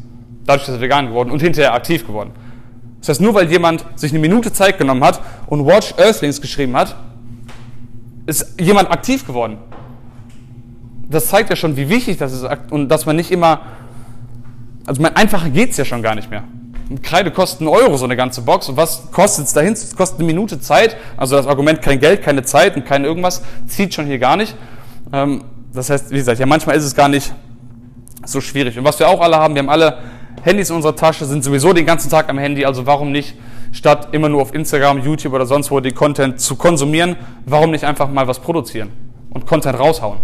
Dadurch 0.45 0.67
ist 0.67 0.73
er 0.73 0.81
vegan 0.81 1.07
geworden 1.07 1.29
und 1.29 1.43
hinterher 1.43 1.73
aktiv 1.73 2.07
geworden. 2.07 2.31
Das 2.99 3.09
heißt, 3.09 3.21
nur 3.21 3.35
weil 3.35 3.51
jemand 3.51 3.85
sich 3.93 4.11
eine 4.11 4.19
Minute 4.19 4.51
Zeit 4.51 4.79
genommen 4.79 5.03
hat 5.03 5.21
und 5.45 5.67
Watch 5.67 5.93
Earthlings 5.97 6.41
geschrieben 6.41 6.75
hat, 6.75 6.95
ist 8.25 8.59
jemand 8.59 8.89
aktiv 8.89 9.27
geworden. 9.27 9.59
Das 11.07 11.27
zeigt 11.27 11.51
ja 11.51 11.55
schon, 11.55 11.77
wie 11.77 11.87
wichtig 11.87 12.17
das 12.17 12.33
ist 12.33 12.47
und 12.71 12.89
dass 12.89 13.05
man 13.05 13.15
nicht 13.15 13.29
immer, 13.29 13.61
also 14.87 15.03
mein, 15.03 15.15
einfacher 15.15 15.49
geht 15.49 15.71
es 15.71 15.77
ja 15.77 15.85
schon 15.85 16.01
gar 16.01 16.15
nicht 16.15 16.31
mehr. 16.31 16.43
Kreide 17.03 17.29
kostet 17.29 17.61
einen 17.61 17.69
Euro, 17.69 17.95
so 17.97 18.05
eine 18.05 18.15
ganze 18.15 18.41
Box. 18.41 18.69
Und 18.69 18.77
was 18.77 19.11
kostet 19.11 19.45
es 19.45 19.53
dahin? 19.53 19.73
Es 19.73 19.95
kostet 19.95 20.19
eine 20.19 20.25
Minute 20.25 20.59
Zeit. 20.59 20.97
Also 21.15 21.35
das 21.35 21.45
Argument 21.45 21.81
kein 21.81 21.99
Geld, 21.99 22.23
keine 22.23 22.41
Zeit 22.41 22.75
und 22.75 22.85
kein 22.85 23.05
irgendwas 23.05 23.43
zieht 23.67 23.93
schon 23.93 24.07
hier 24.07 24.19
gar 24.19 24.35
nicht. 24.35 24.55
Ähm, 25.11 25.43
das 25.73 25.89
heißt, 25.89 26.11
wie 26.11 26.17
gesagt, 26.17 26.39
ja, 26.39 26.45
manchmal 26.45 26.75
ist 26.75 26.83
es 26.83 26.95
gar 26.95 27.09
nicht 27.09 27.33
so 28.25 28.41
schwierig. 28.41 28.77
Und 28.77 28.85
was 28.85 28.99
wir 28.99 29.07
auch 29.07 29.21
alle 29.21 29.37
haben, 29.37 29.55
wir 29.55 29.61
haben 29.61 29.69
alle 29.69 29.97
Handys 30.43 30.69
in 30.69 30.75
unserer 30.75 30.95
Tasche, 30.95 31.25
sind 31.25 31.43
sowieso 31.43 31.73
den 31.73 31.85
ganzen 31.85 32.09
Tag 32.09 32.29
am 32.29 32.37
Handy. 32.37 32.65
Also 32.65 32.85
warum 32.85 33.11
nicht, 33.11 33.35
statt 33.71 34.09
immer 34.11 34.29
nur 34.29 34.41
auf 34.41 34.53
Instagram, 34.53 34.99
YouTube 34.99 35.33
oder 35.33 35.45
sonst 35.45 35.71
wo 35.71 35.79
den 35.79 35.95
Content 35.95 36.39
zu 36.39 36.55
konsumieren, 36.55 37.15
warum 37.45 37.71
nicht 37.71 37.83
einfach 37.85 38.09
mal 38.09 38.27
was 38.27 38.39
produzieren 38.39 38.89
und 39.29 39.47
Content 39.47 39.79
raushauen? 39.79 40.19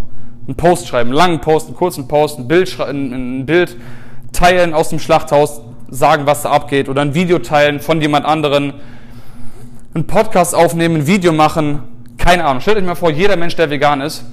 Einen 0.45 0.55
Post 0.55 0.87
schreiben, 0.87 1.09
einen 1.09 1.17
langen 1.17 1.41
Post, 1.41 1.67
einen 1.67 1.75
kurzen 1.75 2.07
Post, 2.07 2.39
ein 2.39 2.47
Bild, 2.47 2.79
ein 2.79 3.45
Bild 3.45 3.77
teilen 4.31 4.73
aus 4.73 4.89
dem 4.89 4.99
Schlachthaus, 4.99 5.61
sagen, 5.89 6.25
was 6.25 6.43
da 6.43 6.51
abgeht 6.51 6.89
oder 6.89 7.01
ein 7.01 7.13
Video 7.13 7.39
teilen 7.39 7.79
von 7.79 8.01
jemand 8.01 8.25
anderen, 8.25 8.73
einen 9.93 10.05
Podcast 10.05 10.53
aufnehmen, 10.53 10.97
ein 10.97 11.07
Video 11.07 11.33
machen, 11.33 11.83
keine 12.17 12.45
Ahnung. 12.45 12.61
Stellt 12.61 12.77
euch 12.77 12.83
mal 12.83 12.95
vor, 12.95 13.09
jeder 13.09 13.37
Mensch, 13.37 13.55
der 13.55 13.69
vegan 13.69 14.01
ist, 14.01 14.23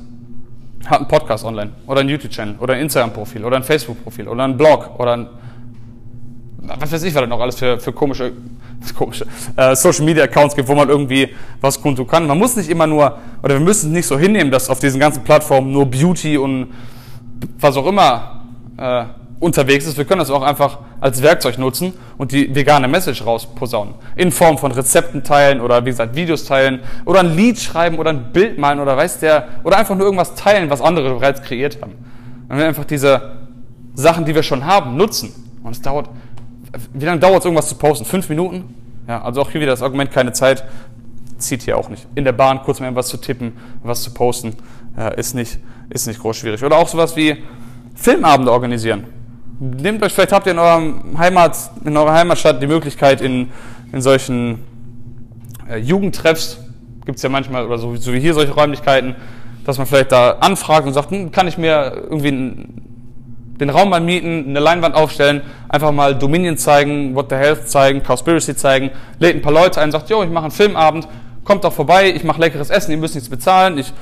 hat 0.89 0.99
einen 0.99 1.09
Podcast 1.09 1.45
online 1.45 1.72
oder 1.87 2.01
ein 2.01 2.09
YouTube-Channel 2.09 2.57
oder 2.59 2.74
ein 2.74 2.80
Instagram-Profil 2.80 3.45
oder 3.45 3.57
ein 3.57 3.62
Facebook-Profil 3.64 4.28
oder 4.28 4.45
ein 4.45 4.57
Blog 4.57 4.99
oder 4.99 5.12
ein 5.12 5.28
was 6.80 6.93
weiß 6.93 7.03
ich, 7.05 7.14
was 7.14 7.20
da 7.20 7.26
noch 7.26 7.41
alles 7.41 7.57
für, 7.57 7.78
für 7.78 7.93
komische, 7.93 8.32
komische 8.97 9.26
äh, 9.57 9.74
Social-Media-Accounts 9.74 10.55
gibt, 10.55 10.68
wo 10.68 10.74
man 10.74 10.89
irgendwie 10.89 11.34
was 11.61 11.80
kundtun 11.80 12.07
kann. 12.07 12.26
Man 12.26 12.39
muss 12.39 12.57
nicht 12.57 12.68
immer 12.68 12.87
nur, 12.87 13.18
oder 13.43 13.55
wir 13.55 13.61
müssen 13.61 13.91
es 13.91 13.93
nicht 13.93 14.07
so 14.07 14.18
hinnehmen, 14.18 14.51
dass 14.51 14.68
auf 14.68 14.78
diesen 14.78 15.01
ganzen 15.01 15.22
Plattformen 15.22 15.72
nur 15.72 15.87
Beauty 15.87 16.37
und 16.37 16.72
was 17.61 17.76
auch 17.76 17.87
immer 17.87 18.43
äh, 18.76 19.05
unterwegs 19.39 19.87
ist. 19.87 19.99
Wir 19.99 20.05
können 20.05 20.20
das 20.20 20.30
auch 20.30 20.43
einfach 20.43 20.78
als 21.01 21.22
Werkzeug 21.22 21.59
nutzen 21.59 21.93
und 22.16 22.32
die 22.32 22.55
vegane 22.55 22.89
Message 22.89 23.24
rausposaunen. 23.24 23.95
In 24.16 24.32
Form 24.32 24.59
von 24.59 24.72
Rezepten 24.72 25.24
teilen 25.24 25.61
oder 25.61 25.84
wie 25.84 25.91
gesagt 25.91 26.14
Videos 26.14 26.45
teilen 26.45 26.80
oder 27.05 27.20
ein 27.20 27.37
Lied 27.37 27.59
schreiben 27.59 27.99
oder 27.99 28.11
ein 28.11 28.32
Bild 28.32 28.59
malen 28.59 28.80
oder 28.80 28.97
weiß 28.97 29.20
der, 29.20 29.49
oder 29.64 29.76
einfach 29.76 29.95
nur 29.95 30.07
irgendwas 30.07 30.34
teilen, 30.34 30.70
was 30.70 30.80
andere 30.80 31.14
bereits 31.14 31.43
kreiert 31.43 31.78
haben. 31.82 31.93
Wenn 32.49 32.59
wir 32.59 32.66
einfach 32.66 32.84
diese 32.84 33.37
Sachen, 33.95 34.24
die 34.24 34.34
wir 34.34 34.43
schon 34.43 34.64
haben, 34.64 34.97
nutzen. 34.97 35.32
Und 35.62 35.72
es 35.72 35.82
dauert, 35.82 36.09
wie 36.95 37.05
lange 37.05 37.20
dauert 37.20 37.41
es 37.41 37.45
irgendwas 37.45 37.68
zu 37.68 37.74
posten? 37.74 38.05
Fünf 38.05 38.28
Minuten? 38.28 38.74
Ja, 39.09 39.22
also 39.22 39.43
auch 39.43 39.51
hier 39.51 39.61
wieder 39.61 39.72
das 39.72 39.82
Argument, 39.82 40.11
keine 40.11 40.32
Zeit, 40.32 40.64
zieht 41.39 41.62
hier 41.62 41.76
auch 41.76 41.89
nicht. 41.89 42.07
In 42.14 42.24
der 42.24 42.32
Bahn 42.32 42.62
kurz 42.62 42.80
mal 42.80 42.95
was 42.95 43.09
zu 43.09 43.18
tippen, 43.18 43.53
was 43.82 44.03
zu 44.03 44.12
posten, 44.12 44.55
ist, 45.16 45.34
nicht, 45.34 45.59
ist 45.91 46.07
nicht 46.07 46.20
groß 46.20 46.37
schwierig. 46.39 46.64
Oder 46.64 46.78
auch 46.78 46.89
sowas 46.89 47.16
wie 47.16 47.37
Filmabende 47.95 48.51
organisieren 48.51 49.05
nehmt 49.59 50.02
euch, 50.02 50.12
vielleicht 50.12 50.32
habt 50.32 50.46
ihr 50.46 50.52
in, 50.52 50.59
eurem 50.59 51.18
Heimat, 51.18 51.57
in 51.84 51.96
eurer 51.96 52.12
Heimatstadt 52.12 52.61
die 52.62 52.66
Möglichkeit, 52.66 53.20
in, 53.20 53.48
in 53.92 54.00
solchen 54.00 54.64
äh, 55.70 55.78
Jugendtreffs, 55.78 56.59
gibt 57.04 57.16
es 57.16 57.22
ja 57.22 57.28
manchmal, 57.28 57.66
oder 57.66 57.78
so, 57.78 57.94
so, 57.96 58.12
wie 58.12 58.20
hier 58.20 58.34
solche 58.34 58.52
Räumlichkeiten, 58.52 59.14
dass 59.64 59.78
man 59.78 59.86
vielleicht 59.86 60.12
da 60.12 60.32
anfragt 60.40 60.86
und 60.86 60.92
sagt, 60.92 61.11
hm, 61.11 61.32
kann 61.32 61.48
ich 61.48 61.59
mir 61.59 61.92
irgendwie 62.11 62.66
den 63.59 63.70
Raum 63.70 63.88
mal 63.88 64.00
mieten, 64.00 64.44
eine 64.48 64.61
Leinwand 64.61 64.94
aufstellen, 64.94 65.40
einfach 65.68 65.90
mal 65.90 66.14
Dominion 66.14 66.59
zeigen, 66.59 67.14
What 67.14 67.30
the 67.30 67.36
Health 67.36 67.68
zeigen, 67.68 68.02
Cowspiracy 68.02 68.54
zeigen, 68.54 68.90
lädt 69.18 69.36
ein 69.36 69.42
paar 69.42 69.52
Leute 69.52 69.80
ein, 69.80 69.90
sagt, 69.90 70.11
jo, 70.11 70.22
ich 70.22 70.30
mache 70.30 70.44
einen 70.44 70.52
Filmabend, 70.52 71.09
kommt 71.44 71.64
doch 71.64 71.72
vorbei, 71.72 72.12
ich 72.14 72.22
mache 72.22 72.40
leckeres 72.40 72.70
Essen, 72.70 72.90
ihr 72.90 72.98
müsst 72.98 73.14
nichts 73.14 73.30
bezahlen, 73.30 73.78
ich 73.78 73.92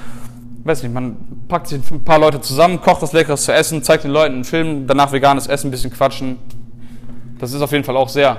weiß 0.65 0.83
nicht, 0.83 0.93
man 0.93 1.17
packt 1.49 1.69
sich 1.69 1.81
ein 1.91 2.05
paar 2.05 2.19
Leute 2.19 2.41
zusammen, 2.41 2.81
kocht 2.81 3.03
was 3.03 3.13
Leckeres 3.13 3.45
zu 3.45 3.53
essen, 3.53 3.83
zeigt 3.83 4.05
den 4.05 4.11
Leuten 4.11 4.35
einen 4.35 4.45
Film, 4.45 4.87
danach 4.87 5.13
veganes 5.13 5.47
Essen, 5.47 5.69
ein 5.69 5.71
bisschen 5.71 5.93
quatschen. 5.93 6.39
Das 7.39 7.53
ist 7.53 7.61
auf 7.61 7.73
jeden 7.73 7.85
Fall 7.85 7.97
auch 7.97 8.09
sehr, 8.09 8.37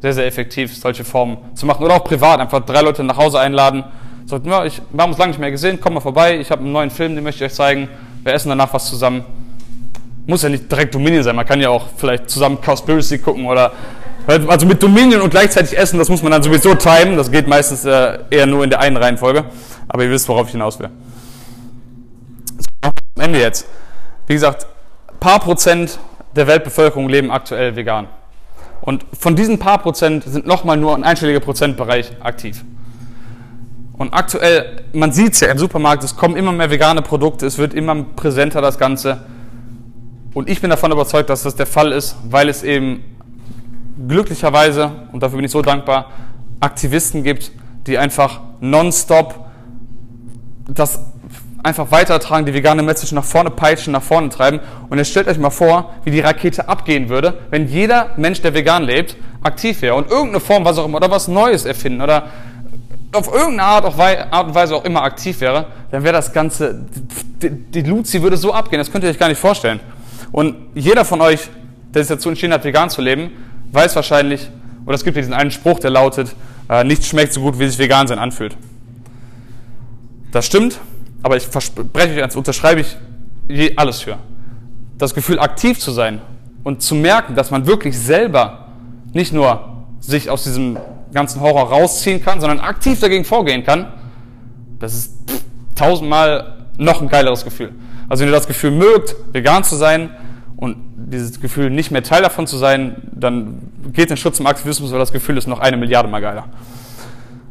sehr, 0.00 0.12
sehr 0.12 0.26
effektiv, 0.26 0.76
solche 0.76 1.04
Formen 1.04 1.38
zu 1.54 1.66
machen. 1.66 1.84
Oder 1.84 1.94
auch 1.94 2.04
privat, 2.04 2.40
einfach 2.40 2.60
drei 2.60 2.80
Leute 2.80 3.04
nach 3.04 3.16
Hause 3.16 3.38
einladen. 3.38 3.84
Sagt, 4.26 4.46
ja, 4.46 4.64
ich, 4.64 4.80
wir 4.90 5.02
haben 5.02 5.10
uns 5.10 5.18
lange 5.18 5.30
nicht 5.30 5.40
mehr 5.40 5.50
gesehen, 5.50 5.78
komm 5.80 5.94
mal 5.94 6.00
vorbei, 6.00 6.38
ich 6.38 6.50
habe 6.50 6.62
einen 6.62 6.72
neuen 6.72 6.90
Film, 6.90 7.14
den 7.14 7.22
möchte 7.22 7.44
ich 7.44 7.50
euch 7.50 7.56
zeigen. 7.56 7.88
Wir 8.22 8.32
essen 8.32 8.48
danach 8.48 8.72
was 8.74 8.88
zusammen. 8.88 9.24
Muss 10.26 10.42
ja 10.42 10.48
nicht 10.48 10.70
direkt 10.70 10.94
Dominion 10.94 11.22
sein, 11.22 11.36
man 11.36 11.46
kann 11.46 11.60
ja 11.60 11.70
auch 11.70 11.86
vielleicht 11.96 12.28
zusammen 12.30 12.58
Cowspiracy 12.60 13.18
gucken 13.18 13.46
oder 13.46 13.72
also 14.26 14.66
mit 14.66 14.82
Dominion 14.82 15.22
und 15.22 15.30
gleichzeitig 15.30 15.76
essen, 15.76 15.98
das 15.98 16.08
muss 16.08 16.22
man 16.22 16.30
dann 16.30 16.42
sowieso 16.42 16.74
timen. 16.74 17.16
Das 17.16 17.30
geht 17.30 17.48
meistens 17.48 17.84
äh, 17.84 18.18
eher 18.30 18.46
nur 18.46 18.62
in 18.62 18.70
der 18.70 18.80
einen 18.80 18.96
Reihenfolge. 18.96 19.44
Aber 19.88 20.04
ihr 20.04 20.10
wisst, 20.10 20.28
worauf 20.28 20.46
ich 20.46 20.52
hinaus 20.52 20.78
will. 20.78 20.90
Am 23.20 23.26
Ende 23.26 23.40
jetzt. 23.40 23.66
Wie 24.28 24.32
gesagt, 24.32 24.66
paar 25.20 25.40
Prozent 25.40 25.98
der 26.34 26.46
Weltbevölkerung 26.46 27.10
leben 27.10 27.30
aktuell 27.30 27.76
vegan. 27.76 28.08
Und 28.80 29.04
von 29.12 29.36
diesen 29.36 29.58
paar 29.58 29.76
Prozent 29.76 30.24
sind 30.24 30.46
nochmal 30.46 30.78
nur 30.78 30.94
ein 30.94 31.04
einstelliger 31.04 31.40
Prozentbereich 31.40 32.12
aktiv. 32.20 32.64
Und 33.98 34.14
aktuell, 34.14 34.84
man 34.94 35.12
sieht 35.12 35.34
es 35.34 35.40
ja 35.40 35.48
im 35.48 35.58
Supermarkt, 35.58 36.02
es 36.02 36.16
kommen 36.16 36.34
immer 36.34 36.50
mehr 36.52 36.70
vegane 36.70 37.02
Produkte, 37.02 37.44
es 37.44 37.58
wird 37.58 37.74
immer 37.74 37.94
präsenter 38.16 38.62
das 38.62 38.78
Ganze. 38.78 39.20
Und 40.32 40.48
ich 40.48 40.62
bin 40.62 40.70
davon 40.70 40.90
überzeugt, 40.90 41.28
dass 41.28 41.42
das 41.42 41.54
der 41.54 41.66
Fall 41.66 41.92
ist, 41.92 42.16
weil 42.24 42.48
es 42.48 42.62
eben 42.62 43.04
glücklicherweise, 44.08 44.92
und 45.12 45.22
dafür 45.22 45.36
bin 45.36 45.44
ich 45.44 45.50
so 45.50 45.60
dankbar, 45.60 46.06
Aktivisten 46.60 47.22
gibt, 47.22 47.52
die 47.86 47.98
einfach 47.98 48.40
nonstop 48.60 49.44
das 50.66 51.09
einfach 51.62 51.90
weitertragen, 51.90 52.46
die 52.46 52.54
vegane 52.54 52.82
Message 52.82 53.12
nach 53.12 53.24
vorne 53.24 53.50
peitschen, 53.50 53.92
nach 53.92 54.02
vorne 54.02 54.28
treiben. 54.28 54.60
Und 54.88 54.98
jetzt 54.98 55.10
stellt 55.10 55.28
euch 55.28 55.38
mal 55.38 55.50
vor, 55.50 55.94
wie 56.04 56.10
die 56.10 56.20
Rakete 56.20 56.68
abgehen 56.68 57.08
würde, 57.08 57.34
wenn 57.50 57.68
jeder 57.68 58.10
Mensch, 58.16 58.40
der 58.40 58.54
vegan 58.54 58.84
lebt, 58.84 59.16
aktiv 59.42 59.82
wäre 59.82 59.94
und 59.94 60.10
irgendeine 60.10 60.40
Form, 60.40 60.64
was 60.64 60.78
auch 60.78 60.84
immer, 60.84 60.98
oder 60.98 61.10
was 61.10 61.28
Neues 61.28 61.64
erfinden 61.64 62.00
oder 62.00 62.24
auf 63.12 63.26
irgendeine 63.26 63.64
Art, 63.64 63.98
Art 64.30 64.46
und 64.46 64.54
Weise 64.54 64.76
auch 64.76 64.84
immer 64.84 65.02
aktiv 65.02 65.40
wäre, 65.40 65.66
dann 65.90 66.04
wäre 66.04 66.12
das 66.12 66.32
Ganze, 66.32 66.86
die, 67.42 67.50
die 67.50 67.82
Luzi 67.82 68.22
würde 68.22 68.36
so 68.36 68.52
abgehen, 68.52 68.78
das 68.78 68.92
könnt 68.92 69.04
ihr 69.04 69.10
euch 69.10 69.18
gar 69.18 69.28
nicht 69.28 69.40
vorstellen. 69.40 69.80
Und 70.30 70.54
jeder 70.74 71.04
von 71.04 71.20
euch, 71.20 71.48
der 71.92 72.04
sich 72.04 72.14
dazu 72.14 72.28
entschieden 72.28 72.52
hat, 72.52 72.62
vegan 72.64 72.88
zu 72.88 73.02
leben, 73.02 73.32
weiß 73.72 73.96
wahrscheinlich, 73.96 74.48
oder 74.86 74.94
es 74.94 75.04
gibt 75.04 75.16
diesen 75.16 75.32
einen 75.32 75.50
Spruch, 75.50 75.80
der 75.80 75.90
lautet, 75.90 76.34
äh, 76.68 76.84
nichts 76.84 77.08
schmeckt 77.08 77.32
so 77.32 77.40
gut, 77.40 77.58
wie 77.58 77.66
sich 77.66 77.78
vegan 77.78 78.06
sein 78.06 78.20
anfühlt. 78.20 78.56
Das 80.30 80.46
stimmt, 80.46 80.78
aber 81.22 81.36
ich 81.36 81.46
verspreche 81.46 82.14
euch 82.14 82.22
eins, 82.22 82.36
unterschreibe 82.36 82.84
ich 83.48 83.78
alles 83.78 84.00
für. 84.00 84.18
Das 84.98 85.14
Gefühl, 85.14 85.38
aktiv 85.38 85.78
zu 85.78 85.90
sein 85.90 86.20
und 86.62 86.82
zu 86.82 86.94
merken, 86.94 87.34
dass 87.34 87.50
man 87.50 87.66
wirklich 87.66 87.98
selber 87.98 88.68
nicht 89.12 89.32
nur 89.32 89.84
sich 90.00 90.30
aus 90.30 90.44
diesem 90.44 90.78
ganzen 91.12 91.40
Horror 91.40 91.70
rausziehen 91.70 92.22
kann, 92.22 92.40
sondern 92.40 92.60
aktiv 92.60 93.00
dagegen 93.00 93.24
vorgehen 93.24 93.64
kann, 93.64 93.92
das 94.78 94.94
ist 94.94 95.14
tausendmal 95.74 96.66
noch 96.78 97.02
ein 97.02 97.08
geileres 97.08 97.44
Gefühl. 97.44 97.72
Also 98.08 98.22
wenn 98.22 98.30
ihr 98.30 98.34
das 98.34 98.46
Gefühl 98.46 98.70
mögt, 98.70 99.14
vegan 99.32 99.64
zu 99.64 99.76
sein 99.76 100.10
und 100.56 100.76
dieses 100.96 101.40
Gefühl 101.40 101.70
nicht 101.70 101.90
mehr 101.90 102.02
Teil 102.02 102.22
davon 102.22 102.46
zu 102.46 102.56
sein, 102.56 102.96
dann 103.12 103.60
geht 103.92 104.10
den 104.10 104.16
Schutz 104.16 104.36
zum 104.36 104.46
Aktivismus, 104.46 104.90
weil 104.92 104.98
das 104.98 105.12
Gefühl 105.12 105.36
ist 105.36 105.46
noch 105.46 105.58
eine 105.58 105.76
Milliarde 105.76 106.08
mal 106.08 106.20
geiler. 106.20 106.44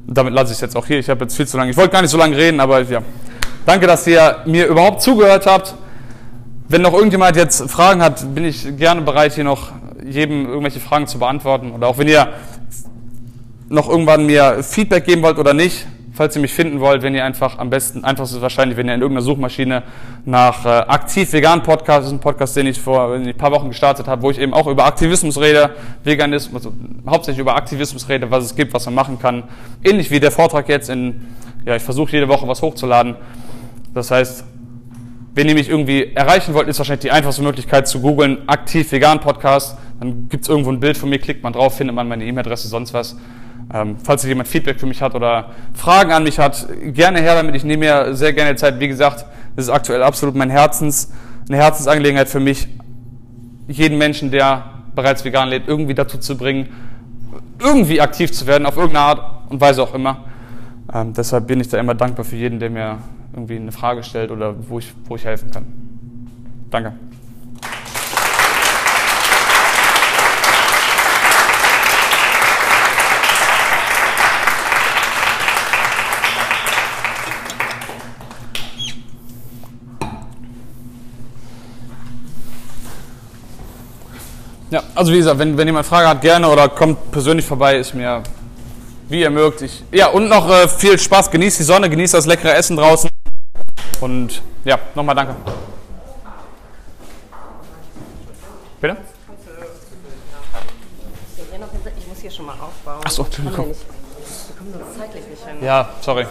Und 0.08 0.18
damit 0.18 0.34
lasse 0.34 0.52
ich 0.52 0.58
es 0.58 0.62
jetzt 0.62 0.76
auch 0.76 0.86
hier. 0.86 1.00
Ich 1.00 1.10
habe 1.10 1.22
jetzt 1.22 1.36
viel 1.36 1.48
zu 1.48 1.58
lange, 1.58 1.72
ich 1.72 1.78
wollte 1.78 1.92
gar 1.92 2.02
nicht 2.02 2.12
so 2.12 2.18
lange 2.18 2.36
reden, 2.36 2.60
aber 2.60 2.82
ja, 2.82 3.02
Danke, 3.66 3.88
dass 3.88 4.08
ihr 4.08 4.38
mir 4.46 4.68
überhaupt 4.68 5.02
zugehört 5.02 5.46
habt. 5.46 5.76
Wenn 6.68 6.82
noch 6.82 6.94
irgendjemand 6.94 7.36
jetzt 7.36 7.70
Fragen 7.70 8.02
hat, 8.02 8.34
bin 8.34 8.46
ich 8.46 8.78
gerne 8.78 9.02
bereit, 9.02 9.34
hier 9.34 9.44
noch 9.44 9.72
jedem 10.04 10.46
irgendwelche 10.46 10.80
Fragen 10.80 11.08
zu 11.08 11.20
beantworten. 11.20 11.72
Oder 11.72 11.88
auch 11.88 11.98
wenn 11.98 12.08
ihr 12.08 12.30
noch 13.70 13.88
irgendwann 13.90 14.26
mir 14.26 14.64
Feedback 14.64 15.06
geben 15.06 15.22
wollt 15.22 15.38
oder 15.38 15.54
nicht, 15.54 15.86
falls 16.14 16.36
ihr 16.36 16.42
mich 16.42 16.54
finden 16.54 16.80
wollt, 16.80 17.02
wenn 17.02 17.16
ihr 17.16 17.24
einfach 17.24 17.60
am 17.60 17.70
besten, 17.70 18.04
einfach 18.04 18.26
ist 18.26 18.42
wahrscheinlich, 18.42 18.78
wenn 18.78 18.88
ihr 18.88 18.96
in 18.96 19.02
irgendeiner 19.02 19.24
Suchmaschine 19.24 19.84
nach 20.26 20.66
äh, 20.66 20.70
aktiv 20.70 21.32
vegan 21.32 21.64
Podcast, 21.64 22.00
das 22.00 22.08
ist 22.08 22.14
ein 22.14 22.20
Podcast, 22.20 22.56
den 22.58 22.68
ich 22.68 22.80
vor 22.80 23.14
ein 23.14 23.38
paar 23.38 23.52
Wochen 23.52 23.70
gestartet 23.70 24.08
habe, 24.08 24.22
wo 24.22 24.32
ich 24.32 24.40
eben 24.40 24.54
auch 24.54 24.68
über 24.68 24.86
Aktivismus 24.86 25.40
rede, 25.40 25.72
Veganismus, 26.04 26.66
also 26.66 26.74
hauptsächlich 27.08 27.40
über 27.40 27.56
Aktivismus 27.56 28.10
rede, 28.10 28.30
was 28.32 28.44
es 28.44 28.56
gibt, 28.56 28.74
was 28.74 28.86
man 28.86 28.96
machen 28.96 29.20
kann. 29.20 29.44
Ähnlich 29.84 30.12
wie 30.12 30.20
der 30.20 30.32
Vortrag 30.32 30.68
jetzt 30.68 30.90
in, 30.90 31.28
ja, 31.66 31.76
ich 31.76 31.84
versuche 31.84 32.12
jede 32.12 32.28
Woche 32.28 32.48
was 32.48 32.62
hochzuladen. 32.62 33.16
Das 33.94 34.12
heißt, 34.12 34.44
wenn 35.36 35.48
ihr 35.48 35.54
mich 35.54 35.70
irgendwie 35.70 36.12
erreichen 36.16 36.54
wollt, 36.54 36.68
ist 36.68 36.80
wahrscheinlich 36.80 37.02
die 37.02 37.12
einfachste 37.12 37.42
Möglichkeit 37.44 37.88
zu 37.88 38.02
googeln, 38.02 38.48
aktiv 38.48 38.92
vegan 38.92 39.20
Podcast. 39.20 39.78
Dann 40.00 40.28
gibt 40.30 40.44
es 40.44 40.50
irgendwo 40.50 40.72
ein 40.72 40.80
Bild 40.80 40.98
von 40.98 41.10
mir, 41.10 41.20
klickt 41.20 41.44
man 41.44 41.54
drauf, 41.54 41.78
findet 41.78 41.96
man 41.96 42.08
meine 42.08 42.26
E-Mail-Adresse, 42.26 42.68
sonst 42.68 42.94
was. 42.94 43.16
Ähm, 43.74 43.98
falls 44.04 44.24
jemand 44.24 44.48
Feedback 44.48 44.80
für 44.80 44.88
mich 44.88 45.02
hat 45.02 45.14
oder 45.14 45.52
Fragen 45.74 46.12
an 46.12 46.24
mich 46.24 46.40
hat, 46.40 46.68
gerne 46.94 47.22
her 47.22 47.36
damit. 47.36 47.56
Ich 47.56 47.64
nehme 47.64 47.86
mir 47.86 48.16
sehr 48.16 48.34
gerne 48.34 48.56
Zeit. 48.56 48.80
Wie 48.80 48.88
gesagt, 48.88 49.26
das 49.56 49.66
ist 49.66 49.72
aktuell 49.72 50.02
absolut 50.02 50.36
mein 50.36 50.50
Herzens, 50.50 51.12
eine 51.48 51.58
Herzensangelegenheit 51.58 52.30
für 52.30 52.40
mich, 52.40 52.68
jeden 53.68 53.98
Menschen, 53.98 54.32
der 54.32 54.66
bereits 54.96 55.24
vegan 55.24 55.50
lebt, 55.50 55.68
irgendwie 55.68 55.94
dazu 55.94 56.18
zu 56.18 56.36
bringen, 56.36 56.70
irgendwie 57.60 58.02
aktiv 58.02 58.32
zu 58.32 58.48
werden, 58.48 58.66
auf 58.66 58.76
irgendeine 58.76 59.06
Art 59.06 59.22
und 59.50 59.62
Weise 59.62 59.84
auch 59.84 59.94
immer. 59.94 60.26
Ähm, 60.92 61.14
deshalb 61.14 61.46
bin 61.48 61.60
ich 61.60 61.68
da 61.68 61.78
immer 61.78 61.94
dankbar 61.94 62.26
für 62.26 62.36
jeden, 62.36 62.60
der 62.60 62.70
mir 62.70 62.98
irgendwie 63.34 63.58
eine 63.58 63.72
Frage 63.72 64.02
stellt 64.04 64.32
oder 64.32 64.56
wo 64.70 64.80
ich, 64.80 64.92
wo 65.06 65.16
ich 65.16 65.26
helfen 65.26 65.52
kann. 65.52 65.66
Danke. 66.72 66.94
Ja, 84.72 84.84
also 84.94 85.12
wie 85.12 85.18
gesagt, 85.18 85.40
wenn, 85.40 85.58
wenn 85.58 85.68
jemand 85.68 85.86
Frage 85.88 86.08
hat, 86.08 86.22
gerne 86.22 86.48
oder 86.48 86.70
kommt 86.70 87.12
persönlich 87.12 87.46
vorbei, 87.46 87.78
ist 87.78 87.96
mir 87.96 88.22
wie 89.10 89.22
ihr 89.22 89.30
mögt. 89.30 89.62
Ich, 89.62 89.84
ja, 89.92 90.08
und 90.08 90.30
noch 90.30 90.50
äh, 90.50 90.68
viel 90.68 90.98
Spaß, 90.98 91.30
genießt 91.32 91.60
die 91.60 91.64
Sonne, 91.64 91.90
genießt 91.90 92.14
das 92.14 92.26
leckere 92.26 92.54
Essen 92.56 92.78
draußen. 92.78 93.10
Und 94.00 94.42
ja, 94.64 94.78
nochmal 94.96 95.16
danke. 95.16 95.36
Bitte? 98.80 98.98
Ich 101.98 102.08
muss 102.08 102.20
hier 102.20 102.32
schon 102.32 102.46
mal 102.46 102.54
aufbauen. 102.54 103.02
Achso, 103.04 103.24
Entschuldigung. 103.24 103.68
Wir 103.68 104.56
kommen 104.58 104.74
sonst 104.74 104.98
zeitlich 104.98 105.28
nicht 105.28 105.46
hin. 105.46 105.64
Ja, 105.64 105.90
sorry. 106.02 106.26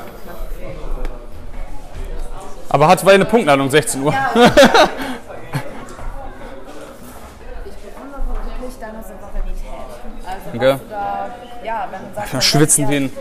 Aber 2.70 2.88
hat 2.88 3.04
war 3.04 3.12
eine 3.12 3.24
Punktladung, 3.24 3.70
16 3.70 4.02
Uhr. 4.02 4.14
Ich 7.64 7.74
bewundere 7.74 8.20
wirklich 8.46 8.78
deine 8.80 9.02
Souveränität. 9.02 9.72
Also, 10.24 10.56
Okay. 10.56 11.47
Ja, 11.68 11.86
wenn 11.90 12.00
du 12.08 12.14
sagst, 12.14 12.28
Da 12.28 12.32
dann 12.32 12.42
schwitzen 12.42 12.88
den. 12.90 13.04
ihr- 13.04 13.10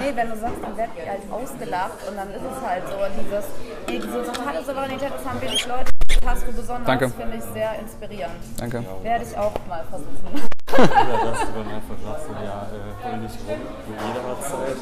Nee, 0.00 0.12
wenn 0.14 0.30
du 0.30 0.36
sagst, 0.36 0.56
dann 0.62 0.76
werdet 0.78 0.94
ihr 0.96 1.10
halt 1.12 1.20
ausgelacht 1.30 1.98
und 2.08 2.16
dann 2.16 2.28
ist 2.30 2.40
es 2.40 2.58
halt 2.66 2.82
so 2.88 2.96
dieses, 3.20 3.44
nee, 3.86 3.98
diese 4.00 4.22
totale 4.32 4.64
Souveränität, 4.64 5.10
das 5.12 5.24
haben 5.28 5.40
wenig 5.42 5.66
Leute, 5.66 5.90
das 6.08 6.18
hast 6.30 6.46
du 6.48 6.52
besonders, 6.52 6.86
Danke. 6.86 7.10
finde 7.10 7.36
ich 7.36 7.44
sehr 7.52 7.70
inspirierend. 7.80 8.40
Danke. 8.56 8.82
Werde 9.02 9.24
ich 9.28 9.36
auch 9.36 9.52
mal 9.68 9.84
versuchen. 9.90 10.40
Ja, 10.70 10.84
dass 10.86 11.40
du 11.40 11.52
dann 11.52 11.68
einfach 11.68 11.98
sagst, 12.02 12.26
ja, 12.32 12.66
äh, 12.72 13.10
hol 13.12 13.18
nicht 13.18 13.38
rum, 13.46 13.60
jeder 13.88 14.22
hat 14.30 14.40
Zeit. 14.42 14.76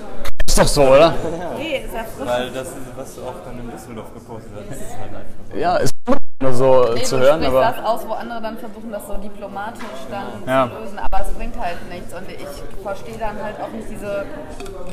Ist 0.47 0.59
doch 0.59 0.69
so, 0.69 0.83
oder? 0.83 1.15
Nee, 1.57 1.79
ist 1.85 1.95
ja 1.95 2.05
frisch. 2.05 2.27
Weil 2.29 2.51
das, 2.51 2.69
ist, 2.69 2.77
was 2.97 3.15
du 3.17 3.21
auch 3.23 3.35
dann 3.45 3.59
in 3.59 3.71
Düsseldorf 3.73 4.15
gepostet 4.15 4.53
hast, 4.55 4.71
das 4.71 4.79
ist 4.79 4.99
halt 5.01 5.15
einfach 5.19 5.45
so. 5.53 5.59
Ja, 5.59 5.77
ist 5.79 5.95
nur 6.41 6.53
so 6.53 6.93
Nee, 6.95 7.03
zu 7.03 7.19
hören, 7.19 7.45
aber. 7.45 7.61
das 7.61 7.85
aus, 7.85 8.07
wo 8.07 8.13
andere 8.13 8.41
dann 8.41 8.57
versuchen, 8.59 8.93
das 8.93 9.07
so 9.07 9.15
diplomatisch 9.17 9.83
dann 10.11 10.43
Ja. 10.47 10.69
zu 10.71 10.81
lösen, 10.83 10.99
aber 10.99 11.21
es 11.23 11.33
bringt 11.33 11.59
halt 11.61 11.77
nichts. 11.91 12.15
Und 12.15 12.29
ich 12.31 12.83
verstehe 12.83 13.19
dann 13.19 13.43
halt 13.43 13.57
auch 13.61 13.69
nicht 13.71 13.89
diese 13.91 14.25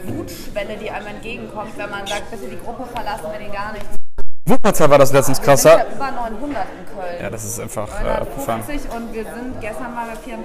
Wutschwelle, 0.06 0.78
die 0.78 0.90
einem 0.90 1.08
entgegenkommt, 1.08 1.78
wenn 1.78 1.90
man 1.90 2.06
sagt, 2.08 2.32
bitte 2.32 2.48
die 2.48 2.58
Gruppe 2.60 2.86
verlassen, 2.94 3.26
wenn 3.32 3.46
ihr 3.46 3.54
gar 3.54 3.74
nichts. 3.74 3.88
Wuppertal 4.48 4.90
war 4.92 5.00
das 5.00 5.12
letztens 5.12 5.40
Wir 5.40 5.58
sind 5.58 5.72
krasser. 5.72 5.78
ja 5.80 5.86
über 5.96 6.12
900 6.12 6.66
in 6.80 6.86
Köln. 6.96 7.16
Ja, 7.22 7.30
das 7.32 7.44
ist 7.46 7.60
einfach 7.60 7.88
äh, 8.04 8.08
abgefahren. 8.10 8.62
950 8.62 8.92
und 8.96 9.14
wir 9.14 9.24
sind 9.24 9.60
gestern 9.62 9.96
mal 9.96 10.06
bei 10.08 10.16
24. 10.18 10.44